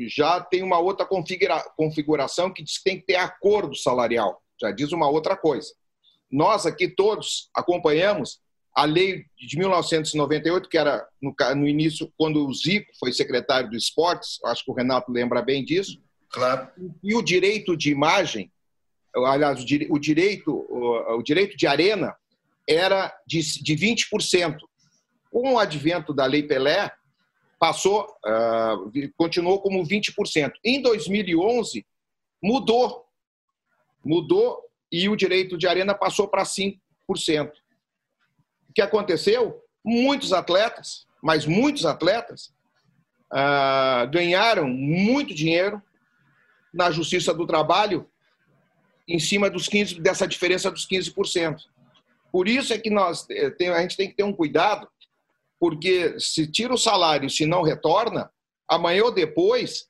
já 0.00 0.40
tem 0.40 0.64
uma 0.64 0.80
outra 0.80 1.06
configura, 1.06 1.62
configuração 1.76 2.52
que 2.52 2.64
diz 2.64 2.78
que 2.78 2.84
tem 2.84 2.98
que 2.98 3.06
ter 3.06 3.16
acordo 3.16 3.76
salarial, 3.76 4.42
já 4.60 4.72
diz 4.72 4.90
uma 4.90 5.08
outra 5.08 5.36
coisa. 5.36 5.72
Nós 6.28 6.66
aqui 6.66 6.88
todos 6.88 7.48
acompanhamos 7.54 8.40
a 8.78 8.84
lei 8.84 9.24
de 9.36 9.58
1998, 9.58 10.68
que 10.68 10.78
era 10.78 11.04
no, 11.20 11.34
no 11.56 11.66
início, 11.66 12.12
quando 12.16 12.46
o 12.46 12.54
Zico 12.54 12.86
foi 13.00 13.12
secretário 13.12 13.68
do 13.68 13.76
Esportes, 13.76 14.38
acho 14.44 14.64
que 14.64 14.70
o 14.70 14.74
Renato 14.74 15.10
lembra 15.10 15.42
bem 15.42 15.64
disso. 15.64 16.00
Claro. 16.30 16.68
E 17.02 17.12
o 17.12 17.20
direito 17.20 17.76
de 17.76 17.90
imagem, 17.90 18.52
aliás, 19.16 19.64
o 19.90 19.98
direito, 19.98 20.52
o 20.52 21.22
direito 21.24 21.56
de 21.56 21.66
arena 21.66 22.14
era 22.68 23.12
de, 23.26 23.40
de 23.40 23.74
20%. 23.74 24.58
Com 25.32 25.54
o 25.54 25.58
advento 25.58 26.14
da 26.14 26.24
Lei 26.24 26.44
Pelé, 26.44 26.88
passou, 27.58 28.06
uh, 28.24 29.12
continuou 29.16 29.60
como 29.60 29.82
20%. 29.82 30.52
Em 30.64 30.80
2011, 30.80 31.84
mudou. 32.40 33.04
Mudou 34.04 34.62
e 34.92 35.08
o 35.08 35.16
direito 35.16 35.58
de 35.58 35.66
arena 35.66 35.96
passou 35.96 36.28
para 36.28 36.44
5%. 36.44 36.78
O 38.68 38.72
que 38.72 38.82
aconteceu? 38.82 39.62
Muitos 39.84 40.32
atletas, 40.32 41.06
mas 41.22 41.46
muitos 41.46 41.84
atletas, 41.86 42.52
uh, 43.32 44.08
ganharam 44.10 44.68
muito 44.68 45.34
dinheiro 45.34 45.82
na 46.72 46.90
Justiça 46.90 47.32
do 47.32 47.46
Trabalho 47.46 48.08
em 49.08 49.18
cima 49.18 49.48
dos 49.48 49.68
15, 49.68 50.00
dessa 50.00 50.28
diferença 50.28 50.70
dos 50.70 50.86
15%. 50.86 51.62
Por 52.30 52.46
isso 52.46 52.74
é 52.74 52.78
que 52.78 52.90
nós 52.90 53.26
eh, 53.30 53.70
a 53.70 53.80
gente 53.80 53.96
tem 53.96 54.08
que 54.08 54.16
ter 54.16 54.22
um 54.22 54.34
cuidado, 54.34 54.86
porque 55.58 56.20
se 56.20 56.46
tira 56.46 56.74
o 56.74 56.78
salário, 56.78 57.30
se 57.30 57.46
não 57.46 57.62
retorna, 57.62 58.30
amanhã 58.68 59.04
ou 59.04 59.10
depois 59.10 59.88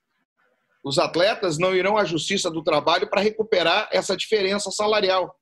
os 0.85 0.99
atletas 0.99 1.59
não 1.59 1.75
irão 1.75 1.99
à 1.99 2.05
Justiça 2.05 2.49
do 2.49 2.63
Trabalho 2.63 3.11
para 3.11 3.21
recuperar 3.21 3.89
essa 3.91 4.17
diferença 4.17 4.71
salarial. 4.71 5.35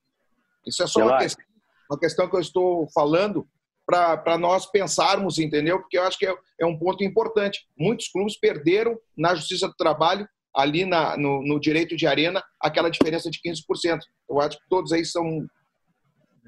Isso 0.67 0.83
é 0.83 0.87
só 0.87 1.01
uma 1.01 1.19
questão, 1.19 1.45
uma 1.91 1.99
questão, 1.99 2.29
que 2.29 2.37
eu 2.37 2.41
estou 2.41 2.89
falando 2.93 3.47
para 3.87 4.37
nós 4.39 4.67
pensarmos, 4.71 5.39
entendeu? 5.39 5.79
Porque 5.81 5.97
eu 5.97 6.03
acho 6.03 6.19
que 6.19 6.27
é, 6.27 6.35
é, 6.61 6.67
um 6.67 6.77
ponto 6.77 7.05
importante. 7.05 7.61
Muitos 7.79 8.09
clubes 8.09 8.39
perderam 8.39 8.99
na 9.17 9.35
Justiça 9.35 9.69
do 9.69 9.75
Trabalho, 9.75 10.27
ali 10.55 10.85
na, 10.85 11.17
no, 11.17 11.43
no 11.43 11.61
direito 11.61 11.95
de 11.97 12.07
arena, 12.07 12.43
aquela 12.61 12.91
diferença 12.91 13.31
de 13.31 13.39
15%. 13.39 14.01
Eu 14.29 14.41
acho 14.41 14.59
que 14.59 14.69
todos 14.69 14.93
aí 14.93 15.05
são 15.05 15.47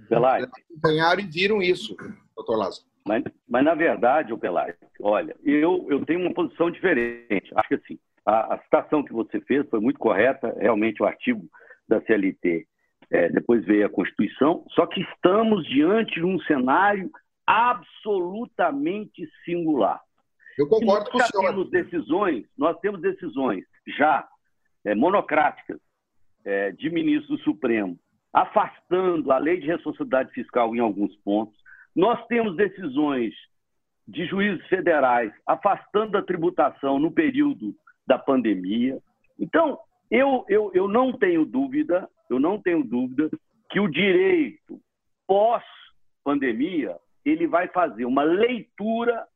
Pelai. 0.09 0.43
Acompanharam 0.43 1.21
e 1.21 1.27
viram 1.27 1.63
isso, 1.63 1.95
doutor 2.35 2.57
Lázaro. 2.57 2.87
Mas, 3.07 3.25
mas 3.49 3.65
na 3.65 3.75
verdade, 3.75 4.33
o 4.33 4.39
Pelai, 4.39 4.75
olha, 5.01 5.35
eu, 5.45 5.87
eu 5.91 6.05
tenho 6.05 6.21
uma 6.21 6.35
posição 6.35 6.71
diferente. 6.71 7.51
Acho 7.55 7.69
que 7.69 7.75
assim, 7.75 7.99
a, 8.25 8.55
a 8.55 8.63
citação 8.63 9.05
que 9.05 9.13
você 9.13 9.41
fez 9.43 9.69
foi 9.69 9.81
muito 9.81 9.99
correta, 9.99 10.55
realmente 10.59 11.03
o 11.03 11.07
artigo 11.07 11.49
da 11.89 12.01
CLT. 12.03 12.67
É, 13.11 13.29
depois 13.31 13.65
veio 13.65 13.87
a 13.87 13.91
Constituição, 13.91 14.67
só 14.73 14.87
que 14.87 15.01
estamos 15.01 15.67
diante 15.67 16.15
de 16.15 16.25
um 16.25 16.39
cenário 16.41 17.11
absolutamente 17.47 19.27
singular. 19.45 20.01
Eu 20.59 20.69
concordo 20.69 21.11
com 21.11 21.17
o 21.17 21.23
senhor. 21.23 21.51
Temos 21.51 21.71
decisões, 21.71 22.45
nós 22.59 22.79
temos 22.81 23.01
decisões 23.01 23.65
já 23.97 24.29
é, 24.85 24.95
monocráticas 24.95 25.81
é, 26.45 26.73
de 26.73 26.91
ministro 26.91 27.37
do 27.37 27.43
Supremo, 27.43 27.99
afastando 28.33 29.33
a 29.33 29.39
lei 29.39 29.59
de 29.59 29.67
responsabilidade 29.67 30.33
fiscal 30.33 30.75
em 30.77 30.81
alguns 30.81 31.17
pontos. 31.19 31.57
Nós 31.97 32.25
temos 32.27 32.57
decisões 32.57 33.35
de 34.07 34.27
juízes 34.27 34.67
federais 34.67 35.33
afastando 35.47 36.17
a 36.17 36.23
tributação 36.23 36.99
no 36.99 37.11
período 37.11 37.75
da 38.07 38.19
pandemia. 38.19 38.99
Então, 39.39 39.79
eu, 40.11 40.45
eu, 40.49 40.71
eu 40.75 40.89
não 40.89 41.13
tenho 41.13 41.45
dúvida, 41.45 42.09
eu 42.29 42.39
não 42.39 42.61
tenho 42.61 42.85
dúvida 42.85 43.31
que 43.71 43.81
o 43.81 43.89
direito 43.89 44.81
pós-pandemia 45.27 46.97
ele 47.25 47.47
vai 47.47 47.69
fazer 47.69 48.05
uma 48.05 48.23
leitura 48.23 49.27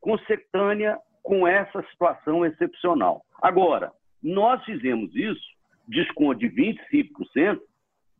consectânea 0.00 0.98
com 1.22 1.46
essa 1.46 1.82
situação 1.90 2.46
excepcional. 2.46 3.24
Agora, 3.42 3.92
nós 4.22 4.64
fizemos 4.64 5.14
isso, 5.14 5.44
desconto 5.88 6.38
de 6.38 6.48
25%, 6.48 7.60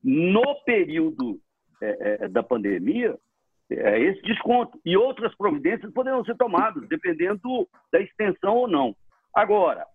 no 0.02 0.54
período 0.64 1.40
é, 1.80 2.24
é, 2.24 2.28
da 2.28 2.42
pandemia, 2.42 3.16
é, 3.70 4.00
esse 4.00 4.22
desconto. 4.22 4.80
E 4.84 4.96
outras 4.96 5.34
providências 5.36 5.92
poderão 5.92 6.24
ser 6.24 6.36
tomadas, 6.36 6.88
dependendo 6.88 7.68
da 7.92 8.00
extensão 8.00 8.57
ou 8.57 8.68
não. 8.68 8.94
Agora, 9.34 9.86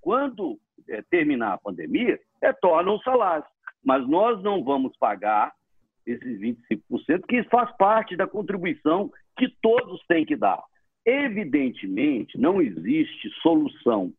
quando 0.00 0.58
é, 0.88 1.02
terminar 1.02 1.54
a 1.54 1.58
pandemia, 1.58 2.18
retornam 2.42 2.96
os 2.96 3.02
salários. 3.02 3.48
Mas 3.84 4.06
nós 4.08 4.42
não 4.42 4.64
vamos 4.64 4.96
pagar 4.98 5.52
esses 6.06 6.40
25%, 6.40 7.26
que 7.28 7.42
faz 7.44 7.74
parte 7.76 8.16
da 8.16 8.26
contribuição 8.26 9.10
que 9.36 9.48
todos 9.60 10.00
têm 10.06 10.24
que 10.24 10.36
dar. 10.36 10.62
Evidentemente, 11.04 12.38
não 12.38 12.60
existe 12.60 13.30
solução 13.42 14.12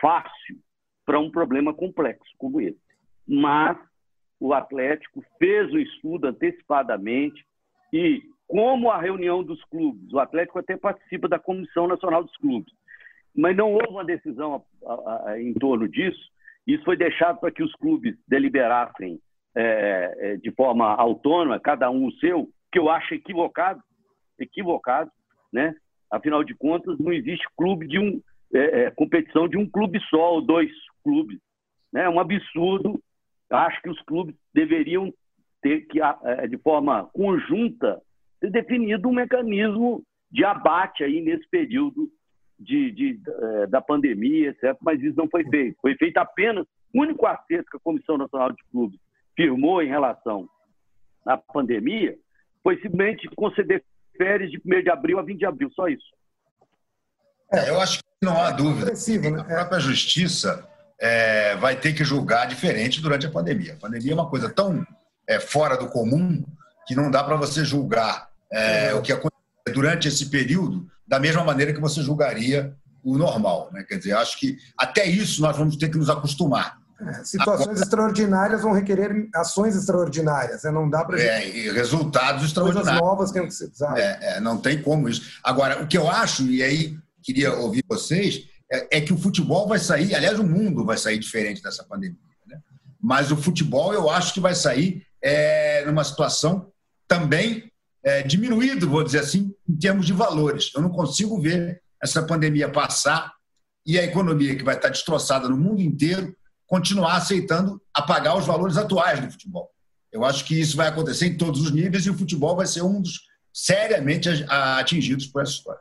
fácil 0.00 0.58
para 1.04 1.18
um 1.18 1.30
problema 1.30 1.74
complexo 1.74 2.32
como 2.38 2.60
esse. 2.60 2.80
Mas 3.26 3.76
o 4.40 4.52
Atlético 4.52 5.24
fez 5.38 5.72
o 5.72 5.78
estudo 5.78 6.26
antecipadamente 6.26 7.44
e, 7.92 8.22
como 8.48 8.90
a 8.90 9.00
reunião 9.00 9.42
dos 9.42 9.62
clubes, 9.64 10.12
o 10.12 10.18
Atlético 10.18 10.58
até 10.58 10.76
participa 10.76 11.28
da 11.28 11.38
Comissão 11.38 11.86
Nacional 11.86 12.24
dos 12.24 12.36
Clubes, 12.36 12.72
mas 13.34 13.56
não 13.56 13.72
houve 13.72 13.88
uma 13.88 14.04
decisão 14.04 14.64
em 15.38 15.54
torno 15.54 15.88
disso. 15.88 16.30
Isso 16.66 16.84
foi 16.84 16.96
deixado 16.96 17.40
para 17.40 17.50
que 17.50 17.62
os 17.62 17.72
clubes 17.74 18.16
deliberassem 18.28 19.18
é, 19.54 20.14
é, 20.18 20.36
de 20.36 20.50
forma 20.52 20.94
autônoma, 20.94 21.60
cada 21.60 21.90
um 21.90 22.06
o 22.06 22.12
seu, 22.12 22.48
que 22.70 22.78
eu 22.78 22.88
acho 22.88 23.14
equivocado, 23.14 23.82
equivocado, 24.38 25.10
né? 25.52 25.74
Afinal 26.10 26.44
de 26.44 26.54
contas, 26.54 26.98
não 26.98 27.12
existe 27.12 27.46
clube 27.56 27.86
de 27.86 27.98
um 27.98 28.20
é, 28.54 28.84
é 28.84 28.90
competição 28.90 29.48
de 29.48 29.56
um 29.56 29.68
clube 29.68 29.98
só 30.08 30.34
ou 30.34 30.42
dois 30.42 30.70
clubes, 31.02 31.38
né? 31.92 32.04
É 32.04 32.08
um 32.08 32.20
absurdo. 32.20 33.00
Acho 33.50 33.82
que 33.82 33.90
os 33.90 34.00
clubes 34.02 34.34
deveriam 34.54 35.12
ter 35.60 35.82
que, 35.82 36.00
é, 36.00 36.46
de 36.46 36.56
forma 36.58 37.08
conjunta, 37.12 38.00
ter 38.40 38.50
definido 38.50 39.08
um 39.08 39.12
mecanismo 39.12 40.02
de 40.30 40.44
abate 40.44 41.04
aí 41.04 41.20
nesse 41.20 41.48
período 41.50 42.08
de, 42.62 42.90
de, 42.92 43.20
é, 43.26 43.66
da 43.66 43.80
pandemia, 43.80 44.50
etc. 44.50 44.76
Mas 44.80 45.00
isso 45.02 45.16
não 45.16 45.28
foi 45.28 45.44
feito. 45.44 45.76
Foi 45.80 45.94
feito 45.96 46.18
apenas 46.18 46.66
o 46.94 47.00
único 47.00 47.26
acerto 47.26 47.70
que 47.70 47.76
a 47.76 47.80
Comissão 47.80 48.18
Nacional 48.18 48.52
de 48.52 48.62
Clubes 48.70 48.98
firmou 49.36 49.82
em 49.82 49.88
relação 49.88 50.48
à 51.26 51.36
pandemia 51.36 52.16
foi 52.62 52.76
simplesmente 52.76 53.28
conceder 53.34 53.82
férias 54.16 54.50
de 54.50 54.60
1 54.64 54.82
de 54.82 54.90
abril 54.90 55.18
a 55.18 55.22
20 55.22 55.38
de 55.38 55.46
abril, 55.46 55.70
só 55.74 55.88
isso. 55.88 56.04
É, 57.52 57.70
eu 57.70 57.80
acho 57.80 57.98
que 57.98 58.04
não 58.22 58.40
há 58.40 58.50
dúvida. 58.50 58.92
Né? 58.92 59.40
A 59.40 59.44
própria 59.44 59.80
justiça 59.80 60.68
é, 61.00 61.56
vai 61.56 61.76
ter 61.76 61.92
que 61.92 62.04
julgar 62.04 62.46
diferente 62.46 63.00
durante 63.00 63.26
a 63.26 63.30
pandemia. 63.30 63.74
A 63.74 63.76
pandemia 63.76 64.12
é 64.12 64.14
uma 64.14 64.30
coisa 64.30 64.48
tão 64.48 64.86
é, 65.26 65.40
fora 65.40 65.76
do 65.76 65.88
comum 65.88 66.42
que 66.86 66.94
não 66.94 67.10
dá 67.10 67.22
para 67.24 67.36
você 67.36 67.64
julgar 67.64 68.28
é, 68.50 68.94
o 68.94 69.02
que 69.02 69.12
aconteceu 69.12 69.32
durante 69.72 70.08
esse 70.08 70.30
período 70.30 70.90
da 71.06 71.18
mesma 71.18 71.44
maneira 71.44 71.72
que 71.72 71.80
você 71.80 72.02
julgaria 72.02 72.74
o 73.02 73.18
normal. 73.18 73.70
Né? 73.72 73.82
Quer 73.82 73.98
dizer, 73.98 74.12
acho 74.12 74.38
que 74.38 74.56
até 74.78 75.04
isso 75.04 75.42
nós 75.42 75.56
vamos 75.56 75.76
ter 75.76 75.88
que 75.88 75.98
nos 75.98 76.08
acostumar. 76.08 76.80
É, 77.00 77.24
situações 77.24 77.66
Agora, 77.66 77.82
extraordinárias 77.82 78.62
vão 78.62 78.72
requerer 78.72 79.28
ações 79.34 79.74
extraordinárias, 79.74 80.62
né? 80.62 80.70
não 80.70 80.88
dá 80.88 81.04
para. 81.04 81.20
É, 81.20 81.48
e 81.48 81.72
resultados 81.72 82.44
extraordinários. 82.44 82.90
Coisas 82.90 83.02
novas 83.02 83.32
têm 83.32 83.46
que 83.46 83.52
ser 83.52 83.70
é, 83.96 84.36
é, 84.36 84.40
não 84.40 84.56
tem 84.56 84.80
como 84.80 85.08
isso. 85.08 85.40
Agora, 85.42 85.82
o 85.82 85.86
que 85.88 85.98
eu 85.98 86.08
acho, 86.08 86.44
e 86.44 86.62
aí 86.62 86.96
queria 87.20 87.54
ouvir 87.54 87.84
vocês, 87.88 88.44
é, 88.70 88.98
é, 88.98 89.00
que 89.00 89.12
o 89.12 89.18
futebol 89.18 89.66
vai 89.66 89.78
sair, 89.78 90.14
aliás, 90.14 90.38
o 90.38 90.44
mundo 90.44 90.84
vai 90.84 90.96
sair 90.96 91.18
diferente 91.18 91.62
dessa 91.62 91.82
pandemia. 91.82 92.18
Né? 92.46 92.58
Mas 93.00 93.32
o 93.32 93.36
futebol, 93.36 93.92
eu 93.92 94.08
acho 94.08 94.32
que 94.32 94.40
vai 94.40 94.54
sair 94.54 95.04
é, 95.20 95.84
numa 95.84 96.04
situação 96.04 96.70
também 97.08 97.71
é, 98.04 98.22
diminuído, 98.22 98.88
vou 98.88 99.02
dizer 99.02 99.20
assim, 99.20 99.54
em 99.68 99.76
termos 99.76 100.06
de 100.06 100.12
valores. 100.12 100.70
Eu 100.74 100.82
não 100.82 100.90
consigo 100.90 101.40
ver 101.40 101.80
essa 102.02 102.22
pandemia 102.22 102.68
passar 102.68 103.32
e 103.86 103.98
a 103.98 104.04
economia 104.04 104.56
que 104.56 104.64
vai 104.64 104.76
estar 104.76 104.88
destroçada 104.88 105.48
no 105.48 105.56
mundo 105.56 105.80
inteiro 105.80 106.36
continuar 106.66 107.16
aceitando 107.16 107.80
apagar 107.92 108.36
os 108.36 108.46
valores 108.46 108.76
atuais 108.76 109.20
do 109.20 109.30
futebol. 109.30 109.70
Eu 110.10 110.24
acho 110.24 110.44
que 110.44 110.58
isso 110.58 110.76
vai 110.76 110.88
acontecer 110.88 111.26
em 111.26 111.36
todos 111.36 111.60
os 111.60 111.70
níveis 111.70 112.06
e 112.06 112.10
o 112.10 112.16
futebol 112.16 112.56
vai 112.56 112.66
ser 112.66 112.82
um 112.82 113.00
dos 113.00 113.20
seriamente 113.52 114.28
atingidos 114.48 115.26
por 115.26 115.42
essa 115.42 115.52
história. 115.52 115.80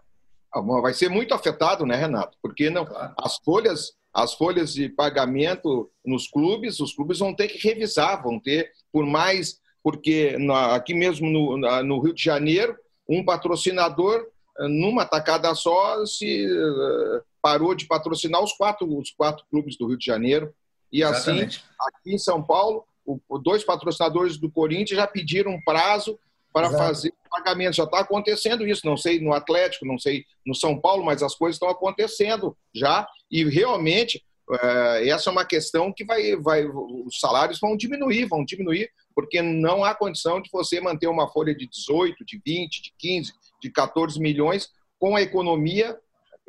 Ah, 0.53 0.59
vai 0.59 0.93
ser 0.93 1.09
muito 1.09 1.33
afetado, 1.33 1.85
né, 1.85 1.95
Renato? 1.95 2.37
Porque 2.41 2.69
não, 2.69 2.85
claro. 2.85 3.13
as 3.17 3.37
folhas, 3.37 3.93
as 4.13 4.33
folhas 4.33 4.73
de 4.73 4.89
pagamento 4.89 5.89
nos 6.05 6.27
clubes, 6.27 6.81
os 6.81 6.93
clubes 6.93 7.19
vão 7.19 7.33
ter 7.33 7.47
que 7.47 7.65
revisar, 7.65 8.21
vão 8.21 8.37
ter, 8.37 8.69
por 8.91 9.05
mais, 9.05 9.60
porque 9.83 10.37
aqui 10.73 10.93
mesmo 10.93 11.29
no, 11.29 11.57
no 11.83 11.99
Rio 11.99 12.13
de 12.13 12.23
Janeiro, 12.23 12.77
um 13.07 13.23
patrocinador 13.23 14.25
numa 14.59 15.05
tacada 15.05 15.53
só 15.55 16.05
se 16.05 16.45
eh, 16.45 17.21
parou 17.41 17.73
de 17.73 17.85
patrocinar 17.85 18.41
os 18.43 18.53
quatro, 18.53 18.97
os 18.97 19.11
quatro 19.11 19.43
clubes 19.49 19.77
do 19.77 19.87
Rio 19.87 19.97
de 19.97 20.05
Janeiro. 20.05 20.53
E 20.91 21.03
assim, 21.03 21.31
Exatamente. 21.31 21.63
aqui 21.79 22.13
em 22.13 22.17
São 22.17 22.43
Paulo, 22.43 22.85
o, 23.05 23.19
dois 23.39 23.63
patrocinadores 23.63 24.37
do 24.37 24.51
Corinthians 24.51 24.99
já 24.99 25.07
pediram 25.07 25.59
prazo 25.65 26.19
para 26.53 26.67
Exato. 26.67 26.83
fazer 26.83 27.13
pagamento. 27.29 27.77
Já 27.77 27.85
está 27.85 27.99
acontecendo 28.01 28.67
isso, 28.67 28.85
não 28.85 28.97
sei 28.97 29.19
no 29.19 29.33
Atlético, 29.33 29.85
não 29.85 29.97
sei 29.97 30.25
no 30.45 30.53
São 30.53 30.79
Paulo, 30.79 31.03
mas 31.03 31.23
as 31.23 31.33
coisas 31.33 31.55
estão 31.55 31.69
acontecendo 31.69 32.55
já. 32.75 33.07
E 33.31 33.43
realmente, 33.45 34.23
é, 34.61 35.07
essa 35.07 35.29
é 35.29 35.31
uma 35.31 35.45
questão 35.45 35.93
que 35.93 36.03
vai, 36.03 36.35
vai, 36.35 36.65
os 36.65 37.19
salários 37.19 37.59
vão 37.59 37.77
diminuir, 37.77 38.25
vão 38.25 38.43
diminuir, 38.43 38.89
porque 39.13 39.41
não 39.41 39.83
há 39.83 39.93
condição 39.93 40.41
de 40.41 40.49
você 40.51 40.79
manter 40.79 41.07
uma 41.07 41.29
folha 41.29 41.55
de 41.55 41.67
18, 41.67 42.25
de 42.25 42.41
20, 42.45 42.81
de 42.81 42.93
15, 42.97 43.33
de 43.61 43.71
14 43.71 44.19
milhões 44.19 44.69
com 44.99 45.15
a 45.15 45.21
economia 45.21 45.97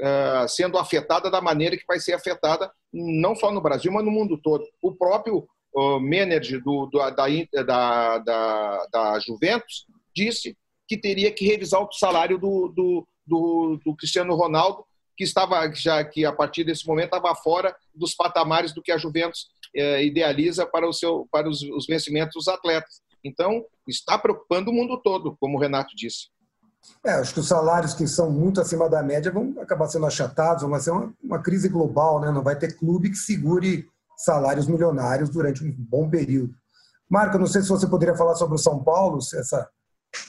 uh, 0.00 0.48
sendo 0.48 0.78
afetada 0.78 1.30
da 1.30 1.40
maneira 1.40 1.76
que 1.76 1.86
vai 1.86 1.98
ser 1.98 2.14
afetada 2.14 2.70
não 2.92 3.34
só 3.34 3.50
no 3.50 3.60
Brasil, 3.60 3.90
mas 3.90 4.04
no 4.04 4.10
mundo 4.10 4.38
todo. 4.38 4.64
O 4.80 4.92
próprio 4.92 5.46
uh, 5.74 6.00
manager 6.00 6.62
do, 6.62 6.86
do, 6.86 6.98
da, 6.98 7.10
da, 7.64 8.18
da, 8.18 8.86
da, 8.92 9.18
Juventus 9.20 9.86
disse 10.14 10.56
que 10.86 10.96
teria 10.96 11.32
que 11.32 11.46
revisar 11.46 11.80
o 11.80 11.92
salário 11.92 12.38
do, 12.38 12.68
do, 12.68 13.06
do, 13.26 13.80
do 13.84 13.96
Cristiano 13.96 14.34
Ronaldo, 14.34 14.84
que 15.16 15.24
estava 15.24 15.70
já 15.74 16.04
que 16.04 16.24
a 16.24 16.32
partir 16.32 16.64
desse 16.64 16.86
momento 16.86 17.14
estava 17.16 17.34
fora 17.34 17.74
dos 17.94 18.14
patamares 18.14 18.72
do 18.72 18.82
que 18.82 18.92
a 18.92 18.98
Juventus 18.98 19.48
eh, 19.74 20.04
idealiza 20.04 20.66
para, 20.66 20.88
o 20.88 20.92
seu, 20.92 21.26
para 21.30 21.48
os, 21.48 21.62
os 21.62 21.86
vencimentos 21.86 22.34
dos 22.34 22.48
atletas. 22.48 23.00
Então, 23.24 23.64
está 23.86 24.18
preocupando 24.18 24.70
o 24.70 24.74
mundo 24.74 25.00
todo, 25.00 25.36
como 25.38 25.56
o 25.56 25.60
Renato 25.60 25.94
disse. 25.96 26.28
É, 27.04 27.12
acho 27.12 27.34
que 27.34 27.40
os 27.40 27.48
salários 27.48 27.94
que 27.94 28.06
são 28.08 28.30
muito 28.30 28.60
acima 28.60 28.88
da 28.88 29.02
média 29.02 29.30
vão 29.30 29.54
acabar 29.60 29.86
sendo 29.86 30.06
achatados, 30.06 30.68
vai 30.68 30.80
ser 30.80 30.90
uma, 30.90 31.12
uma 31.22 31.40
crise 31.40 31.68
global, 31.68 32.20
né? 32.20 32.30
não 32.30 32.42
vai 32.42 32.56
ter 32.56 32.76
clube 32.76 33.10
que 33.10 33.16
segure 33.16 33.86
salários 34.16 34.66
milionários 34.66 35.30
durante 35.30 35.64
um 35.64 35.72
bom 35.72 36.08
período. 36.08 36.54
Marco, 37.08 37.38
não 37.38 37.46
sei 37.46 37.62
se 37.62 37.68
você 37.68 37.86
poderia 37.86 38.16
falar 38.16 38.34
sobre 38.34 38.54
o 38.54 38.58
São 38.58 38.82
Paulo, 38.82 39.20
se 39.20 39.38
essa. 39.38 39.68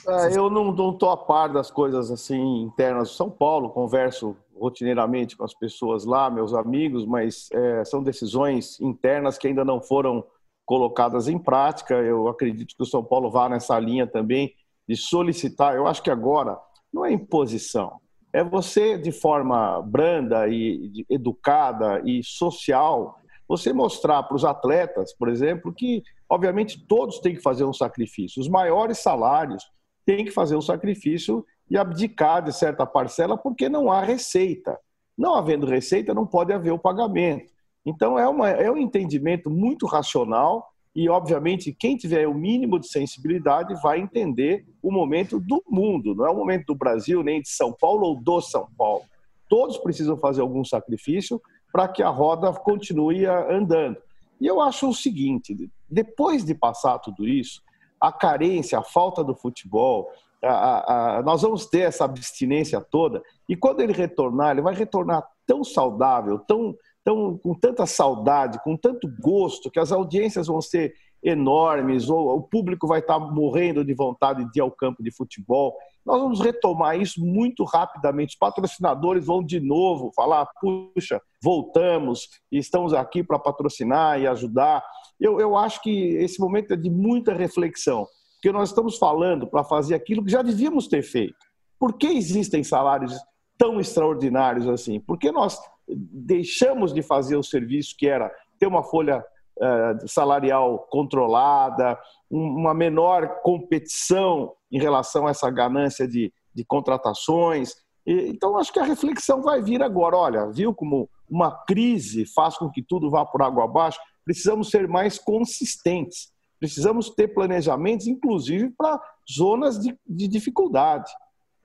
É, 0.06 0.36
eu 0.36 0.48
não 0.48 0.70
estou 0.92 1.10
a 1.10 1.16
par 1.16 1.52
das 1.52 1.70
coisas 1.70 2.10
assim 2.10 2.62
internas 2.62 3.10
do 3.10 3.14
São 3.14 3.30
Paulo, 3.30 3.70
converso 3.70 4.36
rotineiramente 4.56 5.36
com 5.36 5.44
as 5.44 5.54
pessoas 5.54 6.04
lá, 6.04 6.30
meus 6.30 6.54
amigos, 6.54 7.04
mas 7.06 7.48
é, 7.52 7.84
são 7.84 8.02
decisões 8.02 8.80
internas 8.80 9.36
que 9.36 9.48
ainda 9.48 9.64
não 9.64 9.80
foram 9.80 10.24
colocadas 10.64 11.28
em 11.28 11.38
prática. 11.38 11.94
Eu 11.94 12.28
acredito 12.28 12.74
que 12.76 12.82
o 12.82 12.86
São 12.86 13.04
Paulo 13.04 13.30
vá 13.30 13.48
nessa 13.48 13.78
linha 13.78 14.06
também 14.06 14.54
de 14.88 14.96
solicitar, 14.96 15.74
eu 15.74 15.86
acho 15.86 16.02
que 16.02 16.10
agora 16.10 16.58
não 16.92 17.04
é 17.04 17.12
imposição, 17.12 18.00
é 18.32 18.42
você, 18.44 18.98
de 18.98 19.12
forma 19.12 19.80
branda 19.80 20.46
e 20.48 21.06
educada 21.08 22.02
e 22.04 22.22
social, 22.22 23.18
você 23.48 23.72
mostrar 23.72 24.22
para 24.24 24.36
os 24.36 24.44
atletas, 24.44 25.14
por 25.16 25.28
exemplo, 25.28 25.72
que, 25.72 26.02
obviamente, 26.28 26.84
todos 26.86 27.20
têm 27.20 27.34
que 27.34 27.40
fazer 27.42 27.64
um 27.64 27.72
sacrifício. 27.72 28.40
Os 28.40 28.48
maiores 28.48 28.98
salários 28.98 29.64
têm 30.04 30.24
que 30.24 30.30
fazer 30.30 30.56
um 30.56 30.60
sacrifício 30.60 31.44
e 31.70 31.76
abdicar 31.76 32.42
de 32.42 32.52
certa 32.52 32.86
parcela 32.86 33.36
porque 33.36 33.68
não 33.68 33.90
há 33.90 34.02
receita. 34.02 34.78
Não 35.16 35.34
havendo 35.34 35.66
receita, 35.66 36.12
não 36.12 36.26
pode 36.26 36.52
haver 36.52 36.72
o 36.72 36.78
pagamento. 36.78 37.52
Então, 37.86 38.18
é, 38.18 38.26
uma, 38.28 38.48
é 38.50 38.70
um 38.70 38.76
entendimento 38.76 39.50
muito 39.50 39.86
racional 39.86 40.68
e, 40.94 41.08
obviamente, 41.08 41.72
quem 41.72 41.96
tiver 41.96 42.26
o 42.26 42.34
mínimo 42.34 42.78
de 42.78 42.88
sensibilidade 42.88 43.74
vai 43.82 44.00
entender 44.00 44.64
o 44.82 44.92
momento 44.92 45.40
do 45.40 45.62
mundo, 45.68 46.14
não 46.14 46.26
é 46.26 46.30
o 46.30 46.36
momento 46.36 46.66
do 46.66 46.74
Brasil, 46.74 47.22
nem 47.22 47.42
de 47.42 47.48
São 47.48 47.72
Paulo 47.72 48.06
ou 48.06 48.20
do 48.20 48.40
São 48.40 48.68
Paulo. 48.78 49.02
Todos 49.48 49.76
precisam 49.78 50.16
fazer 50.16 50.40
algum 50.40 50.64
sacrifício 50.64 51.40
para 51.72 51.88
que 51.88 52.02
a 52.02 52.08
roda 52.08 52.52
continue 52.52 53.26
andando. 53.26 53.98
E 54.40 54.46
eu 54.46 54.60
acho 54.60 54.88
o 54.88 54.94
seguinte: 54.94 55.68
depois 55.90 56.44
de 56.44 56.54
passar 56.54 56.98
tudo 57.00 57.26
isso, 57.26 57.60
a 58.00 58.12
carência, 58.12 58.78
a 58.78 58.82
falta 58.82 59.24
do 59.24 59.34
futebol, 59.34 60.08
a, 60.50 61.18
a, 61.18 61.22
nós 61.22 61.42
vamos 61.42 61.66
ter 61.66 61.80
essa 61.80 62.04
abstinência 62.04 62.80
toda, 62.80 63.22
e 63.48 63.56
quando 63.56 63.80
ele 63.80 63.92
retornar, 63.92 64.52
ele 64.52 64.62
vai 64.62 64.74
retornar 64.74 65.26
tão 65.46 65.62
saudável, 65.64 66.38
tão, 66.38 66.74
tão, 67.04 67.38
com 67.38 67.54
tanta 67.54 67.86
saudade, 67.86 68.62
com 68.62 68.76
tanto 68.76 69.08
gosto, 69.20 69.70
que 69.70 69.78
as 69.78 69.92
audiências 69.92 70.46
vão 70.46 70.60
ser 70.60 70.94
enormes, 71.24 72.10
ou 72.10 72.36
o 72.36 72.42
público 72.42 72.86
vai 72.86 73.00
estar 73.00 73.18
morrendo 73.18 73.82
de 73.82 73.94
vontade 73.94 74.44
de 74.52 74.58
ir 74.58 74.62
ao 74.62 74.70
campo 74.70 75.02
de 75.02 75.10
futebol. 75.10 75.74
Nós 76.04 76.20
vamos 76.20 76.40
retomar 76.40 77.00
isso 77.00 77.24
muito 77.24 77.64
rapidamente. 77.64 78.34
Os 78.34 78.38
patrocinadores 78.38 79.24
vão 79.24 79.42
de 79.42 79.58
novo 79.58 80.12
falar: 80.14 80.46
puxa, 80.60 81.20
voltamos 81.42 82.28
e 82.52 82.58
estamos 82.58 82.92
aqui 82.92 83.24
para 83.24 83.38
patrocinar 83.38 84.20
e 84.20 84.26
ajudar. 84.26 84.84
Eu, 85.18 85.40
eu 85.40 85.56
acho 85.56 85.80
que 85.80 86.14
esse 86.16 86.38
momento 86.38 86.74
é 86.74 86.76
de 86.76 86.90
muita 86.90 87.32
reflexão, 87.32 88.06
porque 88.44 88.52
nós 88.52 88.68
estamos 88.68 88.98
falando 88.98 89.46
para 89.46 89.64
fazer 89.64 89.94
aquilo 89.94 90.22
que 90.22 90.30
já 90.30 90.42
devíamos 90.42 90.86
ter 90.86 91.02
feito. 91.02 91.34
Por 91.78 91.94
que 91.94 92.08
existem 92.08 92.62
salários 92.62 93.18
tão 93.56 93.80
extraordinários 93.80 94.68
assim? 94.68 95.00
Porque 95.00 95.32
nós 95.32 95.58
deixamos 95.88 96.92
de 96.92 97.00
fazer 97.00 97.36
o 97.36 97.42
serviço 97.42 97.94
que 97.96 98.06
era 98.06 98.30
ter 98.58 98.66
uma 98.66 98.82
folha 98.82 99.24
eh, 99.62 99.94
salarial 100.06 100.86
controlada, 100.90 101.98
uma 102.30 102.74
menor 102.74 103.40
competição 103.40 104.52
em 104.70 104.78
relação 104.78 105.26
a 105.26 105.30
essa 105.30 105.50
ganância 105.50 106.06
de, 106.06 106.30
de 106.54 106.66
contratações. 106.66 107.72
Então, 108.06 108.58
acho 108.58 108.70
que 108.70 108.78
a 108.80 108.84
reflexão 108.84 109.40
vai 109.40 109.62
vir 109.62 109.82
agora. 109.82 110.18
Olha, 110.18 110.50
viu 110.50 110.74
como 110.74 111.08
uma 111.26 111.50
crise 111.64 112.26
faz 112.26 112.58
com 112.58 112.70
que 112.70 112.82
tudo 112.82 113.08
vá 113.08 113.24
por 113.24 113.40
água 113.40 113.64
abaixo? 113.64 113.98
Precisamos 114.22 114.68
ser 114.68 114.86
mais 114.86 115.18
consistentes. 115.18 116.33
Precisamos 116.58 117.10
ter 117.10 117.28
planejamentos, 117.28 118.06
inclusive 118.06 118.70
para 118.70 119.00
zonas 119.30 119.78
de, 119.78 119.96
de 120.06 120.28
dificuldade. 120.28 121.10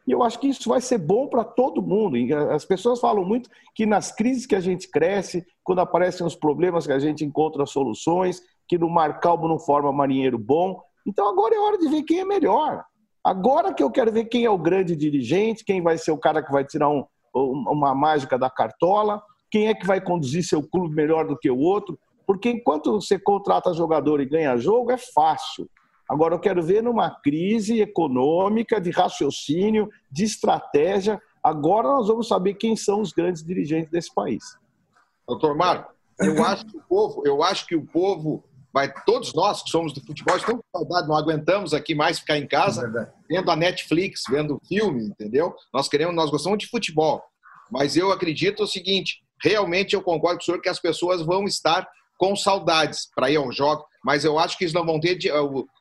E 0.08 0.12
eu 0.12 0.24
acho 0.24 0.40
que 0.40 0.48
isso 0.48 0.70
vai 0.70 0.82
ser 0.82 0.98
bom 0.98 1.28
para 1.28 1.44
todo 1.44 1.82
mundo. 1.82 2.18
As 2.52 2.66
pessoas 2.66 3.00
falam 3.00 3.24
muito 3.24 3.50
que 3.76 3.86
nas 3.86 4.12
crises 4.12 4.46
que 4.46 4.56
a 4.56 4.60
gente 4.60 4.90
cresce, 4.90 5.46
quando 5.64 5.80
aparecem 5.80 6.26
os 6.26 6.36
problemas 6.36 6.88
que 6.88 6.94
a 6.94 6.98
gente 6.98 7.24
encontra 7.24 7.66
soluções, 7.66 8.42
que 8.68 8.78
no 8.78 8.90
mar 8.90 9.20
calmo 9.20 9.48
não 9.48 9.60
forma 9.60 9.92
marinheiro 9.92 10.40
bom. 10.40 10.82
Então 11.06 11.30
agora 11.30 11.56
é 11.56 11.60
hora 11.60 11.78
de 11.78 11.88
ver 11.90 12.04
quem 12.04 12.22
é 12.22 12.26
melhor. 12.26 12.84
Agora 13.24 13.74
que 13.74 13.84
eu 13.84 13.92
quero 13.92 14.12
ver 14.12 14.26
quem 14.26 14.46
é 14.46 14.50
o 14.50 14.58
grande 14.58 14.96
dirigente, 14.96 15.64
quem 15.64 15.82
vai 15.82 15.98
ser 15.98 16.12
o 16.12 16.18
cara 16.18 16.42
que 16.42 16.52
vai 16.52 16.66
tirar 16.66 16.90
um, 16.90 17.06
uma 17.36 17.94
mágica 17.94 18.38
da 18.38 18.50
cartola, 18.50 19.22
quem 19.52 19.68
é 19.68 19.74
que 19.74 19.86
vai 19.86 20.02
conduzir 20.02 20.44
seu 20.44 20.68
clube 20.68 20.96
melhor 20.96 21.28
do 21.28 21.38
que 21.38 21.52
o 21.52 21.60
outro. 21.60 22.00
Porque 22.30 22.48
enquanto 22.48 22.92
você 22.92 23.18
contrata 23.18 23.74
jogador 23.74 24.22
e 24.22 24.26
ganha 24.28 24.56
jogo, 24.56 24.92
é 24.92 24.98
fácil. 25.00 25.68
Agora, 26.08 26.36
eu 26.36 26.40
quero 26.40 26.62
ver 26.62 26.84
numa 26.84 27.10
crise 27.10 27.82
econômica, 27.82 28.80
de 28.80 28.92
raciocínio, 28.92 29.90
de 30.12 30.26
estratégia. 30.26 31.20
Agora 31.44 31.88
nós 31.88 32.08
vamos 32.08 32.28
saber 32.28 32.54
quem 32.54 32.76
são 32.76 33.02
os 33.02 33.12
grandes 33.12 33.44
dirigentes 33.44 33.90
desse 33.90 34.14
país. 34.14 34.44
Doutor 35.28 35.58
Marco, 35.58 35.92
eu 36.20 36.38
acho 36.46 36.68
que 36.68 36.78
o 36.78 36.84
povo, 36.88 37.24
eu 37.26 37.42
acho 37.42 37.66
que 37.66 37.76
o 37.76 37.84
povo 37.88 38.44
vai, 38.72 38.94
todos 39.06 39.34
nós 39.34 39.64
que 39.64 39.72
somos 39.72 39.92
do 39.92 40.00
futebol, 40.00 40.38
estamos 40.38 40.62
com 40.72 40.80
saudade, 40.80 41.08
não 41.08 41.18
aguentamos 41.18 41.74
aqui 41.74 41.96
mais 41.96 42.20
ficar 42.20 42.38
em 42.38 42.48
casa 42.48 42.86
é 42.96 43.12
vendo 43.28 43.50
a 43.50 43.56
Netflix, 43.56 44.22
vendo 44.30 44.62
filme, 44.68 45.04
entendeu? 45.04 45.56
Nós 45.74 45.90
queremos, 45.90 46.14
nós 46.14 46.30
gostamos 46.30 46.60
de 46.60 46.68
futebol. 46.68 47.24
Mas 47.72 47.98
eu 47.98 48.12
acredito 48.12 48.62
o 48.62 48.68
seguinte, 48.68 49.24
realmente 49.42 49.96
eu 49.96 50.04
concordo 50.04 50.38
com 50.38 50.44
o 50.44 50.46
senhor 50.46 50.62
que 50.62 50.70
as 50.70 50.80
pessoas 50.80 51.24
vão 51.24 51.46
estar 51.46 51.88
com 52.20 52.36
saudades 52.36 53.10
para 53.16 53.32
ir 53.32 53.38
ao 53.38 53.50
jogo, 53.52 53.86
mas 54.04 54.26
eu 54.26 54.38
acho 54.38 54.58
que 54.58 54.66
eles 54.66 54.74
não 54.74 54.86
vão 54.86 55.00
ter 55.00 55.18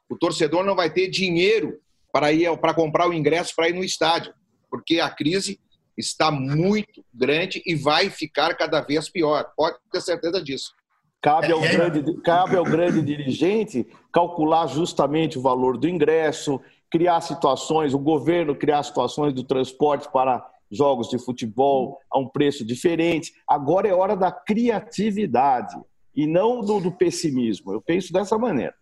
o 0.08 0.16
torcedor 0.18 0.64
não 0.64 0.76
vai 0.76 0.88
ter 0.88 1.08
dinheiro 1.08 1.78
para 2.10 2.32
ir 2.32 2.56
para 2.58 2.72
comprar 2.72 3.08
o 3.08 3.12
ingresso 3.12 3.52
para 3.54 3.68
ir 3.68 3.74
no 3.74 3.84
estádio, 3.84 4.32
porque 4.70 5.00
a 5.00 5.10
crise 5.10 5.60
está 5.96 6.30
muito 6.30 7.04
grande 7.12 7.60
e 7.66 7.74
vai 7.74 8.08
ficar 8.08 8.54
cada 8.54 8.80
vez 8.80 9.10
pior. 9.10 9.50
Pode 9.56 9.76
ter 9.92 10.00
certeza 10.00 10.40
disso. 10.40 10.72
Cabe 11.20 11.50
ao, 11.50 11.60
grande, 11.60 12.20
cabe 12.22 12.56
ao 12.56 12.62
grande 12.62 13.02
dirigente 13.02 13.84
calcular 14.12 14.68
justamente 14.68 15.36
o 15.36 15.42
valor 15.42 15.76
do 15.76 15.88
ingresso, 15.88 16.60
criar 16.88 17.20
situações, 17.20 17.92
o 17.92 17.98
governo 17.98 18.54
criar 18.54 18.84
situações 18.84 19.34
do 19.34 19.42
transporte 19.42 20.08
para 20.12 20.48
jogos 20.70 21.08
de 21.08 21.18
futebol 21.18 21.98
a 22.10 22.18
um 22.18 22.28
preço 22.28 22.64
diferente. 22.64 23.32
Agora 23.46 23.88
é 23.88 23.92
hora 23.92 24.16
da 24.16 24.30
criatividade 24.30 25.76
e 26.18 26.26
não 26.26 26.62
do, 26.62 26.80
do 26.80 26.90
pessimismo. 26.90 27.72
Eu 27.72 27.80
penso 27.80 28.12
dessa 28.12 28.36
maneira. 28.36 28.74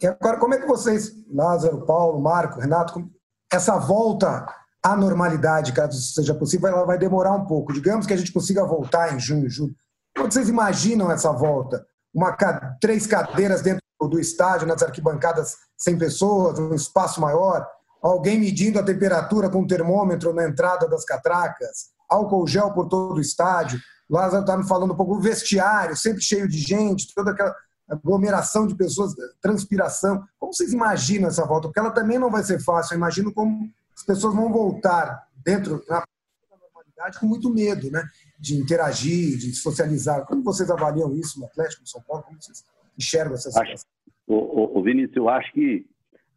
E 0.00 0.06
agora, 0.06 0.38
como 0.38 0.54
é 0.54 0.58
que 0.58 0.66
vocês, 0.66 1.12
Lázaro, 1.30 1.84
Paulo, 1.84 2.18
Marco, 2.18 2.58
Renato, 2.58 3.06
essa 3.52 3.76
volta 3.76 4.46
à 4.82 4.96
normalidade, 4.96 5.74
caso 5.74 6.00
seja 6.00 6.34
possível, 6.34 6.68
ela 6.70 6.86
vai 6.86 6.96
demorar 6.96 7.34
um 7.34 7.44
pouco. 7.44 7.70
Digamos 7.70 8.06
que 8.06 8.14
a 8.14 8.16
gente 8.16 8.32
consiga 8.32 8.64
voltar 8.64 9.14
em 9.14 9.20
junho, 9.20 9.50
julho. 9.50 9.74
Como 10.16 10.32
vocês 10.32 10.48
imaginam 10.48 11.12
essa 11.12 11.30
volta? 11.32 11.84
Uma, 12.14 12.34
três 12.80 13.06
cadeiras 13.06 13.60
dentro 13.60 13.82
do 14.00 14.18
estádio, 14.18 14.66
nas 14.66 14.82
arquibancadas, 14.82 15.56
100 15.76 15.98
pessoas, 15.98 16.58
um 16.58 16.74
espaço 16.74 17.20
maior, 17.20 17.66
alguém 18.02 18.40
medindo 18.40 18.78
a 18.78 18.82
temperatura 18.82 19.50
com 19.50 19.60
um 19.60 19.66
termômetro 19.66 20.32
na 20.32 20.48
entrada 20.48 20.88
das 20.88 21.04
catracas, 21.04 21.90
álcool 22.08 22.46
gel 22.46 22.72
por 22.72 22.88
todo 22.88 23.18
o 23.18 23.20
estádio. 23.20 23.78
Lázaro 24.08 24.42
está 24.42 24.56
me 24.56 24.66
falando 24.66 24.92
um 24.92 24.96
pouco, 24.96 25.14
o 25.14 25.20
vestiário, 25.20 25.96
sempre 25.96 26.22
cheio 26.22 26.48
de 26.48 26.58
gente, 26.58 27.12
toda 27.14 27.30
aquela 27.30 27.54
aglomeração 27.88 28.66
de 28.66 28.74
pessoas, 28.74 29.14
transpiração. 29.40 30.24
Como 30.38 30.52
vocês 30.52 30.72
imaginam 30.72 31.28
essa 31.28 31.46
volta? 31.46 31.68
Porque 31.68 31.80
ela 31.80 31.90
também 31.90 32.18
não 32.18 32.30
vai 32.30 32.42
ser 32.42 32.60
fácil. 32.60 32.94
Eu 32.94 32.98
imagino 32.98 33.32
como 33.32 33.70
as 33.94 34.04
pessoas 34.04 34.34
vão 34.34 34.52
voltar 34.52 35.28
dentro 35.44 35.84
da 35.86 36.04
normalidade 36.50 37.20
com 37.20 37.26
muito 37.26 37.52
medo, 37.52 37.90
né? 37.90 38.02
De 38.38 38.56
interagir, 38.56 39.38
de 39.38 39.54
socializar. 39.54 40.24
Como 40.26 40.42
vocês 40.42 40.70
avaliam 40.70 41.14
isso 41.14 41.38
no 41.38 41.46
Atlético, 41.46 41.82
no 41.82 41.88
São 41.88 42.02
Paulo? 42.02 42.24
Como 42.24 42.40
vocês 42.40 42.64
enxergam 42.98 43.34
essa 43.34 43.50
situação? 43.50 43.88
O, 44.26 44.78
o, 44.78 44.82
Vinícius, 44.82 45.16
eu 45.16 45.28
acho 45.28 45.52
que 45.52 45.86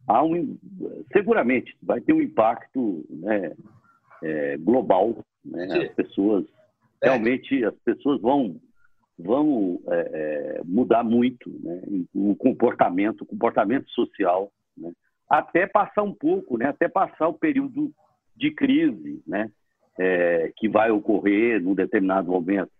há 0.06 0.22
um, 0.22 0.58
seguramente 1.12 1.76
vai 1.82 2.00
ter 2.00 2.12
um 2.12 2.20
impacto 2.20 3.04
né, 3.08 3.54
é, 4.22 4.56
global. 4.58 5.24
Né? 5.44 5.88
As 5.88 5.94
pessoas. 5.94 6.44
Realmente 7.02 7.64
as 7.64 7.74
pessoas 7.80 8.20
vão 8.20 8.60
vão 9.18 9.80
é, 9.88 9.98
é, 9.98 10.60
mudar 10.64 11.02
muito 11.02 11.50
né, 11.50 11.82
o 12.14 12.36
comportamento, 12.36 13.22
o 13.22 13.26
comportamento 13.26 13.90
social, 13.90 14.52
né, 14.76 14.92
até 15.28 15.66
passar 15.66 16.02
um 16.02 16.14
pouco, 16.14 16.56
né, 16.56 16.66
até 16.66 16.88
passar 16.88 17.26
o 17.26 17.34
período 17.34 17.92
de 18.36 18.52
crise 18.52 19.20
né, 19.26 19.50
é, 19.98 20.52
que 20.56 20.68
vai 20.68 20.90
ocorrer 20.92 21.60
num 21.60 21.74
determinado 21.74 22.30
momento. 22.30 22.70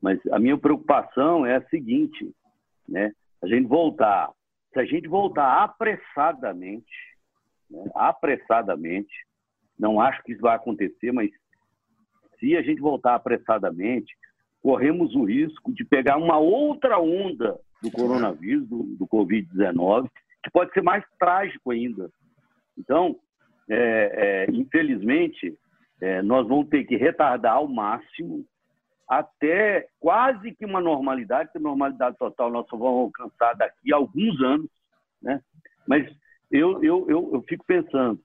Mas 0.00 0.20
a 0.30 0.38
minha 0.38 0.56
preocupação 0.56 1.44
é 1.44 1.56
a 1.56 1.68
seguinte, 1.68 2.30
né, 2.88 3.12
a 3.42 3.48
gente 3.48 3.66
voltar, 3.66 4.30
se 4.72 4.78
a 4.78 4.84
gente 4.84 5.08
voltar 5.08 5.64
apressadamente, 5.64 6.86
né, 7.68 7.84
apressadamente, 7.96 9.12
não 9.76 10.00
acho 10.00 10.22
que 10.22 10.32
isso 10.32 10.40
vai 10.40 10.54
acontecer, 10.54 11.10
mas 11.10 11.30
se 12.40 12.56
a 12.56 12.62
gente 12.62 12.80
voltar 12.80 13.14
apressadamente, 13.14 14.16
corremos 14.62 15.14
o 15.14 15.24
risco 15.24 15.72
de 15.72 15.84
pegar 15.84 16.16
uma 16.16 16.38
outra 16.38 16.98
onda 16.98 17.58
do 17.82 17.90
coronavírus, 17.90 18.68
do, 18.68 18.82
do 18.98 19.06
Covid-19, 19.06 20.10
que 20.42 20.50
pode 20.50 20.72
ser 20.72 20.82
mais 20.82 21.04
trágico 21.18 21.70
ainda. 21.70 22.10
Então, 22.76 23.16
é, 23.68 24.46
é, 24.48 24.50
infelizmente, 24.50 25.54
é, 26.00 26.22
nós 26.22 26.48
vamos 26.48 26.68
ter 26.68 26.84
que 26.84 26.96
retardar 26.96 27.54
ao 27.54 27.68
máximo 27.68 28.44
até 29.08 29.88
quase 29.98 30.52
que 30.54 30.64
uma 30.64 30.80
normalidade, 30.80 31.50
que 31.52 31.58
normalidade 31.58 32.16
total 32.16 32.50
nós 32.50 32.66
só 32.68 32.76
vamos 32.76 33.12
alcançar 33.16 33.54
daqui 33.54 33.92
a 33.92 33.96
alguns 33.96 34.40
anos, 34.40 34.70
né? 35.20 35.40
Mas 35.86 36.08
eu, 36.50 36.82
eu, 36.82 37.06
eu, 37.08 37.30
eu 37.34 37.42
fico 37.42 37.64
pensando 37.66 38.20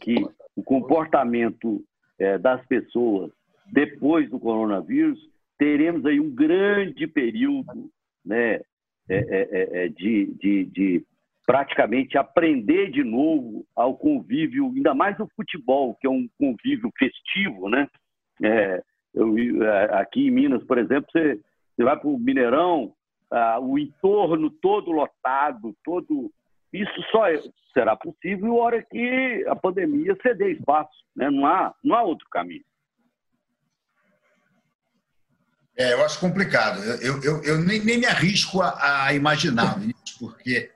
que 0.00 0.14
o 0.54 0.62
comportamento 0.62 1.82
é, 2.18 2.38
das 2.38 2.64
pessoas 2.66 3.30
depois 3.72 4.28
do 4.30 4.38
coronavírus, 4.38 5.18
teremos 5.58 6.04
aí 6.04 6.20
um 6.20 6.30
grande 6.30 7.06
período 7.06 7.90
né, 8.24 8.54
é, 8.54 8.64
é, 9.08 9.84
é, 9.84 9.88
de, 9.88 10.34
de, 10.34 10.64
de, 10.64 11.06
praticamente 11.46 12.18
aprender 12.18 12.90
de 12.90 13.04
novo 13.04 13.64
ao 13.74 13.96
convívio, 13.96 14.72
ainda 14.74 14.94
mais 14.94 15.16
no 15.18 15.28
futebol, 15.36 15.94
que 16.00 16.06
é 16.06 16.10
um 16.10 16.28
convívio 16.38 16.90
festivo. 16.98 17.68
Né? 17.68 17.88
É, 18.42 18.82
eu, 19.14 19.62
é, 19.62 20.00
aqui 20.00 20.26
em 20.26 20.30
Minas, 20.30 20.64
por 20.64 20.76
exemplo, 20.78 21.06
você, 21.10 21.40
você 21.74 21.84
vai 21.84 21.96
para 21.96 22.08
o 22.08 22.18
Mineirão, 22.18 22.92
ah, 23.30 23.58
o 23.60 23.78
entorno 23.78 24.50
todo 24.50 24.90
lotado, 24.90 25.74
todo. 25.84 26.30
Isso 26.72 27.02
só 27.10 27.24
será 27.72 27.96
possível 27.96 28.56
hora 28.56 28.82
que 28.82 29.44
a 29.48 29.54
pandemia 29.54 30.16
ceder 30.22 30.50
espaço. 30.50 31.04
Né? 31.14 31.30
Não, 31.30 31.46
há, 31.46 31.74
não 31.82 31.94
há 31.94 32.02
outro 32.02 32.26
caminho. 32.30 32.64
É, 35.76 35.92
eu 35.92 36.04
acho 36.04 36.18
complicado. 36.18 36.82
Eu, 36.82 37.22
eu, 37.22 37.42
eu 37.42 37.58
nem, 37.58 37.80
nem 37.80 37.98
me 37.98 38.06
arrisco 38.06 38.62
a, 38.62 39.04
a 39.04 39.14
imaginar 39.14 39.78
isso, 39.84 40.18
porque 40.18 40.70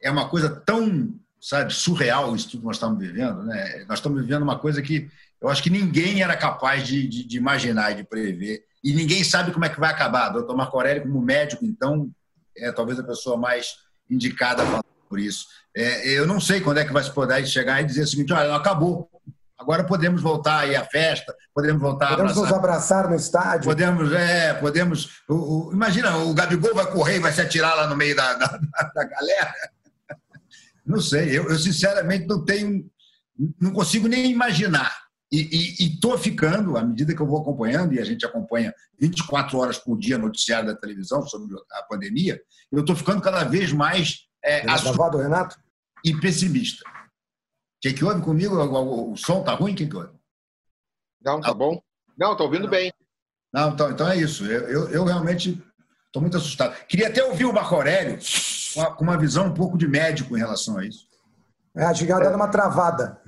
é 0.00 0.10
uma 0.10 0.28
coisa 0.28 0.48
tão, 0.48 1.14
sabe, 1.40 1.72
surreal 1.72 2.36
isso 2.36 2.50
tudo 2.50 2.60
que 2.60 2.66
nós 2.66 2.76
estamos 2.76 2.98
vivendo. 2.98 3.42
Né? 3.42 3.84
Nós 3.88 3.98
estamos 3.98 4.20
vivendo 4.20 4.42
uma 4.42 4.58
coisa 4.58 4.82
que 4.82 5.08
eu 5.40 5.48
acho 5.48 5.62
que 5.62 5.70
ninguém 5.70 6.22
era 6.22 6.36
capaz 6.36 6.86
de, 6.86 7.06
de, 7.06 7.26
de 7.26 7.36
imaginar 7.36 7.92
e 7.92 7.96
de 7.96 8.04
prever. 8.04 8.64
E 8.82 8.92
ninguém 8.92 9.24
sabe 9.24 9.52
como 9.52 9.64
é 9.64 9.68
que 9.68 9.80
vai 9.80 9.90
acabar. 9.90 10.28
Doutor 10.28 10.56
Marco 10.56 10.76
Aurélio, 10.76 11.02
como 11.02 11.20
médico, 11.20 11.64
então, 11.64 12.10
é 12.56 12.70
talvez 12.72 12.98
a 12.98 13.04
pessoa 13.04 13.36
mais 13.36 13.74
indicada 14.08 14.62
por 15.08 15.18
isso. 15.18 15.46
É, 15.76 16.08
eu 16.08 16.26
não 16.26 16.40
sei 16.40 16.60
quando 16.60 16.78
é 16.78 16.84
que 16.84 16.92
vai 16.92 17.02
se 17.02 17.12
poder 17.12 17.46
chegar 17.46 17.80
e 17.80 17.84
dizer 17.84 18.02
o 18.02 18.06
seguinte: 18.06 18.32
olha, 18.32 18.54
acabou. 18.54 19.10
Agora 19.58 19.84
podemos 19.84 20.20
voltar 20.20 20.60
aí 20.60 20.76
à 20.76 20.84
festa, 20.84 21.34
podemos 21.54 21.80
voltar 21.80 22.10
podemos 22.10 22.32
a 22.32 22.34
abraçar. 22.34 22.50
nos 22.50 22.58
abraçar 22.58 23.08
no 23.08 23.16
estádio. 23.16 23.64
Podemos, 23.64 24.12
é, 24.12 24.52
podemos. 24.54 25.22
O, 25.28 25.68
o, 25.68 25.72
imagina, 25.72 26.16
o 26.18 26.34
Gabigol 26.34 26.74
vai 26.74 26.90
correr 26.90 27.16
e 27.16 27.20
vai 27.20 27.32
se 27.32 27.40
atirar 27.40 27.74
lá 27.74 27.86
no 27.86 27.96
meio 27.96 28.14
da, 28.14 28.34
da, 28.34 28.46
da 28.94 29.04
galera. 29.04 29.54
Não 30.84 31.00
sei, 31.00 31.36
eu, 31.36 31.50
eu, 31.50 31.58
sinceramente 31.58 32.28
não 32.28 32.44
tenho, 32.44 32.88
não 33.60 33.72
consigo 33.72 34.06
nem 34.06 34.30
imaginar. 34.30 34.94
E 35.32 35.84
estou 35.84 36.16
ficando, 36.16 36.78
à 36.78 36.84
medida 36.84 37.12
que 37.12 37.20
eu 37.20 37.26
vou 37.26 37.40
acompanhando, 37.40 37.92
e 37.92 37.98
a 37.98 38.04
gente 38.04 38.24
acompanha 38.24 38.72
24 38.96 39.58
horas 39.58 39.78
por 39.78 39.98
dia 39.98 40.16
noticiário 40.16 40.68
da 40.68 40.76
televisão 40.76 41.26
sobre 41.26 41.56
a 41.72 41.82
pandemia, 41.82 42.40
eu 42.70 42.82
estou 42.82 42.94
ficando 42.94 43.20
cada 43.20 43.42
vez 43.42 43.72
mais 43.72 44.28
é, 44.44 44.70
assustado, 44.70 45.18
Renato? 45.18 45.56
e 46.04 46.14
pessimista 46.20 46.84
que, 47.80 47.92
que 47.92 48.04
houve 48.04 48.22
comigo? 48.22 48.56
O, 48.56 49.12
o 49.12 49.16
som 49.16 49.42
tá 49.42 49.54
ruim? 49.54 49.72
O 49.72 49.76
que, 49.76 49.86
que 49.86 49.96
houve? 49.96 50.12
Não, 51.22 51.40
tá 51.40 51.52
bom. 51.52 51.80
Não, 52.16 52.36
tô 52.36 52.44
ouvindo 52.44 52.68
bem. 52.68 52.92
Não, 53.52 53.70
então, 53.70 53.90
então 53.90 54.08
é 54.08 54.16
isso. 54.16 54.44
Eu, 54.44 54.68
eu, 54.68 54.90
eu 54.90 55.04
realmente 55.04 55.62
estou 56.06 56.22
muito 56.22 56.36
assustado. 56.36 56.74
Queria 56.86 57.08
até 57.08 57.22
ouvir 57.24 57.44
o 57.44 57.52
Marco 57.52 57.74
Aurélio 57.74 58.18
com 58.96 59.04
uma 59.04 59.18
visão 59.18 59.46
um 59.46 59.54
pouco 59.54 59.78
de 59.78 59.88
médico 59.88 60.36
em 60.36 60.40
relação 60.40 60.78
a 60.78 60.84
isso. 60.84 61.06
É, 61.74 61.84
a 61.84 61.94
chegada 61.94 62.24
é 62.24 62.36
uma 62.36 62.48
travada. 62.48 63.20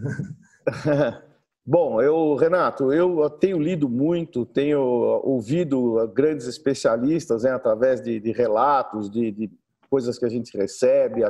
Bom, 1.71 2.01
eu, 2.01 2.35
Renato, 2.35 2.95
eu 2.95 3.29
tenho 3.29 3.61
lido 3.61 3.91
muito, 3.91 4.47
tenho 4.47 4.81
ouvido 4.81 6.09
grandes 6.15 6.47
especialistas 6.47 7.43
né, 7.43 7.51
através 7.51 8.01
de, 8.01 8.19
de 8.19 8.33
relatos, 8.33 9.11
de, 9.11 9.31
de, 9.31 9.51
coisas 9.91 10.19
que 10.19 10.25
a 10.25 10.31
gente 10.31 10.57
recebe, 10.57 11.25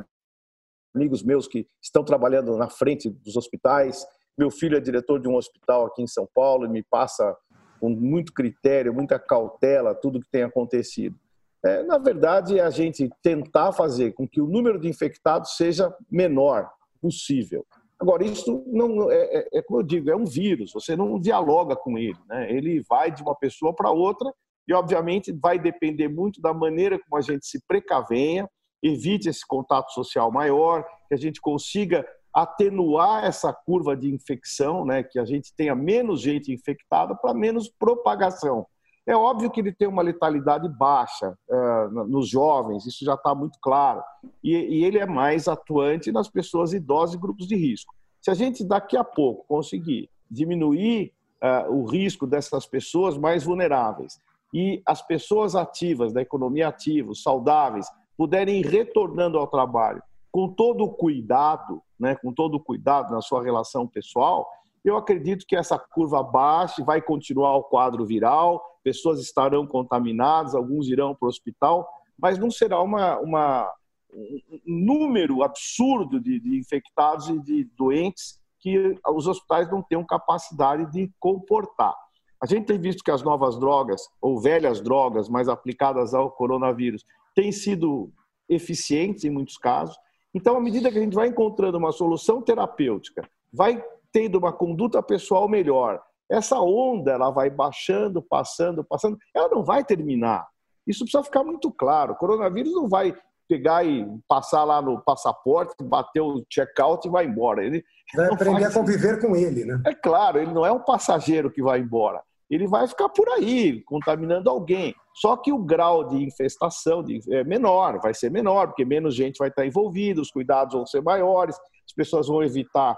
amigos 0.98 1.22
meus 1.22 1.46
que 1.46 1.64
estão 1.80 2.04
trabalhando 2.04 2.56
na 2.56 2.68
frente 2.68 3.08
dos 3.08 3.36
hospitais. 3.36 4.04
Meu 4.36 4.50
filho 4.50 4.76
é 4.76 4.80
diretor 4.80 5.20
de 5.20 5.28
um 5.28 5.36
hospital 5.36 5.86
aqui 5.86 6.02
em 6.02 6.06
São 6.08 6.28
Paulo 6.34 6.66
e 6.66 6.68
me 6.68 6.82
passa 6.82 7.36
com 7.80 7.88
muito 7.88 8.32
critério, 8.32 8.92
muita 8.92 9.18
cautela 9.18 9.94
tudo 9.94 10.20
que 10.20 10.28
tem 10.30 10.42
acontecido. 10.42 11.16
É, 11.64 11.82
na 11.84 11.98
verdade, 11.98 12.58
é 12.58 12.62
a 12.62 12.70
gente 12.70 13.08
tentar 13.22 13.72
fazer 13.72 14.12
com 14.12 14.26
que 14.26 14.40
o 14.40 14.46
número 14.46 14.80
de 14.80 14.88
infectados 14.88 15.56
seja 15.56 15.94
menor 16.10 16.68
possível. 17.00 17.64
Agora, 18.00 18.24
isso 18.24 18.64
não 18.66 19.10
é, 19.10 19.38
é, 19.38 19.48
é, 19.54 19.62
como 19.62 19.80
eu 19.80 19.84
digo, 19.84 20.10
é 20.10 20.16
um 20.16 20.24
vírus. 20.24 20.72
Você 20.72 20.96
não 20.96 21.18
dialoga 21.18 21.74
com 21.74 21.98
ele, 21.98 22.18
né? 22.28 22.50
Ele 22.50 22.80
vai 22.88 23.10
de 23.10 23.22
uma 23.22 23.34
pessoa 23.34 23.74
para 23.74 23.90
outra 23.90 24.32
e, 24.68 24.72
obviamente, 24.72 25.32
vai 25.32 25.58
depender 25.58 26.08
muito 26.08 26.40
da 26.40 26.54
maneira 26.54 26.98
como 26.98 27.16
a 27.16 27.20
gente 27.20 27.44
se 27.46 27.60
precavenha, 27.66 28.48
evite 28.82 29.28
esse 29.28 29.46
contato 29.46 29.90
social 29.92 30.30
maior, 30.30 30.84
que 31.08 31.14
a 31.14 31.18
gente 31.18 31.40
consiga 31.40 32.06
atenuar 32.32 33.24
essa 33.24 33.52
curva 33.52 33.96
de 33.96 34.12
infecção, 34.12 34.84
né, 34.84 35.02
que 35.02 35.18
a 35.18 35.24
gente 35.24 35.52
tenha 35.54 35.74
menos 35.74 36.20
gente 36.20 36.52
infectada 36.52 37.14
para 37.14 37.34
menos 37.34 37.68
propagação. 37.68 38.66
É 39.06 39.16
óbvio 39.16 39.50
que 39.50 39.60
ele 39.60 39.72
tem 39.72 39.88
uma 39.88 40.02
letalidade 40.02 40.68
baixa 40.68 41.34
uh, 41.48 42.04
nos 42.04 42.28
jovens, 42.28 42.84
isso 42.84 43.04
já 43.04 43.14
está 43.14 43.34
muito 43.34 43.58
claro. 43.60 44.02
E, 44.44 44.52
e, 44.52 44.84
ele 44.84 44.98
é 44.98 45.06
mais 45.06 45.48
atuante 45.48 46.12
nas 46.12 46.28
pessoas 46.28 46.74
idosas 46.74 47.14
e 47.14 47.18
grupos 47.18 47.48
de 47.48 47.56
risco. 47.56 47.94
Se 48.20 48.30
a 48.30 48.34
gente 48.34 48.62
daqui 48.62 48.98
a 48.98 49.04
pouco 49.04 49.46
conseguir 49.48 50.10
diminuir 50.30 51.14
uh, 51.42 51.72
o 51.72 51.86
risco 51.86 52.26
dessas 52.26 52.66
pessoas 52.66 53.16
mais 53.16 53.44
vulneráveis 53.44 54.20
e 54.52 54.82
as 54.84 55.00
pessoas 55.00 55.54
ativas, 55.54 56.12
da 56.12 56.20
economia 56.20 56.68
ativa, 56.68 57.14
saudáveis, 57.14 57.86
puderem 58.18 58.60
ir 58.60 58.66
retornando 58.66 59.38
ao 59.38 59.46
trabalho 59.46 60.02
com 60.30 60.48
todo 60.48 60.84
o 60.84 60.90
cuidado, 60.90 61.80
né, 61.98 62.14
com 62.16 62.32
todo 62.32 62.56
o 62.56 62.60
cuidado 62.60 63.12
na 63.12 63.22
sua 63.22 63.42
relação 63.42 63.86
pessoal, 63.86 64.46
eu 64.84 64.96
acredito 64.96 65.46
que 65.46 65.56
essa 65.56 65.78
curva 65.78 66.22
baixe, 66.22 66.82
vai 66.82 67.00
continuar 67.00 67.56
o 67.56 67.64
quadro 67.64 68.04
viral, 68.04 68.62
pessoas 68.84 69.20
estarão 69.20 69.66
contaminadas, 69.66 70.54
alguns 70.54 70.88
irão 70.88 71.14
para 71.14 71.26
o 71.26 71.28
hospital, 71.28 71.88
mas 72.18 72.38
não 72.38 72.50
será 72.50 72.80
uma, 72.82 73.18
uma 73.18 73.72
um 74.12 74.40
número 74.84 75.42
absurdo 75.42 76.20
de, 76.20 76.40
de 76.40 76.58
infectados 76.58 77.28
e 77.28 77.38
de 77.38 77.64
doentes 77.76 78.40
que 78.60 78.98
os 79.08 79.26
hospitais 79.26 79.70
não 79.70 79.82
tenham 79.82 80.04
capacidade 80.04 80.90
de 80.90 81.12
comportar. 81.20 81.94
A 82.40 82.46
gente 82.46 82.66
tem 82.66 82.78
visto 82.78 83.02
que 83.02 83.10
as 83.10 83.22
novas 83.22 83.58
drogas, 83.58 84.02
ou 84.20 84.40
velhas 84.40 84.80
drogas, 84.80 85.28
mais 85.28 85.48
aplicadas 85.48 86.14
ao 86.14 86.30
coronavírus, 86.30 87.04
têm 87.34 87.50
sido 87.50 88.12
eficientes 88.48 89.24
em 89.24 89.30
muitos 89.30 89.58
casos. 89.58 89.96
Então, 90.32 90.56
à 90.56 90.60
medida 90.60 90.90
que 90.90 90.98
a 90.98 91.00
gente 91.00 91.14
vai 91.14 91.28
encontrando 91.28 91.78
uma 91.78 91.90
solução 91.90 92.40
terapêutica, 92.40 93.28
vai 93.52 93.82
tendo 94.12 94.38
uma 94.38 94.52
conduta 94.52 95.02
pessoal 95.02 95.48
melhor, 95.48 96.00
essa 96.30 96.60
onda 96.60 97.12
ela 97.12 97.30
vai 97.30 97.50
baixando, 97.50 98.22
passando, 98.22 98.84
passando, 98.84 99.18
ela 99.34 99.48
não 99.48 99.64
vai 99.64 99.82
terminar. 99.84 100.46
Isso 100.86 101.04
precisa 101.04 101.24
ficar 101.24 101.42
muito 101.42 101.70
claro. 101.70 102.12
O 102.12 102.16
coronavírus 102.16 102.72
não 102.72 102.88
vai 102.88 103.14
pegar 103.48 103.84
e 103.84 104.06
passar 104.28 104.62
lá 104.64 104.80
no 104.80 105.00
passaporte, 105.02 105.74
bater 105.82 106.20
o 106.20 106.44
check-out 106.50 107.06
e 107.06 107.10
vai 107.10 107.26
embora. 107.26 107.64
Ele 107.64 107.82
vai 108.14 108.26
aprender 108.26 108.60
faz... 108.60 108.76
a 108.76 108.80
conviver 108.80 109.20
com 109.20 109.34
ele, 109.34 109.64
né? 109.64 109.82
É 109.86 109.94
claro, 109.94 110.38
ele 110.38 110.52
não 110.52 110.64
é 110.64 110.70
um 110.70 110.80
passageiro 110.80 111.50
que 111.50 111.62
vai 111.62 111.80
embora 111.80 112.22
ele 112.50 112.66
vai 112.66 112.86
ficar 112.88 113.08
por 113.08 113.28
aí, 113.28 113.82
contaminando 113.82 114.48
alguém. 114.48 114.94
Só 115.14 115.36
que 115.36 115.52
o 115.52 115.58
grau 115.58 116.04
de 116.08 116.24
infestação 116.24 117.04
é 117.30 117.44
menor, 117.44 118.00
vai 118.00 118.14
ser 118.14 118.30
menor, 118.30 118.68
porque 118.68 118.84
menos 118.84 119.14
gente 119.14 119.38
vai 119.38 119.48
estar 119.48 119.66
envolvida, 119.66 120.20
os 120.20 120.30
cuidados 120.30 120.74
vão 120.74 120.86
ser 120.86 121.02
maiores, 121.02 121.56
as 121.84 121.92
pessoas 121.92 122.28
vão 122.28 122.42
evitar 122.42 122.96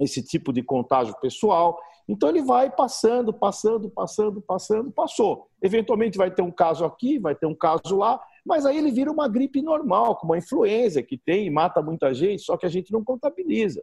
esse 0.00 0.22
tipo 0.22 0.52
de 0.52 0.62
contágio 0.62 1.14
pessoal. 1.20 1.78
Então 2.08 2.28
ele 2.28 2.42
vai 2.42 2.70
passando, 2.70 3.32
passando, 3.32 3.90
passando, 3.90 4.40
passando, 4.40 4.90
passou. 4.90 5.48
Eventualmente 5.62 6.18
vai 6.18 6.30
ter 6.30 6.42
um 6.42 6.50
caso 6.50 6.84
aqui, 6.84 7.18
vai 7.18 7.34
ter 7.34 7.46
um 7.46 7.54
caso 7.54 7.96
lá, 7.96 8.20
mas 8.44 8.66
aí 8.66 8.76
ele 8.76 8.90
vira 8.90 9.10
uma 9.10 9.28
gripe 9.28 9.62
normal, 9.62 10.16
como 10.16 10.32
a 10.34 10.38
influenza, 10.38 11.02
que 11.02 11.16
tem 11.16 11.46
e 11.46 11.50
mata 11.50 11.80
muita 11.80 12.12
gente, 12.12 12.42
só 12.42 12.56
que 12.56 12.66
a 12.66 12.68
gente 12.68 12.92
não 12.92 13.04
contabiliza. 13.04 13.82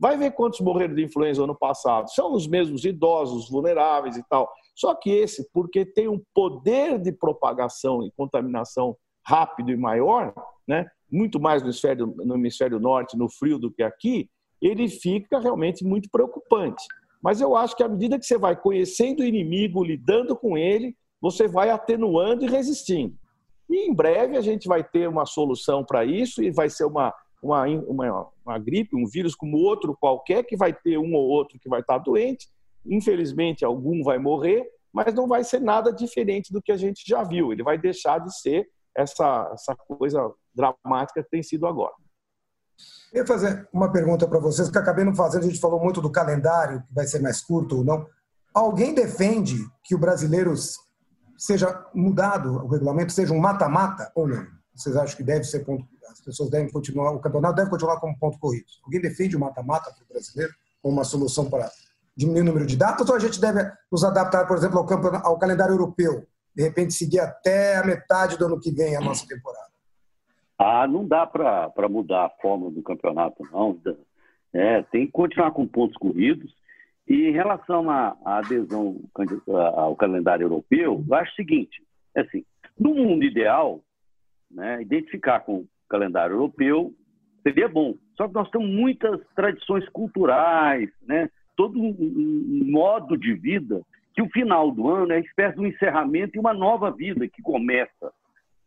Vai 0.00 0.16
ver 0.16 0.30
quantos 0.30 0.60
morreram 0.60 0.94
de 0.94 1.04
influenza 1.04 1.44
ano 1.44 1.54
passado. 1.54 2.10
São 2.10 2.32
os 2.32 2.46
mesmos 2.46 2.86
idosos, 2.86 3.50
vulneráveis 3.50 4.16
e 4.16 4.22
tal. 4.28 4.50
Só 4.74 4.94
que 4.94 5.10
esse, 5.10 5.46
porque 5.52 5.84
tem 5.84 6.08
um 6.08 6.20
poder 6.32 6.98
de 6.98 7.12
propagação 7.12 8.02
e 8.02 8.10
contaminação 8.16 8.96
rápido 9.22 9.70
e 9.70 9.76
maior, 9.76 10.32
né? 10.66 10.86
muito 11.10 11.38
mais 11.38 11.62
no 11.62 11.68
hemisfério, 11.68 12.14
no 12.16 12.34
hemisfério 12.34 12.78
norte, 12.78 13.16
no 13.16 13.28
frio 13.28 13.58
do 13.58 13.70
que 13.70 13.82
aqui, 13.82 14.30
ele 14.62 14.88
fica 14.88 15.38
realmente 15.38 15.84
muito 15.84 16.08
preocupante. 16.10 16.84
Mas 17.22 17.40
eu 17.40 17.54
acho 17.54 17.76
que 17.76 17.82
à 17.82 17.88
medida 17.88 18.18
que 18.18 18.24
você 18.24 18.38
vai 18.38 18.56
conhecendo 18.56 19.20
o 19.20 19.26
inimigo, 19.26 19.84
lidando 19.84 20.34
com 20.34 20.56
ele, 20.56 20.96
você 21.20 21.46
vai 21.46 21.68
atenuando 21.68 22.44
e 22.44 22.48
resistindo. 22.48 23.14
E 23.68 23.88
em 23.88 23.94
breve 23.94 24.36
a 24.36 24.40
gente 24.40 24.66
vai 24.66 24.82
ter 24.82 25.08
uma 25.08 25.26
solução 25.26 25.84
para 25.84 26.04
isso 26.04 26.42
e 26.42 26.50
vai 26.50 26.70
ser 26.70 26.84
uma 26.84 27.12
uma, 27.42 27.64
uma, 27.64 28.28
uma 28.44 28.58
gripe, 28.58 28.96
um 28.96 29.06
vírus 29.06 29.34
como 29.34 29.56
outro 29.56 29.96
qualquer, 29.98 30.44
que 30.44 30.56
vai 30.56 30.72
ter 30.72 30.98
um 30.98 31.14
ou 31.14 31.28
outro 31.28 31.58
que 31.58 31.68
vai 31.68 31.80
estar 31.80 31.98
doente. 31.98 32.48
Infelizmente, 32.84 33.64
algum 33.64 34.02
vai 34.02 34.18
morrer, 34.18 34.66
mas 34.92 35.14
não 35.14 35.26
vai 35.26 35.44
ser 35.44 35.60
nada 35.60 35.92
diferente 35.92 36.52
do 36.52 36.62
que 36.62 36.72
a 36.72 36.76
gente 36.76 37.02
já 37.06 37.22
viu. 37.22 37.52
Ele 37.52 37.62
vai 37.62 37.78
deixar 37.78 38.18
de 38.18 38.36
ser 38.38 38.68
essa, 38.96 39.50
essa 39.52 39.74
coisa 39.76 40.32
dramática 40.54 41.22
que 41.22 41.30
tem 41.30 41.42
sido 41.42 41.66
agora. 41.66 41.94
Eu 43.12 43.22
ia 43.22 43.26
fazer 43.26 43.68
uma 43.72 43.90
pergunta 43.90 44.26
para 44.26 44.38
vocês, 44.38 44.70
que 44.70 44.78
acabei 44.78 45.04
não 45.04 45.14
fazendo, 45.14 45.44
a 45.44 45.48
gente 45.48 45.60
falou 45.60 45.80
muito 45.80 46.00
do 46.00 46.10
calendário, 46.10 46.82
que 46.82 46.94
vai 46.94 47.06
ser 47.06 47.20
mais 47.20 47.40
curto 47.40 47.78
ou 47.78 47.84
não. 47.84 48.06
Alguém 48.54 48.94
defende 48.94 49.56
que 49.82 49.94
o 49.94 49.98
brasileiro 49.98 50.52
seja 51.36 51.86
mudado, 51.94 52.52
o 52.64 52.68
regulamento 52.68 53.12
seja 53.12 53.32
um 53.32 53.40
mata-mata 53.40 54.10
ou 54.14 54.28
não? 54.28 54.46
Vocês 54.80 54.96
acham 54.96 55.16
que 55.16 55.22
deve 55.22 55.44
ser 55.44 55.64
ponto, 55.64 55.86
as 56.10 56.20
pessoas 56.20 56.50
devem 56.50 56.70
continuar, 56.70 57.12
o 57.12 57.20
campeonato 57.20 57.56
deve 57.56 57.70
continuar 57.70 58.00
como 58.00 58.18
ponto 58.18 58.38
corrido? 58.38 58.64
Alguém 58.84 59.00
defende 59.00 59.36
o 59.36 59.40
mata-mata 59.40 59.92
para 59.92 60.04
o 60.04 60.08
brasileiro 60.08 60.52
como 60.82 60.94
uma 60.94 61.04
solução 61.04 61.50
para 61.50 61.70
diminuir 62.16 62.40
o 62.40 62.44
número 62.44 62.66
de 62.66 62.76
datas 62.76 63.08
ou 63.08 63.14
a 63.14 63.18
gente 63.18 63.40
deve 63.40 63.70
nos 63.92 64.02
adaptar, 64.02 64.46
por 64.46 64.56
exemplo, 64.56 64.78
ao, 64.78 65.26
ao 65.26 65.38
calendário 65.38 65.74
europeu? 65.74 66.26
De 66.54 66.62
repente 66.62 66.94
seguir 66.94 67.20
até 67.20 67.76
a 67.76 67.84
metade 67.84 68.38
do 68.38 68.46
ano 68.46 68.58
que 68.58 68.70
vem 68.70 68.96
a 68.96 69.00
nossa 69.00 69.26
temporada? 69.26 69.70
Ah, 70.58 70.86
não 70.86 71.06
dá 71.06 71.26
para 71.26 71.88
mudar 71.88 72.26
a 72.26 72.42
forma 72.42 72.70
do 72.70 72.82
campeonato, 72.82 73.42
não. 73.52 73.78
É, 74.52 74.82
tem 74.82 75.06
que 75.06 75.12
continuar 75.12 75.52
com 75.52 75.66
pontos 75.66 75.96
corridos. 75.96 76.54
E 77.08 77.28
em 77.28 77.32
relação 77.32 77.90
à, 77.90 78.16
adesão 78.24 79.00
ao 79.74 79.96
calendário 79.96 80.44
europeu, 80.44 81.04
eu 81.08 81.14
acho 81.14 81.32
o 81.32 81.36
seguinte: 81.36 81.82
é 82.14 82.20
assim, 82.20 82.44
no 82.78 82.94
mundo 82.94 83.24
ideal, 83.24 83.80
né, 84.50 84.82
identificar 84.82 85.40
com 85.40 85.58
o 85.58 85.68
calendário 85.88 86.34
europeu 86.34 86.94
seria 87.42 87.68
bom. 87.68 87.94
Só 88.16 88.28
que 88.28 88.34
nós 88.34 88.50
temos 88.50 88.68
muitas 88.68 89.20
tradições 89.34 89.88
culturais, 89.90 90.90
né, 91.06 91.28
todo 91.56 91.78
um 91.78 92.64
modo 92.70 93.16
de 93.16 93.34
vida 93.34 93.80
que 94.14 94.22
o 94.22 94.30
final 94.30 94.70
do 94.72 94.88
ano 94.88 95.12
é 95.12 95.16
a 95.16 95.20
espécie 95.20 95.54
de 95.56 95.60
um 95.60 95.66
encerramento 95.66 96.36
e 96.36 96.40
uma 96.40 96.52
nova 96.52 96.90
vida 96.90 97.28
que 97.28 97.42
começa. 97.42 98.12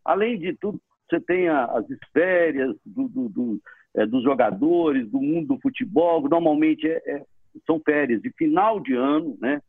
Além 0.04 0.38
de 0.38 0.54
tudo, 0.54 0.80
você 1.08 1.20
tem 1.20 1.48
as 1.48 1.84
férias 2.12 2.74
do, 2.84 3.08
do, 3.08 3.28
do, 3.28 3.60
é, 3.94 4.06
dos 4.06 4.22
jogadores, 4.22 5.10
do 5.10 5.20
mundo 5.20 5.54
do 5.54 5.60
futebol, 5.60 6.26
normalmente 6.28 6.88
é, 6.88 7.02
é, 7.06 7.22
são 7.66 7.80
férias 7.80 8.22
de 8.22 8.30
final 8.30 8.80
de 8.80 8.94
ano, 8.94 9.36
né? 9.40 9.60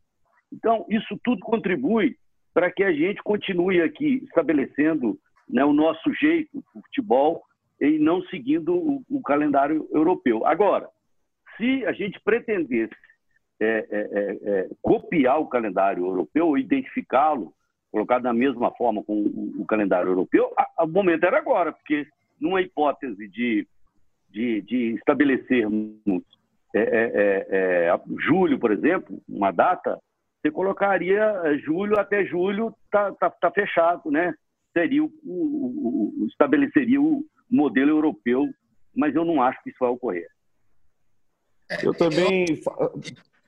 Então, 0.52 0.86
isso 0.88 1.18
tudo 1.22 1.40
contribui 1.40 2.16
para 2.54 2.70
que 2.70 2.82
a 2.82 2.92
gente 2.92 3.22
continue 3.22 3.82
aqui 3.82 4.22
estabelecendo 4.24 5.18
né, 5.48 5.64
o 5.64 5.72
nosso 5.72 6.12
jeito 6.14 6.50
do 6.74 6.82
futebol 6.82 7.42
e 7.80 7.98
não 7.98 8.22
seguindo 8.24 8.74
o, 8.74 9.02
o 9.10 9.22
calendário 9.22 9.88
europeu. 9.92 10.46
Agora, 10.46 10.88
se 11.56 11.84
a 11.86 11.92
gente 11.92 12.20
pretendesse 12.20 12.94
é, 13.60 13.66
é, 13.66 13.86
é, 13.90 14.50
é 14.50 14.68
copiar 14.82 15.40
o 15.40 15.48
calendário 15.48 16.04
europeu 16.04 16.58
identificá-lo, 16.58 17.54
colocado 17.90 18.22
da 18.22 18.32
mesma 18.32 18.70
forma 18.72 19.02
com 19.02 19.14
o, 19.14 19.62
o 19.62 19.66
calendário 19.66 20.10
europeu, 20.10 20.52
o 20.78 20.86
momento 20.86 21.24
era 21.24 21.38
agora, 21.38 21.72
porque 21.72 22.06
numa 22.40 22.60
hipótese 22.60 23.28
de, 23.28 23.66
de, 24.28 24.60
de 24.62 24.94
estabelecermos 24.94 26.22
é, 26.74 27.88
é, 27.88 28.00
julho, 28.18 28.58
por 28.58 28.70
exemplo, 28.70 29.18
uma 29.26 29.50
data, 29.50 29.98
você 30.40 30.50
colocaria 30.50 31.56
julho 31.64 31.98
até 31.98 32.24
julho 32.24 32.74
está 32.84 33.12
tá, 33.12 33.30
tá 33.30 33.50
fechado, 33.50 34.10
né? 34.10 34.34
Seria 34.76 35.02
o, 35.02 35.10
o, 35.24 36.12
o, 36.22 36.26
estabeleceria 36.26 37.00
o 37.00 37.24
modelo 37.50 37.90
europeu, 37.90 38.44
mas 38.94 39.14
eu 39.14 39.24
não 39.24 39.42
acho 39.42 39.62
que 39.62 39.70
isso 39.70 39.78
vai 39.80 39.88
ocorrer. 39.88 40.28
Eu 41.82 41.94
também 41.94 42.44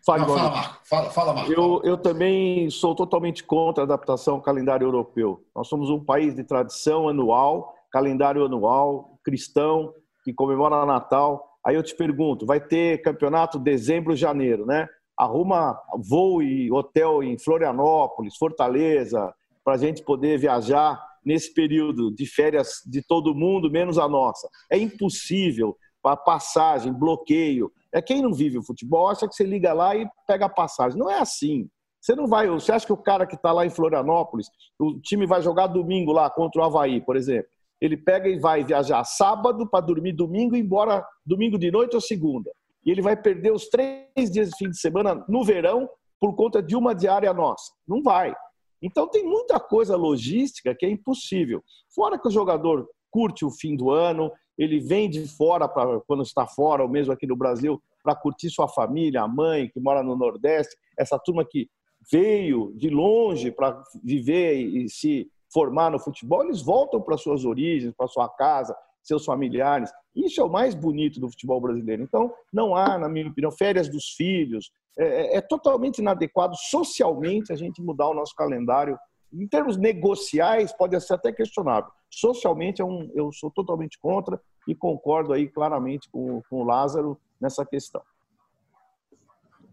Fale, 0.09 0.23
Não, 0.23 0.29
fala, 0.29 0.51
Marco. 0.51 0.81
Fala, 0.89 1.11
fala, 1.11 1.35
Marco. 1.35 1.53
Eu, 1.53 1.83
eu 1.85 1.99
também 1.99 2.71
sou 2.71 2.95
totalmente 2.95 3.45
contra 3.45 3.83
a 3.83 3.85
adaptação 3.85 4.37
ao 4.37 4.41
calendário 4.41 4.87
europeu. 4.87 5.45
Nós 5.55 5.69
somos 5.69 5.91
um 5.91 6.03
país 6.03 6.35
de 6.35 6.43
tradição 6.43 7.11
anual, 7.11 7.75
calendário 7.93 8.43
anual, 8.43 9.19
cristão, 9.23 9.93
que 10.25 10.33
comemora 10.33 10.87
Natal. 10.87 11.59
Aí 11.67 11.75
eu 11.75 11.83
te 11.83 11.95
pergunto, 11.95 12.47
vai 12.47 12.59
ter 12.59 13.03
campeonato 13.03 13.59
dezembro, 13.59 14.17
janeiro, 14.17 14.65
né? 14.65 14.89
Arruma 15.15 15.79
voo 15.99 16.43
e 16.43 16.73
hotel 16.73 17.23
em 17.23 17.39
Florianópolis, 17.39 18.37
Fortaleza, 18.37 19.35
para 19.63 19.75
a 19.75 19.79
gente 19.79 20.03
poder 20.03 20.39
viajar 20.39 20.99
nesse 21.29 21.53
período 21.53 22.11
de 22.11 22.25
férias 22.25 22.81
de 22.87 23.03
todo 23.03 23.35
mundo, 23.35 23.71
menos 23.71 23.99
a 23.99 24.09
nossa. 24.09 24.49
É 24.73 24.79
impossível 24.79 25.77
para 26.03 26.17
passagem, 26.17 26.91
bloqueio. 26.91 27.71
É 27.93 28.01
quem 28.01 28.23
não 28.23 28.33
vive 28.33 28.57
o 28.57 28.63
futebol 28.63 29.09
acha 29.09 29.29
que 29.29 29.35
você 29.35 29.45
liga 29.45 29.75
lá 29.75 29.95
e 29.95 30.09
pega 30.27 30.47
a 30.47 30.49
passagem. 30.49 30.99
Não 30.99 31.11
é 31.11 31.19
assim. 31.19 31.69
Você 32.01 32.15
não 32.15 32.27
vai. 32.27 32.49
Você 32.49 32.73
acha 32.73 32.87
que 32.87 32.93
o 32.95 32.97
cara 32.97 33.27
que 33.27 33.35
está 33.35 33.53
lá 33.53 33.67
em 33.67 33.71
Florianópolis, 33.71 34.47
o 34.79 34.99
time 35.01 35.27
vai 35.27 35.43
jogar 35.43 35.67
domingo 35.67 36.13
lá 36.13 36.31
contra 36.31 36.63
o 36.63 36.65
Havaí, 36.65 37.03
por 37.03 37.15
exemplo. 37.15 37.51
Ele 37.79 37.99
pega 37.99 38.27
e 38.27 38.39
vai 38.39 38.65
viajar 38.65 39.05
sábado 39.05 39.69
para 39.69 39.85
dormir 39.85 40.13
domingo 40.13 40.57
e 40.57 40.61
embora 40.61 41.07
domingo 41.27 41.59
de 41.59 41.71
noite 41.71 41.95
ou 41.95 42.01
segunda. 42.01 42.51
E 42.87 42.91
ele 42.91 43.03
vai 43.03 43.21
perder 43.21 43.53
os 43.53 43.69
três 43.69 44.31
dias 44.33 44.49
de 44.49 44.57
fim 44.57 44.71
de 44.71 44.81
semana 44.81 45.23
no 45.29 45.45
verão 45.45 45.87
por 46.19 46.35
conta 46.35 46.63
de 46.63 46.75
uma 46.75 46.95
diária 46.95 47.35
nossa. 47.35 47.71
Não 47.87 48.03
vai. 48.03 48.35
Então 48.83 49.09
tem 49.09 49.25
muita 49.25 49.59
coisa 49.59 49.97
logística 49.97 50.75
que 50.75 50.87
é 50.87 50.91
impossível. 50.91 51.63
Fora 51.95 52.19
que 52.19 52.29
o 52.29 52.31
jogador 52.31 52.89
curte 53.11 53.45
o 53.45 53.51
fim 53.51 53.77
do 53.77 53.91
ano, 53.91 54.31
ele 54.57 54.81
vem 54.81 55.09
de 55.09 55.27
fora 55.27 55.69
para 55.69 56.01
quando 56.01 56.23
está 56.23 56.47
fora, 56.47 56.83
ou 56.83 56.89
mesmo 56.89 57.13
aqui 57.13 57.27
no 57.27 57.37
Brasil, 57.37 57.81
para 58.03 58.15
curtir 58.15 58.51
sua 58.51 58.69
família, 58.69 59.23
a 59.23 59.29
mãe 59.29 59.69
que 59.69 59.81
mora 59.81 60.03
no 60.03 60.17
Nordeste, 60.17 60.77
essa 60.99 61.19
turma 61.19 61.45
que 61.45 61.69
veio 62.11 62.73
de 62.77 62.89
longe 62.89 63.51
para 63.51 63.83
viver 64.03 64.55
e 64.55 64.89
se 64.89 65.31
formar 65.53 65.91
no 65.91 65.99
futebol, 65.99 66.45
eles 66.45 66.61
voltam 66.61 67.01
para 67.01 67.17
suas 67.17 67.45
origens, 67.45 67.95
para 67.97 68.07
sua 68.07 68.29
casa, 68.29 68.77
seus 69.03 69.25
familiares. 69.25 69.91
Isso 70.15 70.41
é 70.41 70.45
o 70.45 70.51
mais 70.51 70.75
bonito 70.75 71.21
do 71.21 71.29
futebol 71.29 71.61
brasileiro. 71.61 72.03
Então, 72.03 72.33
não 72.53 72.77
há, 72.77 72.99
na 72.99 73.09
minha 73.09 73.29
opinião, 73.29 73.51
férias 73.51 73.89
dos 73.89 74.11
filhos. 74.11 74.71
É, 74.99 75.05
é, 75.05 75.37
é 75.37 75.41
totalmente 75.41 75.99
inadequado 75.99 76.57
socialmente 76.57 77.53
a 77.53 77.57
gente 77.57 77.81
mudar 77.81 78.09
o 78.09 78.15
nosso 78.15 78.35
calendário. 78.35 78.99
Em 79.33 79.47
termos 79.47 79.77
negociais, 79.77 80.73
pode 80.73 80.99
ser 81.01 81.15
até 81.15 81.33
questionável. 81.33 81.91
Socialmente, 82.11 82.83
é 82.83 82.85
um, 82.85 83.11
eu 83.15 83.31
sou 83.33 83.51
totalmente 83.51 83.99
contra 84.01 84.41
e 84.67 84.75
concordo 84.75 85.33
aí 85.33 85.49
claramente 85.49 86.09
com, 86.11 86.43
com 86.49 86.63
o 86.63 86.65
Lázaro 86.65 87.19
nessa 87.41 87.65
questão. 87.65 88.03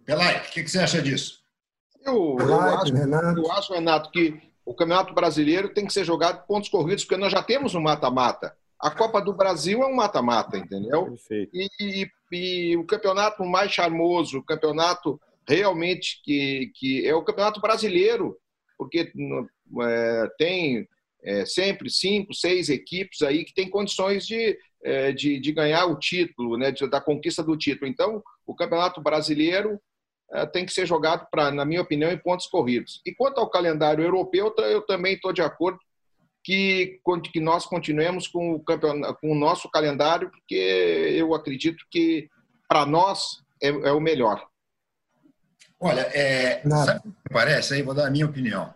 Pelai, 0.05 0.37
o 0.37 0.41
que, 0.51 0.63
que, 0.63 0.69
você 0.69 0.79
acha 0.79 1.01
disso? 1.01 1.43
Eu, 2.05 2.37
eu, 2.39 2.59
acho, 2.59 2.93
Renato. 2.93 3.39
eu 3.39 3.51
acho, 3.51 3.73
Renato, 3.73 4.11
que 4.11 4.39
o 4.63 4.75
Campeonato 4.75 5.13
Brasileiro 5.13 5.73
tem 5.73 5.87
que 5.87 5.93
ser 5.93 6.03
jogado 6.03 6.45
pontos 6.45 6.69
corridos, 6.69 7.03
porque 7.03 7.19
nós 7.19 7.31
já 7.31 7.41
temos 7.41 7.73
um 7.73 7.81
mata-mata. 7.81 8.55
A 8.79 8.91
Copa 8.91 9.21
do 9.21 9.33
Brasil 9.33 9.81
é 9.81 9.87
um 9.87 9.95
mata-mata, 9.95 10.57
entendeu? 10.57 11.05
Perfeito. 11.05 11.51
E, 11.53 11.69
e, 11.79 12.11
e, 12.31 12.77
o 12.77 12.85
campeonato 12.85 13.43
mais 13.45 13.71
charmoso, 13.71 14.39
o 14.39 14.43
campeonato 14.43 15.19
realmente 15.47 16.21
que, 16.23 16.71
que 16.75 17.07
é 17.07 17.13
o 17.13 17.23
Campeonato 17.23 17.61
Brasileiro, 17.61 18.37
porque 18.77 19.11
é, 19.81 20.27
tem 20.37 20.87
é, 21.23 21.45
sempre 21.45 21.89
cinco, 21.89 22.33
seis 22.33 22.69
equipes 22.69 23.21
aí 23.21 23.45
que 23.45 23.53
têm 23.53 23.69
condições 23.69 24.25
de, 24.25 24.57
é, 24.83 25.11
de, 25.11 25.39
de, 25.39 25.51
ganhar 25.51 25.85
o 25.85 25.97
título, 25.97 26.57
né, 26.57 26.71
de, 26.71 26.87
da 26.89 26.99
conquista 26.99 27.43
do 27.43 27.57
título. 27.57 27.89
Então, 27.89 28.21
o 28.45 28.55
Campeonato 28.55 29.01
Brasileiro 29.01 29.79
é, 30.31 30.45
tem 30.45 30.65
que 30.65 30.73
ser 30.73 30.85
jogado, 30.85 31.27
pra, 31.31 31.51
na 31.51 31.65
minha 31.65 31.81
opinião, 31.81 32.11
em 32.11 32.17
pontos 32.17 32.47
corridos. 32.47 33.01
E 33.05 33.13
quanto 33.13 33.39
ao 33.39 33.49
calendário 33.49 34.03
europeu, 34.03 34.53
eu 34.57 34.81
também 34.81 35.15
estou 35.15 35.31
de 35.31 35.41
acordo 35.41 35.79
que, 36.45 37.01
que 37.33 37.39
nós 37.39 37.65
continuemos 37.65 38.27
com 38.27 38.53
o, 38.53 38.59
campeonato, 38.59 39.19
com 39.19 39.31
o 39.31 39.35
nosso 39.35 39.67
calendário, 39.67 40.29
porque 40.29 40.53
eu 40.53 41.33
acredito 41.33 41.83
que, 41.89 42.29
para 42.69 42.85
nós, 42.85 43.41
é, 43.59 43.69
é, 43.69 43.91
o 43.91 43.99
melhor. 43.99 44.45
Olha, 45.79 46.01
é, 46.01 46.61
sabe 46.69 47.09
o 47.09 47.11
que 47.11 47.33
parece? 47.33 47.73
Aí 47.73 47.81
vou 47.81 47.95
dar 47.95 48.05
a 48.05 48.11
minha 48.11 48.27
opinião. 48.27 48.71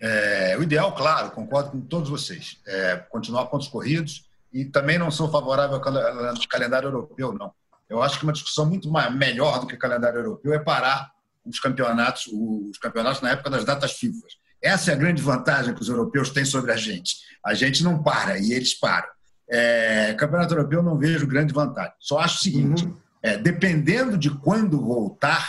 É, 0.00 0.56
o 0.58 0.62
ideal, 0.62 0.94
claro, 0.94 1.30
concordo 1.32 1.72
com 1.72 1.80
todos 1.82 2.08
vocês, 2.08 2.58
é 2.66 2.96
continuar 2.96 3.46
pontos 3.46 3.68
corridos 3.68 4.26
e 4.50 4.64
também 4.64 4.98
não 4.98 5.10
sou 5.10 5.30
favorável 5.30 5.76
ao 5.76 6.48
calendário 6.48 6.86
europeu, 6.86 7.34
não. 7.34 7.52
Eu 7.86 8.02
acho 8.02 8.18
que 8.18 8.24
uma 8.24 8.32
discussão 8.32 8.64
muito 8.64 8.90
mais, 8.90 9.14
melhor 9.14 9.60
do 9.60 9.66
que 9.66 9.74
o 9.74 9.78
calendário 9.78 10.20
europeu 10.20 10.54
é 10.54 10.58
parar 10.58 11.12
os 11.44 11.60
campeonatos, 11.60 12.28
os 12.28 12.78
campeonatos 12.78 13.20
na 13.20 13.32
época 13.32 13.50
das 13.50 13.64
datas 13.64 13.92
FIFA. 13.92 14.26
Essa 14.62 14.90
é 14.90 14.94
a 14.94 14.96
grande 14.96 15.22
vantagem 15.22 15.74
que 15.74 15.80
os 15.80 15.88
europeus 15.88 16.30
têm 16.30 16.44
sobre 16.44 16.72
a 16.72 16.76
gente. 16.76 17.16
A 17.44 17.54
gente 17.54 17.82
não 17.82 18.02
para 18.02 18.38
e 18.38 18.52
eles 18.52 18.74
param. 18.74 19.08
É, 19.48 20.14
campeonato 20.14 20.54
europeu 20.54 20.82
não 20.82 20.98
vejo 20.98 21.26
grande 21.26 21.52
vantagem. 21.52 21.92
Só 21.98 22.18
acho 22.18 22.36
o 22.36 22.40
seguinte: 22.40 22.84
uhum. 22.84 22.96
é, 23.22 23.36
dependendo 23.36 24.16
de 24.16 24.30
quando 24.30 24.80
voltar, 24.80 25.48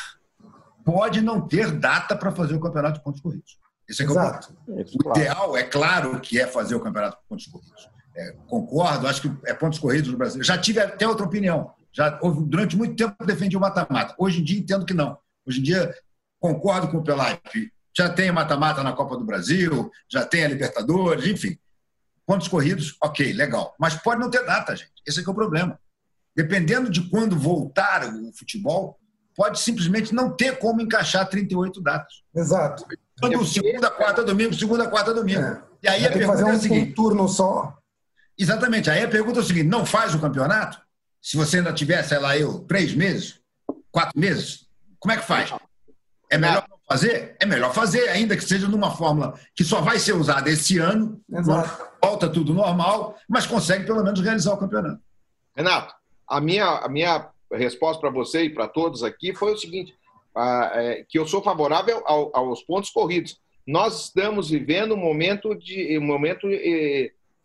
pode 0.83 1.21
não 1.21 1.41
ter 1.47 1.71
data 1.71 2.15
para 2.15 2.31
fazer 2.31 2.55
o 2.55 2.59
campeonato 2.59 2.97
de 2.97 3.03
pontos 3.03 3.21
corridos. 3.21 3.59
Esse 3.87 4.03
é, 4.03 4.05
Exato. 4.05 4.55
É 4.69 4.71
o, 4.71 4.81
o 4.81 4.97
claro. 4.97 5.19
ideal, 5.19 5.57
é 5.57 5.63
claro 5.63 6.19
que 6.19 6.39
é 6.39 6.47
fazer 6.47 6.75
o 6.75 6.79
campeonato 6.79 7.17
com 7.17 7.23
pontos 7.29 7.45
corridos. 7.47 7.89
É, 8.15 8.35
concordo, 8.47 9.07
acho 9.07 9.21
que 9.21 9.31
é 9.45 9.53
pontos 9.53 9.79
corridos 9.79 10.11
no 10.11 10.17
Brasil. 10.17 10.43
Já 10.43 10.57
tive 10.57 10.79
até 10.79 11.07
outra 11.07 11.25
opinião. 11.25 11.73
Já 11.93 12.09
durante 12.09 12.75
muito 12.77 12.95
tempo 12.95 13.25
defendi 13.25 13.57
o 13.57 13.59
mata-mata. 13.59 14.15
Hoje 14.17 14.39
em 14.39 14.43
dia 14.43 14.59
entendo 14.59 14.85
que 14.85 14.93
não. 14.93 15.17
Hoje 15.45 15.59
em 15.59 15.63
dia 15.63 15.93
concordo 16.39 16.87
com 16.87 16.97
o 16.97 17.03
Pelaipe. 17.03 17.71
Já 17.95 18.09
tem 18.09 18.31
mata-mata 18.31 18.83
na 18.83 18.93
Copa 18.93 19.17
do 19.17 19.25
Brasil, 19.25 19.91
já 20.09 20.25
tem 20.25 20.45
a 20.45 20.47
Libertadores, 20.47 21.25
enfim. 21.25 21.57
Pontos 22.25 22.47
corridos, 22.47 22.95
ok, 23.03 23.33
legal. 23.33 23.75
Mas 23.79 23.95
pode 23.95 24.21
não 24.21 24.29
ter 24.29 24.45
data, 24.45 24.75
gente. 24.75 24.91
Esse 25.05 25.19
é, 25.19 25.23
é 25.23 25.29
o 25.29 25.33
problema. 25.33 25.79
dependendo 26.35 26.89
de 26.89 27.09
quando 27.09 27.37
voltar 27.37 28.05
o 28.07 28.31
futebol, 28.33 28.97
pode 29.35 29.59
simplesmente 29.59 30.13
não 30.13 30.31
ter 30.31 30.57
como 30.59 30.81
encaixar 30.81 31.27
38 31.27 31.81
datas. 31.81 32.21
Exato. 32.33 32.85
Quando 33.19 33.45
segunda, 33.45 33.89
quarta, 33.89 34.23
domingo, 34.23 34.53
segunda, 34.53 34.87
quarta, 34.87 35.13
domingo. 35.13 35.41
É. 35.41 35.61
E 35.83 35.87
aí 35.87 36.05
a 36.05 36.11
pergunta 36.11 36.37
fazer 36.37 36.43
um, 36.43 36.49
é 36.49 36.55
a 36.55 36.59
seguinte: 36.59 36.93
turno 36.93 37.27
só. 37.27 37.77
Exatamente. 38.37 38.89
Aí 38.89 39.03
a 39.03 39.07
pergunta 39.07 39.39
é 39.39 39.41
o 39.41 39.45
seguinte: 39.45 39.67
não 39.67 39.85
faz 39.85 40.15
o 40.15 40.19
campeonato? 40.19 40.81
Se 41.21 41.37
você 41.37 41.57
ainda 41.57 41.73
tiver, 41.73 42.01
sei 42.03 42.17
lá, 42.17 42.37
eu, 42.37 42.59
três 42.61 42.95
meses, 42.95 43.39
quatro 43.91 44.19
meses, 44.19 44.67
como 44.99 45.13
é 45.13 45.17
que 45.17 45.25
faz? 45.25 45.53
É 46.31 46.37
melhor 46.37 46.65
fazer? 46.91 47.35
É 47.39 47.45
melhor 47.45 47.73
fazer, 47.73 48.09
ainda 48.09 48.35
que 48.35 48.43
seja 48.43 48.67
numa 48.67 48.91
fórmula 48.91 49.39
que 49.55 49.63
só 49.63 49.81
vai 49.81 49.97
ser 49.97 50.13
usada 50.13 50.49
esse 50.49 50.77
ano, 50.77 51.21
volta 52.03 52.29
tudo 52.29 52.53
normal, 52.53 53.17
mas 53.29 53.45
consegue 53.45 53.85
pelo 53.85 54.03
menos 54.03 54.19
realizar 54.19 54.53
o 54.53 54.57
campeonato. 54.57 55.01
Renato, 55.55 55.93
a 56.27 56.41
minha, 56.41 56.65
a 56.65 56.89
minha 56.89 57.29
resposta 57.51 58.01
para 58.01 58.09
você 58.09 58.43
e 58.43 58.49
para 58.49 58.67
todos 58.67 59.03
aqui 59.03 59.33
foi 59.33 59.53
o 59.53 59.57
seguinte: 59.57 59.93
é, 60.73 61.05
que 61.07 61.17
eu 61.17 61.25
sou 61.25 61.41
favorável 61.41 62.03
aos 62.05 62.61
pontos 62.63 62.89
corridos. 62.89 63.39
Nós 63.65 64.05
estamos 64.05 64.49
vivendo 64.49 64.93
um 64.93 64.97
momento 64.97 65.55
de 65.55 65.97
um 65.97 66.05
momento 66.05 66.47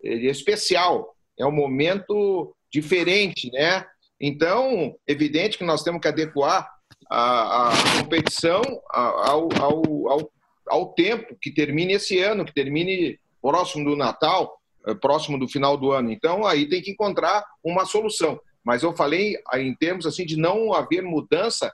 especial, 0.02 1.14
é 1.38 1.46
um 1.46 1.52
momento 1.52 2.54
diferente, 2.72 3.50
né? 3.52 3.86
Então, 4.20 4.96
evidente 5.06 5.58
que 5.58 5.64
nós 5.64 5.82
temos 5.82 6.00
que 6.00 6.08
adequar 6.08 6.75
a, 7.10 7.68
a 7.68 7.72
competição 8.00 8.62
ao, 8.90 9.48
ao, 9.60 10.08
ao, 10.08 10.32
ao 10.68 10.92
tempo 10.94 11.36
que 11.40 11.50
termine 11.50 11.94
esse 11.94 12.18
ano, 12.18 12.44
que 12.44 12.54
termine 12.54 13.18
próximo 13.40 13.84
do 13.90 13.96
Natal, 13.96 14.60
eh, 14.86 14.94
próximo 14.94 15.38
do 15.38 15.48
final 15.48 15.76
do 15.76 15.92
ano. 15.92 16.10
Então, 16.10 16.46
aí 16.46 16.68
tem 16.68 16.82
que 16.82 16.90
encontrar 16.90 17.44
uma 17.62 17.84
solução. 17.84 18.40
Mas 18.64 18.82
eu 18.82 18.96
falei 18.96 19.36
em 19.54 19.74
termos 19.74 20.06
assim 20.06 20.26
de 20.26 20.36
não 20.36 20.72
haver 20.72 21.02
mudança 21.02 21.72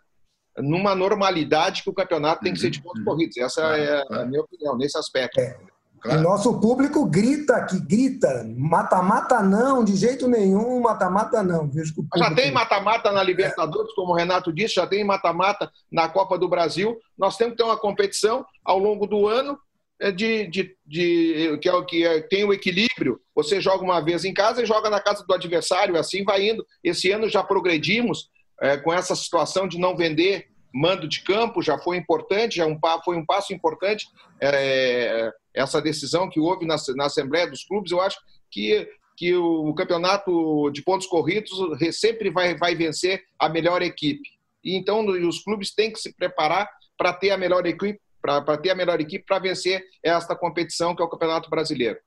numa 0.59 0.95
normalidade 0.95 1.83
que 1.83 1.89
o 1.89 1.95
campeonato 1.95 2.43
tem 2.43 2.53
que 2.53 2.61
ser 2.61 2.69
de 2.69 2.83
pontos 2.83 2.99
uhum. 2.99 3.07
corridos. 3.07 3.39
Essa 3.39 3.63
é 3.79 4.05
a 4.11 4.27
minha 4.27 4.43
opinião 4.43 4.77
nesse 4.77 4.99
aspecto. 4.99 5.41
É. 5.41 5.72
Claro. 6.03 6.19
O 6.19 6.23
nosso 6.23 6.59
público 6.59 7.07
grita 7.07 7.65
que 7.65 7.79
grita, 7.79 8.45
mata-mata 8.57 9.41
não, 9.41 9.85
de 9.85 9.95
jeito 9.95 10.27
nenhum, 10.27 10.81
mata-mata 10.81 11.45
não. 11.45 11.71
Que 11.71 11.81
já 12.17 12.35
tem 12.35 12.51
mata-mata 12.51 13.13
na 13.13 13.23
Libertadores, 13.23 13.93
é. 13.93 13.95
como 13.95 14.13
o 14.13 14.17
Renato 14.17 14.53
disse, 14.53 14.75
já 14.75 14.87
tem 14.87 15.05
mata-mata 15.05 15.71
na 15.93 16.09
Copa 16.09 16.37
do 16.37 16.49
Brasil. 16.49 16.99
Nós 17.17 17.37
temos 17.37 17.53
que 17.53 17.59
ter 17.59 17.63
uma 17.63 17.79
competição 17.79 18.45
ao 18.65 18.81
longo 18.81 19.07
do 19.07 19.29
ano 19.29 19.57
é, 20.01 20.11
de, 20.11 20.49
de, 20.49 20.77
de 20.85 21.59
que, 21.63 21.69
é, 21.69 21.85
que 21.85 22.05
é, 22.05 22.21
tem 22.21 22.45
o 22.45 22.53
equilíbrio. 22.53 23.21
Você 23.33 23.61
joga 23.61 23.85
uma 23.85 24.01
vez 24.01 24.25
em 24.25 24.35
casa 24.35 24.61
e 24.61 24.67
joga 24.67 24.91
na 24.91 25.01
casa 25.01 25.25
do 25.25 25.33
adversário, 25.33 25.97
assim 25.97 26.25
vai 26.25 26.49
indo. 26.49 26.67
Esse 26.83 27.13
ano 27.13 27.29
já 27.29 27.45
progredimos 27.45 28.29
é, 28.61 28.77
com 28.77 28.93
essa 28.93 29.15
situação 29.15 29.69
de 29.69 29.79
não 29.79 29.97
vender 29.97 30.49
mando 30.73 31.09
de 31.09 31.23
campo, 31.23 31.63
já 31.63 31.79
foi 31.79 31.97
importante, 31.97 32.57
já 32.57 32.67
um, 32.67 32.79
foi 33.05 33.17
um 33.17 33.27
passo 33.27 33.53
importante. 33.53 34.07
É, 34.41 35.31
essa 35.55 35.81
decisão 35.81 36.29
que 36.29 36.41
houve 36.41 36.67
na, 36.67 36.77
na 36.97 37.07
Assembleia 37.07 37.47
dos 37.47 37.65
Clubes, 37.65 37.93
eu 37.93 38.01
acho 38.01 38.19
que, 38.51 38.89
que 39.17 39.35
o 39.35 39.75
campeonato 39.75 40.71
de 40.71 40.83
pontos 40.83 41.07
corridos 41.07 41.51
sempre 41.93 42.31
vai, 42.31 42.57
vai 42.57 42.75
vencer 42.75 43.23
a 43.39 43.49
melhor 43.49 43.83
equipe. 43.83 44.29
E 44.65 44.77
então 44.77 45.05
os 45.07 45.43
clubes 45.43 45.75
têm 45.75 45.93
que 45.93 45.99
se 45.99 46.15
preparar 46.15 46.69
para 46.97 47.13
ter 47.13 47.31
a 47.31 47.37
melhor 47.37 47.67
equipe, 47.67 48.01
para 48.21 48.57
ter 48.57 48.71
a 48.71 48.75
melhor 48.75 49.01
equipe 49.01 49.25
para 49.25 49.41
vencer 49.41 49.85
esta 50.03 50.37
competição 50.37 50.95
que 50.95 51.03
é 51.03 51.05
o 51.05 51.09
Campeonato 51.09 51.51
Brasileiro. 51.51 51.99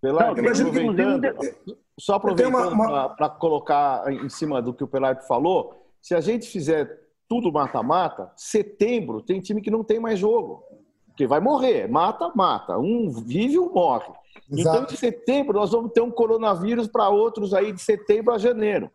Pelar, 0.00 0.30
aproveitando, 0.30 1.22
só 1.98 2.14
aproveitando 2.14 2.72
uma... 2.72 3.10
para 3.10 3.28
colocar 3.28 4.10
em 4.10 4.30
cima 4.30 4.62
do 4.62 4.72
que 4.72 4.82
o 4.82 4.88
Pelar 4.88 5.22
falou, 5.26 5.86
se 6.00 6.14
a 6.14 6.22
gente 6.22 6.48
fizer 6.48 6.88
tudo 7.30 7.52
mata-mata, 7.52 8.32
setembro 8.36 9.22
tem 9.22 9.40
time 9.40 9.62
que 9.62 9.70
não 9.70 9.84
tem 9.84 10.00
mais 10.00 10.18
jogo. 10.18 10.64
Porque 11.06 11.28
vai 11.28 11.38
morrer, 11.38 11.88
mata, 11.88 12.32
mata. 12.34 12.76
Um 12.76 13.08
vive, 13.08 13.56
um 13.56 13.72
morre. 13.72 14.12
Exato. 14.50 14.78
Então, 14.78 14.92
em 14.92 14.96
setembro, 14.96 15.60
nós 15.60 15.70
vamos 15.70 15.92
ter 15.92 16.00
um 16.00 16.10
coronavírus 16.10 16.88
para 16.88 17.08
outros 17.08 17.54
aí 17.54 17.72
de 17.72 17.80
setembro 17.80 18.34
a 18.34 18.38
janeiro. 18.38 18.90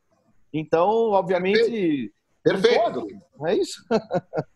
Então, 0.53 1.11
obviamente. 1.11 2.11
Perfeito. 2.43 3.07
É 3.45 3.55
isso? 3.55 3.81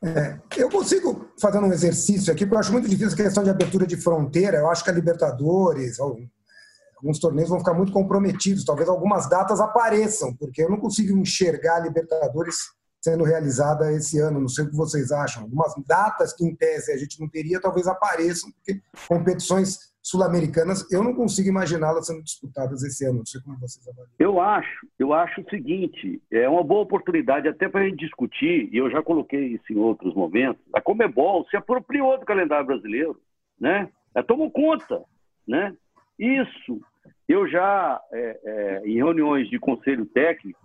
É, 0.02 0.40
eu 0.58 0.70
consigo 0.70 1.30
fazer 1.40 1.60
um 1.60 1.72
exercício 1.72 2.32
aqui, 2.32 2.46
porque 2.46 2.56
eu 2.56 2.60
acho 2.60 2.72
muito 2.72 2.88
difícil 2.88 3.14
a 3.14 3.18
questão 3.18 3.44
de 3.44 3.50
abertura 3.50 3.86
de 3.86 3.98
fronteira. 3.98 4.58
Eu 4.58 4.70
acho 4.70 4.84
que 4.84 4.90
a 4.90 4.94
Libertadores, 4.94 6.00
alguns 6.00 7.20
torneios 7.20 7.50
vão 7.50 7.60
ficar 7.60 7.74
muito 7.74 7.92
comprometidos. 7.92 8.64
Talvez 8.64 8.88
algumas 8.88 9.30
datas 9.30 9.60
apareçam, 9.60 10.34
porque 10.36 10.64
eu 10.64 10.70
não 10.70 10.80
consigo 10.80 11.18
enxergar 11.18 11.76
a 11.76 11.80
Libertadores 11.82 12.79
sendo 13.02 13.24
realizada 13.24 13.92
esse 13.92 14.20
ano. 14.20 14.42
Não 14.42 14.48
sei 14.48 14.66
o 14.66 14.70
que 14.70 14.76
vocês 14.76 15.12
acham. 15.12 15.44
Algumas 15.44 15.74
datas 15.88 16.34
que, 16.34 16.46
em 16.46 16.56
tese, 16.56 16.92
a 16.92 16.98
gente 16.98 17.20
não 17.20 17.30
teria, 17.30 17.62
talvez 17.62 17.88
apareçam, 17.88 18.52
porque 18.52 18.82
competições 19.08 19.90
sul-americanas, 20.02 20.90
eu 20.92 21.04
não 21.04 21.14
consigo 21.14 21.50
imaginá-las 21.50 22.08
sendo 22.08 22.24
disputadas 22.24 22.84
esse 22.84 23.06
ano. 23.06 23.20
Não 23.20 23.26
sei 23.26 23.42
como 23.42 23.60
vocês 23.60 23.88
avaliam. 23.88 24.14
Eu 24.18 24.42
acho, 24.42 24.88
eu 24.98 25.14
acho 25.14 25.42
o 25.42 25.50
seguinte, 25.50 26.22
é 26.32 26.48
uma 26.48 26.64
boa 26.64 26.82
oportunidade 26.82 27.48
até 27.48 27.70
para 27.70 27.82
a 27.82 27.84
gente 27.84 28.00
discutir, 28.00 28.70
e 28.72 28.78
eu 28.78 28.90
já 28.90 29.04
coloquei 29.04 29.56
isso 29.56 29.72
em 29.72 29.78
outros 29.78 30.14
momentos, 30.16 30.62
a 30.74 30.82
Comebol 30.82 31.46
se 31.50 31.58
apropriou 31.58 32.18
do 32.18 32.26
calendário 32.26 32.66
brasileiro, 32.66 33.20
né? 33.60 33.90
Ela 34.16 34.26
tomou 34.26 34.50
conta, 34.50 35.04
né? 35.48 35.76
Isso, 36.18 36.82
eu 37.28 37.48
já, 37.48 38.02
é, 38.12 38.40
é, 38.44 38.82
em 38.86 38.96
reuniões 38.96 39.50
de 39.50 39.60
conselho 39.60 40.06
técnico, 40.06 40.60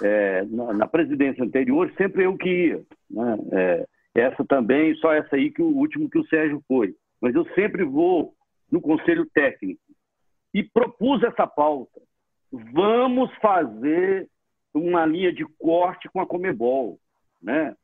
é, 0.00 0.44
na, 0.44 0.72
na, 0.72 0.86
presidência 0.86 1.44
anterior, 1.44 1.92
sempre 1.96 2.24
eu 2.24 2.36
que 2.36 2.48
ia. 2.48 2.82
Né? 3.10 3.38
É, 3.52 3.86
essa 4.14 4.44
também, 4.44 4.94
só 4.96 5.12
essa 5.12 5.36
aí 5.36 5.50
que 5.50 5.62
o 5.62 5.76
último 5.76 6.08
que 6.08 6.18
o 6.18 6.26
Sérgio 6.26 6.62
foi. 6.66 6.94
Mas 7.20 7.34
eu 7.34 7.44
sempre 7.54 7.84
vou 7.84 8.34
no 8.70 8.80
conselho 8.80 9.26
técnico 9.34 9.80
e 10.54 10.62
propus 10.62 11.22
essa 11.22 11.46
pauta. 11.46 12.00
Vamos 12.50 13.30
fazer 13.36 14.28
uma 14.74 15.06
linha 15.06 15.32
de 15.32 15.44
corte 15.58 16.08
com 16.08 16.20
a 16.20 16.26
Comebol, 16.26 16.98
né? 17.42 17.74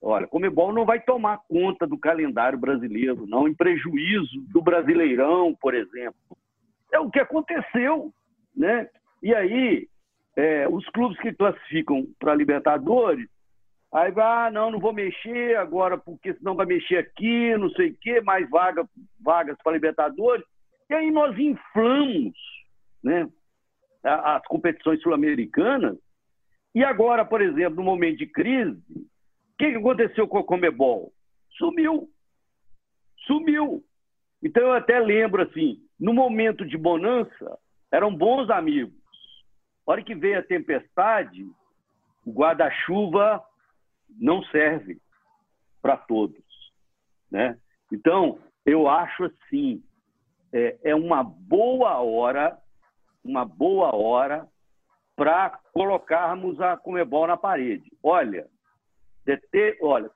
Olha, 0.00 0.26
Comebol 0.26 0.72
não 0.72 0.84
vai 0.84 1.00
tomar 1.00 1.40
conta 1.48 1.86
do 1.86 1.98
calendário 1.98 2.58
brasileiro, 2.58 3.26
não, 3.26 3.48
em 3.48 3.54
prejuízo 3.54 4.40
do 4.52 4.60
Brasileirão, 4.62 5.54
por 5.60 5.74
exemplo. 5.74 6.14
É 6.92 7.00
o 7.00 7.10
que 7.10 7.18
aconteceu, 7.18 8.12
né? 8.54 8.88
E 9.22 9.34
aí 9.34 9.88
é, 10.36 10.68
os 10.68 10.86
clubes 10.90 11.18
que 11.18 11.32
classificam 11.32 12.06
para 12.18 12.34
Libertadores, 12.34 13.26
aí 13.92 14.10
vai, 14.10 14.48
ah, 14.48 14.50
não, 14.50 14.70
não 14.70 14.78
vou 14.78 14.92
mexer 14.92 15.56
agora, 15.56 15.96
porque 15.96 16.34
senão 16.34 16.54
vai 16.54 16.66
mexer 16.66 16.98
aqui, 16.98 17.56
não 17.56 17.70
sei 17.70 17.90
o 17.90 17.96
quê, 18.00 18.20
mais 18.20 18.48
vaga, 18.50 18.86
vagas 19.20 19.56
para 19.62 19.72
Libertadores. 19.72 20.44
E 20.90 20.94
aí 20.94 21.10
nós 21.10 21.36
inflamos 21.38 22.36
né, 23.02 23.26
as 24.04 24.42
competições 24.46 25.00
sul-americanas. 25.00 25.96
E 26.74 26.84
agora, 26.84 27.24
por 27.24 27.40
exemplo, 27.40 27.76
no 27.76 27.82
momento 27.82 28.18
de 28.18 28.26
crise, 28.26 28.78
o 28.90 29.56
que, 29.58 29.64
aconteceu 29.64 30.28
com 30.28 30.38
a 30.38 30.44
Comebol? 30.44 31.12
Sumiu. 31.56 32.10
Sumiu. 33.26 33.82
Então 34.42 34.62
eu 34.62 34.72
até 34.72 35.00
lembro 35.00 35.42
assim, 35.42 35.78
no 35.98 36.12
momento 36.12 36.64
de 36.66 36.76
bonança, 36.76 37.58
eram 37.90 38.14
bons 38.14 38.50
amigos. 38.50 38.95
Hora 39.86 40.02
que 40.02 40.14
veio 40.14 40.38
a 40.38 40.42
tempestade, 40.42 41.46
o 42.24 42.32
guarda-chuva 42.32 43.42
não 44.18 44.42
serve 44.46 44.98
para 45.80 45.96
todos. 45.96 46.42
Né? 47.30 47.56
Então, 47.92 48.40
eu 48.64 48.88
acho 48.88 49.24
assim, 49.24 49.82
é, 50.52 50.76
é 50.82 50.94
uma 50.94 51.22
boa 51.22 52.00
hora, 52.00 52.58
uma 53.24 53.44
boa 53.44 53.94
hora 53.94 54.48
para 55.14 55.58
colocarmos 55.72 56.60
a 56.60 56.76
Comebol 56.76 57.28
na 57.28 57.36
parede. 57.36 57.90
Olha, 58.02 58.46
ter, 59.50 59.78
olha, 59.80 60.10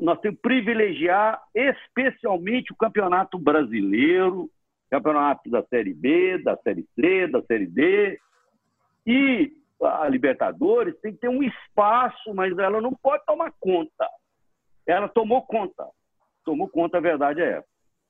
nós 0.00 0.20
temos 0.20 0.36
que 0.36 0.42
privilegiar 0.42 1.40
especialmente 1.54 2.72
o 2.72 2.76
campeonato 2.76 3.38
brasileiro, 3.38 4.48
campeonato 4.90 5.50
da 5.50 5.62
Série 5.64 5.92
B, 5.92 6.38
da 6.38 6.56
Série 6.58 6.86
C, 6.94 7.26
da 7.26 7.42
Série 7.42 7.66
D, 7.66 8.18
e 9.06 9.52
a 9.82 10.08
Libertadores 10.08 10.98
tem 11.00 11.12
que 11.12 11.20
ter 11.20 11.28
um 11.28 11.42
espaço, 11.42 12.34
mas 12.34 12.56
ela 12.58 12.80
não 12.80 12.92
pode 12.94 13.24
tomar 13.26 13.52
conta. 13.60 14.08
Ela 14.86 15.08
tomou 15.08 15.42
conta. 15.42 15.86
Tomou 16.44 16.68
conta, 16.68 16.98
a 16.98 17.00
verdade 17.00 17.40
é 17.40 17.58
essa. 17.58 17.66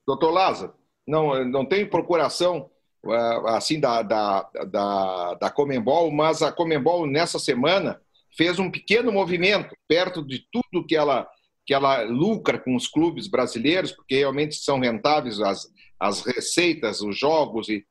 Doutor 0.07 0.31
Lázaro, 0.31 0.75
não, 1.07 1.45
não 1.45 1.65
tem 1.65 1.89
procuração 1.89 2.71
é, 3.07 3.57
assim 3.57 3.81
da, 3.81 4.03
da, 4.03 4.51
da, 4.71 5.35
da 5.35 5.51
Comembol, 5.51 6.11
mas 6.11 6.43
a 6.43 6.53
Comembol 6.53 7.07
nessa 7.07 7.39
semana 7.39 8.01
fez 8.37 8.59
um 8.59 8.71
pequeno 8.71 9.13
movimento 9.13 9.75
perto 9.89 10.25
de 10.25 10.47
tudo 10.51 10.87
que 10.87 10.97
ela 10.97 11.29
que 11.67 11.73
ela 11.73 12.03
lucra 12.03 12.59
com 12.59 12.77
os 12.77 12.87
clubes 12.87 13.27
brasileiros, 13.27 13.91
porque 13.91 14.17
realmente 14.17 14.57
são 14.57 14.79
rentáveis 14.79 15.41
as, 15.41 15.67
as 15.99 16.21
receitas, 16.21 17.01
os 17.01 17.19
jogos 17.19 17.71
e 17.71 17.87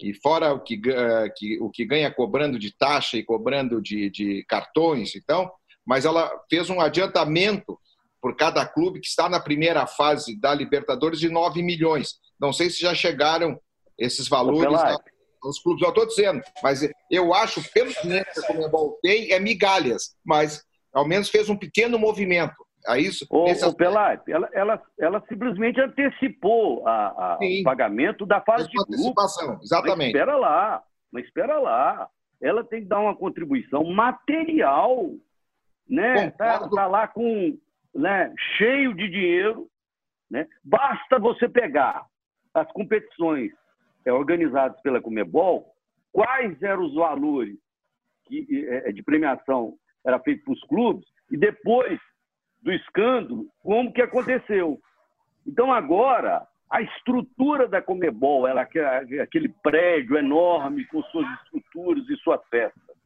e 0.00 0.14
fora 0.14 0.52
o 0.52 0.60
que, 0.60 0.80
que, 1.36 1.58
o 1.60 1.70
que 1.70 1.84
ganha 1.84 2.10
cobrando 2.10 2.58
de 2.58 2.76
taxa 2.76 3.16
e 3.16 3.24
cobrando 3.24 3.80
de, 3.80 4.10
de 4.10 4.44
cartões, 4.48 5.14
então, 5.14 5.50
mas 5.86 6.04
ela 6.04 6.30
fez 6.50 6.68
um 6.68 6.80
adiantamento 6.80 7.78
por 8.20 8.34
cada 8.34 8.66
clube 8.66 9.00
que 9.00 9.06
está 9.06 9.28
na 9.28 9.38
primeira 9.38 9.86
fase 9.86 10.38
da 10.38 10.52
Libertadores 10.54 11.20
de 11.20 11.28
9 11.28 11.62
milhões. 11.62 12.14
Não 12.40 12.52
sei 12.52 12.68
se 12.68 12.80
já 12.80 12.94
chegaram 12.94 13.58
esses 13.98 14.28
valores 14.28 14.74
aos 15.42 15.62
clubes, 15.62 15.82
eu 15.82 15.90
estou 15.90 16.06
dizendo, 16.06 16.42
mas 16.62 16.80
eu 17.10 17.32
acho, 17.32 17.62
pelo 17.72 17.92
que 17.94 18.12
a 18.18 18.46
Comebol 18.46 18.98
tem, 19.00 19.30
é 19.32 19.38
migalhas, 19.38 20.16
mas 20.24 20.64
ao 20.92 21.06
menos 21.06 21.28
fez 21.28 21.48
um 21.48 21.56
pequeno 21.56 21.98
movimento. 21.98 22.65
A 22.86 22.98
isso, 22.98 23.26
o, 23.30 23.50
o 23.50 23.74
Pelai, 23.74 24.20
ela, 24.28 24.48
ela, 24.52 24.82
ela 24.98 25.24
simplesmente 25.28 25.80
antecipou 25.80 26.86
a, 26.86 27.34
a 27.34 27.38
o 27.40 27.62
pagamento 27.64 28.24
da 28.24 28.40
fase 28.40 28.68
de 28.68 28.80
antecipação, 28.80 29.48
grupo. 29.48 29.64
exatamente. 29.64 29.98
Mas 29.98 30.06
espera 30.08 30.36
lá, 30.36 30.82
mas 31.12 31.24
espera 31.24 31.58
lá. 31.58 32.08
Ela 32.40 32.62
tem 32.62 32.82
que 32.82 32.88
dar 32.88 33.00
uma 33.00 33.16
contribuição 33.16 33.82
material, 33.84 35.10
né? 35.88 36.30
Tá, 36.30 36.68
tá, 36.68 36.86
lá 36.86 37.08
com, 37.08 37.58
né, 37.94 38.32
cheio 38.56 38.94
de 38.94 39.08
dinheiro, 39.08 39.68
né? 40.30 40.46
Basta 40.62 41.18
você 41.18 41.48
pegar 41.48 42.04
as 42.54 42.70
competições 42.72 43.52
é, 44.04 44.12
organizadas 44.12 44.80
pela 44.82 45.00
Comebol, 45.00 45.74
quais 46.12 46.62
eram 46.62 46.84
os 46.84 46.94
valores 46.94 47.56
que, 48.26 48.66
é, 48.68 48.92
de 48.92 49.02
premiação 49.02 49.74
era 50.04 50.18
feito 50.20 50.44
para 50.44 50.52
os 50.52 50.60
clubes 50.64 51.04
e 51.30 51.36
depois 51.36 51.98
do 52.66 52.72
escândalo, 52.72 53.46
como 53.62 53.92
que 53.92 54.02
aconteceu. 54.02 54.80
Então, 55.46 55.72
agora, 55.72 56.44
a 56.68 56.82
estrutura 56.82 57.68
da 57.68 57.80
Comebol, 57.80 58.44
ela, 58.44 58.62
aquele 58.62 59.48
prédio 59.62 60.18
enorme 60.18 60.84
com 60.86 61.00
suas 61.04 61.26
estruturas 61.38 62.04
e 62.08 62.16
suas 62.16 62.44
festas, 62.48 62.96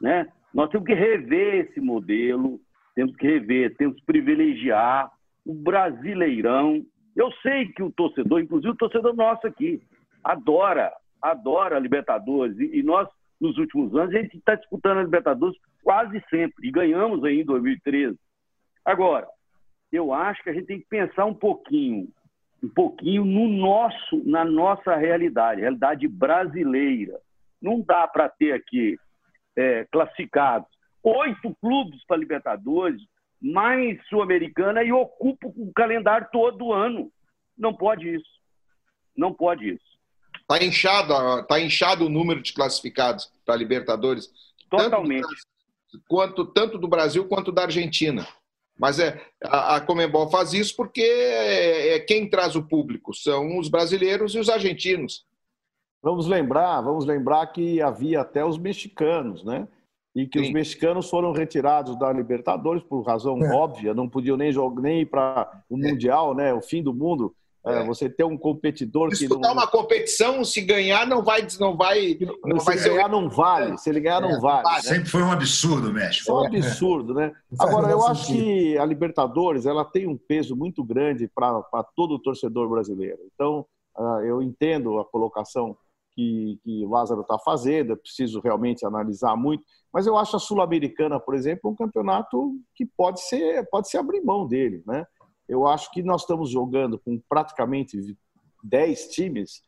né? 0.00 0.26
nós 0.54 0.70
temos 0.70 0.86
que 0.86 0.94
rever 0.94 1.66
esse 1.66 1.82
modelo, 1.82 2.58
temos 2.94 3.14
que 3.16 3.26
rever, 3.26 3.76
temos 3.76 3.96
que 3.96 4.06
privilegiar 4.06 5.12
o 5.44 5.52
brasileirão. 5.52 6.82
Eu 7.14 7.30
sei 7.42 7.66
que 7.66 7.82
o 7.82 7.92
torcedor, 7.92 8.40
inclusive 8.40 8.70
o 8.70 8.76
torcedor 8.76 9.14
nosso 9.14 9.46
aqui, 9.46 9.82
adora, 10.22 10.90
adora 11.20 11.76
a 11.76 11.80
Libertadores. 11.80 12.58
E, 12.58 12.82
nós, 12.82 13.06
nos 13.38 13.58
últimos 13.58 13.94
anos, 13.94 14.14
a 14.14 14.18
gente 14.18 14.38
está 14.38 14.54
disputando 14.54 14.98
a 14.98 15.02
Libertadores 15.02 15.58
quase 15.82 16.24
sempre. 16.30 16.68
E 16.68 16.70
ganhamos 16.70 17.22
aí 17.22 17.42
em 17.42 17.44
2013. 17.44 18.16
Agora, 18.84 19.26
eu 19.90 20.12
acho 20.12 20.42
que 20.42 20.50
a 20.50 20.52
gente 20.52 20.66
tem 20.66 20.80
que 20.80 20.86
pensar 20.86 21.24
um 21.24 21.34
pouquinho, 21.34 22.08
um 22.62 22.68
pouquinho 22.68 23.24
no 23.24 23.48
nosso, 23.48 24.22
na 24.24 24.44
nossa 24.44 24.96
realidade, 24.96 25.60
realidade 25.60 26.06
brasileira. 26.08 27.18
Não 27.60 27.80
dá 27.80 28.06
para 28.06 28.28
ter 28.28 28.52
aqui 28.52 28.98
é, 29.56 29.84
classificados 29.90 30.68
oito 31.04 31.54
clubes 31.60 32.04
para 32.06 32.16
Libertadores, 32.16 33.00
mais 33.40 34.00
Sul-Americana 34.08 34.82
e 34.82 34.90
ocupa 34.90 35.46
o 35.48 35.70
calendário 35.74 36.26
todo 36.32 36.72
ano. 36.72 37.12
Não 37.56 37.74
pode 37.74 38.08
isso. 38.08 38.40
Não 39.14 39.32
pode 39.32 39.74
isso. 39.74 39.94
Está 40.40 40.64
inchado, 40.64 41.46
tá 41.46 41.60
inchado 41.60 42.06
o 42.06 42.08
número 42.08 42.42
de 42.42 42.52
classificados 42.52 43.30
para 43.44 43.56
Libertadores. 43.56 44.30
Totalmente. 44.70 45.22
Tanto, 45.22 46.04
quanto, 46.08 46.46
tanto 46.46 46.78
do 46.78 46.88
Brasil 46.88 47.28
quanto 47.28 47.52
da 47.52 47.62
Argentina. 47.62 48.26
Mas 48.78 48.98
é, 48.98 49.20
a, 49.42 49.76
a 49.76 49.80
Comembol 49.80 50.28
faz 50.28 50.52
isso 50.52 50.74
porque 50.76 51.00
é, 51.00 51.94
é, 51.94 52.00
quem 52.00 52.28
traz 52.28 52.56
o 52.56 52.62
público 52.62 53.14
são 53.14 53.58
os 53.58 53.68
brasileiros 53.68 54.34
e 54.34 54.38
os 54.38 54.48
argentinos. 54.48 55.24
Vamos 56.02 56.26
lembrar, 56.26 56.80
vamos 56.82 57.06
lembrar 57.06 57.46
que 57.46 57.80
havia 57.80 58.20
até 58.20 58.44
os 58.44 58.58
mexicanos, 58.58 59.44
né? 59.44 59.66
E 60.14 60.26
que 60.26 60.38
Sim. 60.38 60.44
os 60.44 60.52
mexicanos 60.52 61.08
foram 61.08 61.32
retirados 61.32 61.98
da 61.98 62.12
Libertadores 62.12 62.82
por 62.82 63.02
razão 63.02 63.42
é. 63.42 63.52
óbvia, 63.52 63.94
não 63.94 64.08
podiam 64.08 64.36
nem 64.36 64.52
jogar 64.52 64.82
nem 64.82 65.00
ir 65.00 65.06
para 65.06 65.62
o 65.68 65.76
é. 65.76 65.90
mundial, 65.90 66.34
né? 66.34 66.52
O 66.52 66.60
fim 66.60 66.82
do 66.82 66.92
mundo. 66.92 67.34
É. 67.66 67.80
é. 67.80 67.84
Você 67.86 68.10
ter 68.10 68.24
um 68.24 68.36
competidor 68.36 69.08
Disputar 69.08 69.38
que 69.38 69.46
não... 69.46 69.52
uma 69.52 69.66
competição, 69.66 70.44
se 70.44 70.60
ganhar 70.60 71.06
não 71.06 71.22
vai, 71.22 71.46
não 71.58 71.76
vai, 71.76 72.18
não 72.44 72.58
se 72.58 72.66
vai 72.66 72.78
ser 72.78 72.90
ganhar 72.90 73.08
não 73.08 73.28
vale, 73.28 73.78
se 73.78 73.88
ele 73.88 74.00
ganhar 74.00 74.20
não 74.20 74.36
é, 74.36 74.40
vale. 74.40 74.68
Né? 74.68 74.80
Sempre 74.80 75.08
foi 75.08 75.22
um 75.22 75.32
absurdo, 75.32 75.92
México. 75.92 76.30
É 76.30 76.34
um 76.34 76.46
absurdo, 76.46 77.14
né? 77.14 77.32
Agora 77.58 77.90
eu 77.90 78.06
acho 78.06 78.26
que 78.26 78.76
a 78.78 78.84
Libertadores 78.84 79.66
ela 79.66 79.84
tem 79.84 80.06
um 80.06 80.16
peso 80.16 80.54
muito 80.54 80.84
grande 80.84 81.28
para 81.34 81.82
todo 81.96 82.14
o 82.14 82.18
torcedor 82.18 82.68
brasileiro. 82.68 83.18
Então 83.34 83.66
ah, 83.96 84.20
eu 84.24 84.42
entendo 84.42 84.98
a 84.98 85.04
colocação 85.04 85.76
que, 86.14 86.58
que 86.62 86.84
o 86.84 86.90
Lázaro 86.90 87.22
está 87.22 87.38
fazendo, 87.38 87.92
é 87.92 87.96
preciso 87.96 88.40
realmente 88.40 88.86
analisar 88.86 89.36
muito, 89.36 89.64
mas 89.92 90.06
eu 90.06 90.16
acho 90.16 90.36
a 90.36 90.40
Sul-Americana, 90.40 91.18
por 91.20 91.34
exemplo, 91.34 91.70
um 91.70 91.74
campeonato 91.74 92.54
que 92.74 92.84
pode 92.84 93.20
ser 93.20 93.68
pode 93.70 93.88
se 93.88 93.96
abrir 93.96 94.20
mão 94.22 94.46
dele, 94.46 94.82
né? 94.86 95.06
Eu 95.48 95.66
acho 95.66 95.90
que 95.90 96.02
nós 96.02 96.22
estamos 96.22 96.50
jogando 96.50 96.98
com 96.98 97.20
praticamente 97.28 97.98
10 98.62 99.08
times 99.08 99.62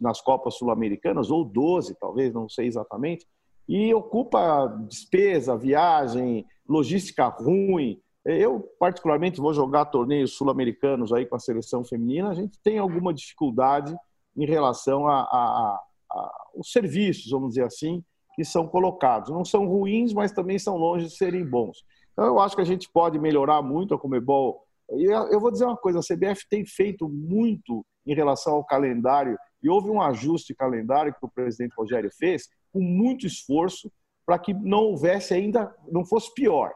nas 0.00 0.20
Copas 0.20 0.56
Sul-Americanas, 0.56 1.30
ou 1.30 1.44
12, 1.44 1.96
talvez, 1.98 2.32
não 2.32 2.48
sei 2.48 2.66
exatamente, 2.66 3.26
e 3.68 3.94
ocupa 3.94 4.66
despesa, 4.88 5.56
viagem, 5.56 6.44
logística 6.68 7.26
ruim. 7.28 8.00
Eu, 8.24 8.60
particularmente, 8.78 9.40
vou 9.40 9.54
jogar 9.54 9.86
torneios 9.86 10.34
sul-americanos 10.34 11.12
aí 11.12 11.24
com 11.24 11.36
a 11.36 11.40
seleção 11.40 11.84
feminina, 11.84 12.30
a 12.30 12.34
gente 12.34 12.58
tem 12.62 12.78
alguma 12.78 13.14
dificuldade 13.14 13.96
em 14.36 14.46
relação 14.46 15.06
a, 15.06 15.20
a, 15.22 15.80
a, 16.10 16.44
os 16.54 16.70
serviços, 16.70 17.30
vamos 17.30 17.50
dizer 17.50 17.64
assim, 17.64 18.04
que 18.34 18.44
são 18.44 18.66
colocados. 18.66 19.30
Não 19.30 19.44
são 19.44 19.66
ruins, 19.66 20.12
mas 20.12 20.32
também 20.32 20.58
são 20.58 20.76
longe 20.76 21.06
de 21.06 21.16
serem 21.16 21.44
bons. 21.44 21.84
Então, 22.12 22.26
eu 22.26 22.38
acho 22.38 22.54
que 22.54 22.62
a 22.62 22.66
gente 22.66 22.88
pode 22.90 23.18
melhorar 23.18 23.62
muito 23.62 23.94
a 23.94 23.98
Comebol 23.98 24.62
eu 25.00 25.40
vou 25.40 25.50
dizer 25.50 25.64
uma 25.64 25.76
coisa: 25.76 26.00
a 26.00 26.02
CBF 26.02 26.46
tem 26.48 26.64
feito 26.64 27.08
muito 27.08 27.84
em 28.06 28.14
relação 28.14 28.54
ao 28.54 28.64
calendário, 28.64 29.38
e 29.62 29.68
houve 29.68 29.88
um 29.88 30.02
ajuste 30.02 30.54
calendário 30.54 31.12
que 31.12 31.24
o 31.24 31.30
presidente 31.30 31.74
Rogério 31.76 32.10
fez, 32.18 32.48
com 32.72 32.80
muito 32.80 33.26
esforço, 33.26 33.90
para 34.26 34.38
que 34.38 34.52
não 34.52 34.84
houvesse 34.84 35.34
ainda, 35.34 35.74
não 35.90 36.04
fosse 36.04 36.32
pior. 36.34 36.72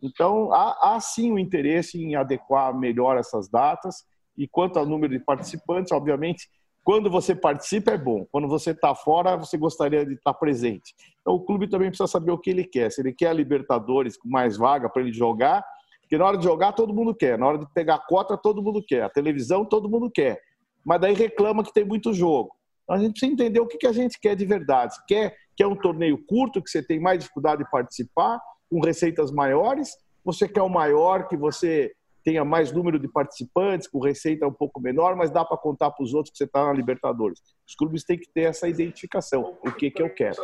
Então, 0.00 0.52
há, 0.52 0.94
há 0.94 1.00
sim 1.00 1.30
o 1.30 1.34
um 1.34 1.38
interesse 1.38 2.02
em 2.02 2.14
adequar 2.14 2.76
melhor 2.76 3.16
essas 3.16 3.48
datas, 3.48 4.04
e 4.36 4.48
quanto 4.48 4.78
ao 4.78 4.86
número 4.86 5.16
de 5.16 5.24
participantes, 5.24 5.92
obviamente, 5.92 6.48
quando 6.84 7.08
você 7.08 7.34
participa 7.34 7.92
é 7.92 7.98
bom, 7.98 8.26
quando 8.32 8.48
você 8.48 8.70
está 8.70 8.94
fora, 8.94 9.36
você 9.36 9.56
gostaria 9.56 10.04
de 10.04 10.14
estar 10.14 10.34
presente. 10.34 10.94
Então, 11.20 11.34
o 11.34 11.44
clube 11.44 11.68
também 11.68 11.88
precisa 11.88 12.08
saber 12.08 12.32
o 12.32 12.38
que 12.38 12.50
ele 12.50 12.64
quer. 12.64 12.90
Se 12.90 13.00
ele 13.00 13.12
quer 13.12 13.28
a 13.28 13.32
Libertadores 13.32 14.16
com 14.16 14.28
mais 14.28 14.56
vaga 14.56 14.88
para 14.88 15.02
ele 15.02 15.12
jogar, 15.12 15.64
porque 16.12 16.18
na 16.18 16.26
hora 16.26 16.36
de 16.36 16.44
jogar, 16.44 16.72
todo 16.72 16.92
mundo 16.92 17.14
quer. 17.14 17.38
Na 17.38 17.46
hora 17.46 17.56
de 17.56 17.66
pegar 17.72 17.98
cota, 18.06 18.36
todo 18.36 18.62
mundo 18.62 18.84
quer. 18.86 19.04
A 19.04 19.08
televisão, 19.08 19.64
todo 19.64 19.88
mundo 19.88 20.10
quer. 20.10 20.38
Mas 20.84 21.00
daí 21.00 21.14
reclama 21.14 21.64
que 21.64 21.72
tem 21.72 21.86
muito 21.86 22.12
jogo. 22.12 22.54
Então, 22.82 22.96
a 22.96 22.98
gente 22.98 23.12
precisa 23.12 23.32
entender 23.32 23.60
o 23.60 23.66
que 23.66 23.86
a 23.86 23.92
gente 23.92 24.20
quer 24.20 24.36
de 24.36 24.44
verdade. 24.44 24.94
Quer, 25.08 25.34
quer 25.56 25.66
um 25.66 25.74
torneio 25.74 26.22
curto, 26.26 26.62
que 26.62 26.68
você 26.68 26.82
tem 26.82 27.00
mais 27.00 27.18
dificuldade 27.20 27.64
de 27.64 27.70
participar, 27.70 28.38
com 28.68 28.78
receitas 28.80 29.32
maiores? 29.32 29.96
Você 30.22 30.46
quer 30.46 30.60
o 30.60 30.68
maior, 30.68 31.28
que 31.28 31.36
você 31.36 31.90
tenha 32.22 32.44
mais 32.44 32.72
número 32.72 32.98
de 32.98 33.08
participantes, 33.08 33.88
com 33.88 33.98
receita 33.98 34.46
um 34.46 34.52
pouco 34.52 34.80
menor, 34.80 35.16
mas 35.16 35.30
dá 35.30 35.44
para 35.44 35.56
contar 35.56 35.90
para 35.90 36.04
os 36.04 36.14
outros 36.14 36.32
que 36.32 36.38
você 36.38 36.44
está 36.44 36.66
na 36.66 36.72
Libertadores. 36.72 37.40
Os 37.66 37.74
clubes 37.74 38.04
têm 38.04 38.18
que 38.18 38.30
ter 38.32 38.42
essa 38.42 38.68
identificação, 38.68 39.56
o 39.64 39.72
que, 39.72 39.90
que 39.90 40.02
eu 40.02 40.10
quero. 40.10 40.36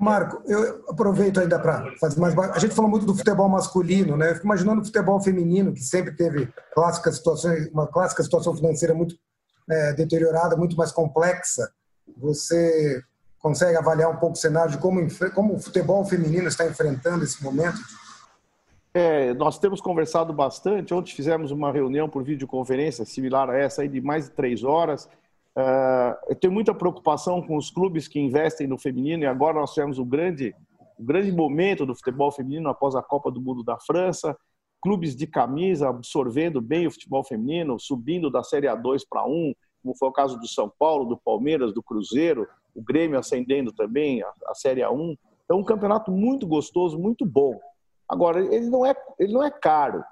Marco, 0.00 0.42
eu 0.46 0.84
aproveito 0.88 1.40
ainda 1.40 1.58
para 1.58 1.94
fazer 1.98 2.20
mais. 2.20 2.36
A 2.38 2.58
gente 2.58 2.74
falou 2.74 2.90
muito 2.90 3.06
do 3.06 3.14
futebol 3.14 3.48
masculino, 3.48 4.16
né? 4.16 4.30
Eu 4.30 4.34
fico 4.34 4.46
imaginando 4.46 4.82
o 4.82 4.84
futebol 4.84 5.20
feminino, 5.20 5.72
que 5.72 5.80
sempre 5.80 6.14
teve 6.14 6.48
clássica 6.72 7.10
situações, 7.12 7.68
uma 7.68 7.86
clássica 7.86 8.22
situação 8.22 8.54
financeira 8.54 8.94
muito 8.94 9.16
é, 9.70 9.92
deteriorada, 9.92 10.56
muito 10.56 10.76
mais 10.76 10.92
complexa. 10.92 11.70
Você 12.16 13.02
consegue 13.38 13.76
avaliar 13.76 14.10
um 14.10 14.16
pouco 14.16 14.34
o 14.34 14.40
cenário 14.40 14.72
de 14.72 14.78
como, 14.78 15.00
como 15.34 15.54
o 15.54 15.58
futebol 15.60 16.04
feminino 16.04 16.48
está 16.48 16.66
enfrentando 16.66 17.24
esse 17.24 17.42
momento 17.42 17.78
é, 18.98 19.34
nós 19.34 19.58
temos 19.58 19.80
conversado 19.80 20.32
bastante. 20.32 20.92
Ontem 20.92 21.14
fizemos 21.14 21.50
uma 21.50 21.72
reunião 21.72 22.08
por 22.08 22.22
videoconferência 22.22 23.04
similar 23.04 23.48
a 23.48 23.56
essa 23.56 23.82
aí 23.82 23.88
de 23.88 24.00
mais 24.00 24.26
de 24.26 24.32
três 24.32 24.64
horas. 24.64 25.08
Uh, 25.56 26.14
eu 26.28 26.36
tenho 26.36 26.52
muita 26.52 26.74
preocupação 26.74 27.42
com 27.42 27.56
os 27.56 27.70
clubes 27.70 28.06
que 28.06 28.20
investem 28.20 28.66
no 28.66 28.78
feminino 28.78 29.24
e 29.24 29.26
agora 29.26 29.58
nós 29.58 29.72
tivemos 29.74 29.98
o 29.98 30.04
grande, 30.04 30.54
o 30.98 31.02
grande 31.02 31.32
momento 31.32 31.84
do 31.84 31.94
futebol 31.94 32.30
feminino 32.30 32.68
após 32.68 32.94
a 32.94 33.02
Copa 33.02 33.30
do 33.30 33.40
Mundo 33.40 33.64
da 33.64 33.78
França. 33.78 34.36
Clubes 34.80 35.16
de 35.16 35.26
camisa 35.26 35.88
absorvendo 35.88 36.60
bem 36.60 36.86
o 36.86 36.90
futebol 36.90 37.24
feminino, 37.24 37.78
subindo 37.80 38.30
da 38.30 38.44
Série 38.44 38.68
A2 38.68 39.02
para 39.08 39.26
1, 39.26 39.54
como 39.82 39.96
foi 39.96 40.08
o 40.08 40.12
caso 40.12 40.38
do 40.38 40.46
São 40.46 40.70
Paulo, 40.78 41.04
do 41.04 41.16
Palmeiras, 41.16 41.72
do 41.72 41.82
Cruzeiro, 41.82 42.46
o 42.74 42.82
Grêmio 42.82 43.18
ascendendo 43.18 43.72
também 43.72 44.22
a, 44.22 44.32
a 44.46 44.54
Série 44.54 44.82
A1. 44.82 45.18
Então, 45.44 45.58
um 45.58 45.64
campeonato 45.64 46.12
muito 46.12 46.46
gostoso, 46.46 46.98
muito 46.98 47.26
bom. 47.26 47.58
Agora, 48.08 48.40
ele 48.40 48.68
não 48.70 48.86
é, 48.86 48.94
ele 49.18 49.32
não 49.32 49.42
é 49.42 49.50
caro, 49.50 50.02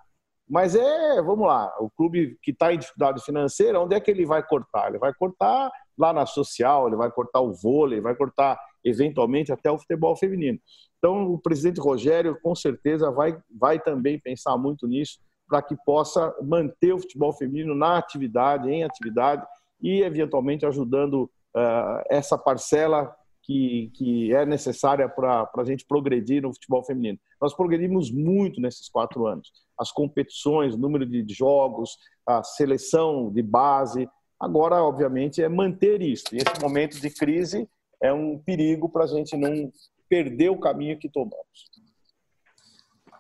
mas 0.49 0.77
é, 0.77 1.23
vamos 1.23 1.47
lá, 1.47 1.75
o 1.81 1.91
clube 1.91 2.39
que 2.43 2.53
está 2.53 2.73
em 2.73 2.79
dificuldade 2.79 3.23
financeira, 3.25 3.81
onde 3.81 3.97
é 3.97 4.01
que 4.01 4.11
ele 4.11 4.25
vai 4.25 4.47
cortar? 4.47 4.89
Ele 4.89 4.99
vai 4.99 5.13
cortar 5.13 5.71
lá 5.99 6.13
na 6.13 6.25
social, 6.25 6.87
ele 6.87 6.97
vai 6.97 7.11
cortar 7.11 7.41
o 7.41 7.53
vôlei, 7.53 8.01
vai 8.01 8.15
cortar 8.15 8.59
eventualmente 8.85 9.53
até 9.53 9.71
o 9.71 9.79
futebol 9.79 10.17
feminino. 10.17 10.59
Então, 10.99 11.33
o 11.33 11.39
presidente 11.39 11.81
Rogério, 11.81 12.39
com 12.41 12.55
certeza, 12.55 13.11
vai, 13.11 13.37
vai 13.51 13.81
também 13.81 14.21
pensar 14.21 14.57
muito 14.57 14.87
nisso 14.87 15.19
para 15.49 15.63
que 15.63 15.77
possa 15.85 16.35
manter 16.43 16.93
o 16.93 16.99
futebol 16.99 17.33
feminino 17.33 17.75
na 17.75 17.99
atividade, 17.99 18.71
em 18.71 18.85
atividade 18.85 19.45
e, 19.81 20.03
eventualmente, 20.03 20.67
ajudando 20.67 21.31
uh, 21.57 22.03
essa 22.09 22.39
parcela 22.39 23.15
que, 23.47 23.91
que 23.95 24.35
é 24.35 24.45
necessária 24.45 25.09
para 25.09 25.49
a 25.57 25.65
gente 25.65 25.87
progredir 25.87 26.43
no 26.43 26.53
futebol 26.53 26.85
feminino. 26.85 27.19
Nós 27.41 27.55
progredimos 27.55 28.11
muito 28.11 28.61
nesses 28.61 28.89
quatro 28.89 29.27
anos. 29.27 29.53
As 29.79 29.93
competições, 29.93 30.75
o 30.75 30.79
número 30.79 31.07
de 31.07 31.25
jogos, 31.33 31.97
a 32.27 32.43
seleção 32.43 33.31
de 33.33 33.43
base. 33.43 34.09
Agora, 34.41 34.83
obviamente, 34.83 35.41
é 35.41 35.49
manter 35.49 36.03
isso. 36.03 36.25
E 36.33 36.39
esse 36.39 36.61
momento 36.61 37.01
de 37.01 37.09
crise 37.09 37.69
é 38.03 38.13
um 38.13 38.37
perigo 38.39 38.89
para 38.89 39.05
a 39.05 39.07
gente 39.07 39.37
não 39.37 39.71
perder 40.09 40.51
o 40.51 40.59
caminho 40.59 40.99
que 40.99 41.09
tomamos. 41.09 41.71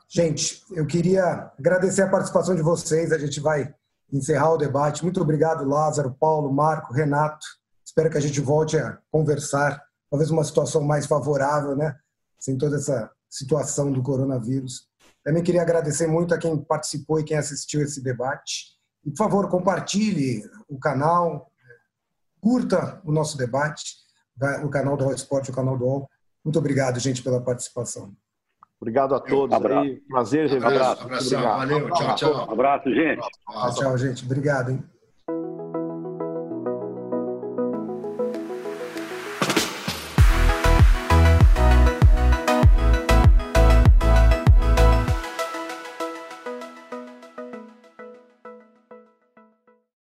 Gente, 0.08 0.62
eu 0.72 0.86
queria 0.86 1.52
agradecer 1.58 2.02
a 2.02 2.10
participação 2.10 2.54
de 2.54 2.62
vocês. 2.62 3.12
A 3.12 3.18
gente 3.18 3.38
vai 3.40 3.72
encerrar 4.12 4.54
o 4.54 4.58
debate. 4.58 5.04
Muito 5.04 5.20
obrigado, 5.20 5.68
Lázaro, 5.68 6.16
Paulo, 6.18 6.52
Marco, 6.52 6.92
Renato. 6.92 7.46
Espero 7.84 8.10
que 8.10 8.18
a 8.18 8.20
gente 8.20 8.40
volte 8.40 8.76
a 8.76 8.98
conversar, 9.10 9.82
talvez 10.11 10.30
uma 10.30 10.44
situação 10.44 10.82
mais 10.82 11.07
favorável, 11.07 11.76
né? 11.76 11.96
Sem 12.38 12.57
toda 12.57 12.76
essa 12.76 13.11
situação 13.28 13.92
do 13.92 14.02
coronavírus. 14.02 14.88
Também 15.24 15.42
queria 15.42 15.62
agradecer 15.62 16.07
muito 16.07 16.34
a 16.34 16.38
quem 16.38 16.57
participou 16.57 17.18
e 17.18 17.24
quem 17.24 17.36
assistiu 17.36 17.82
esse 17.82 18.02
debate. 18.02 18.76
E, 19.04 19.11
por 19.11 19.18
favor, 19.18 19.48
compartilhe 19.48 20.42
o 20.68 20.78
canal, 20.78 21.50
curta 22.40 23.00
o 23.04 23.12
nosso 23.12 23.36
debate, 23.36 23.96
o 24.62 24.68
canal 24.68 24.96
do 24.96 25.04
All 25.04 25.14
Sport, 25.14 25.48
o 25.48 25.52
canal 25.52 25.76
do 25.76 25.84
All. 25.84 26.11
Muito 26.44 26.59
obrigado, 26.59 27.00
gente, 27.00 27.22
pela 27.22 27.40
participação. 27.40 28.14
Obrigado 28.80 29.14
a 29.14 29.20
todos. 29.20 29.57
Abraço. 29.57 29.80
Aí. 29.80 30.00
Prazer 30.09 30.48
rever. 30.48 30.62
Um 30.62 30.74
abraço, 30.74 31.02
abração. 31.02 31.42
Valeu. 31.42 31.90
Tchau, 31.90 32.14
tchau. 32.14 32.48
Um 32.48 32.52
abraço, 32.52 32.94
gente. 32.94 33.28
Tchau, 33.50 33.74
tchau, 33.74 33.98
gente. 33.98 34.24
Obrigado, 34.24 34.70
hein? 34.70 34.95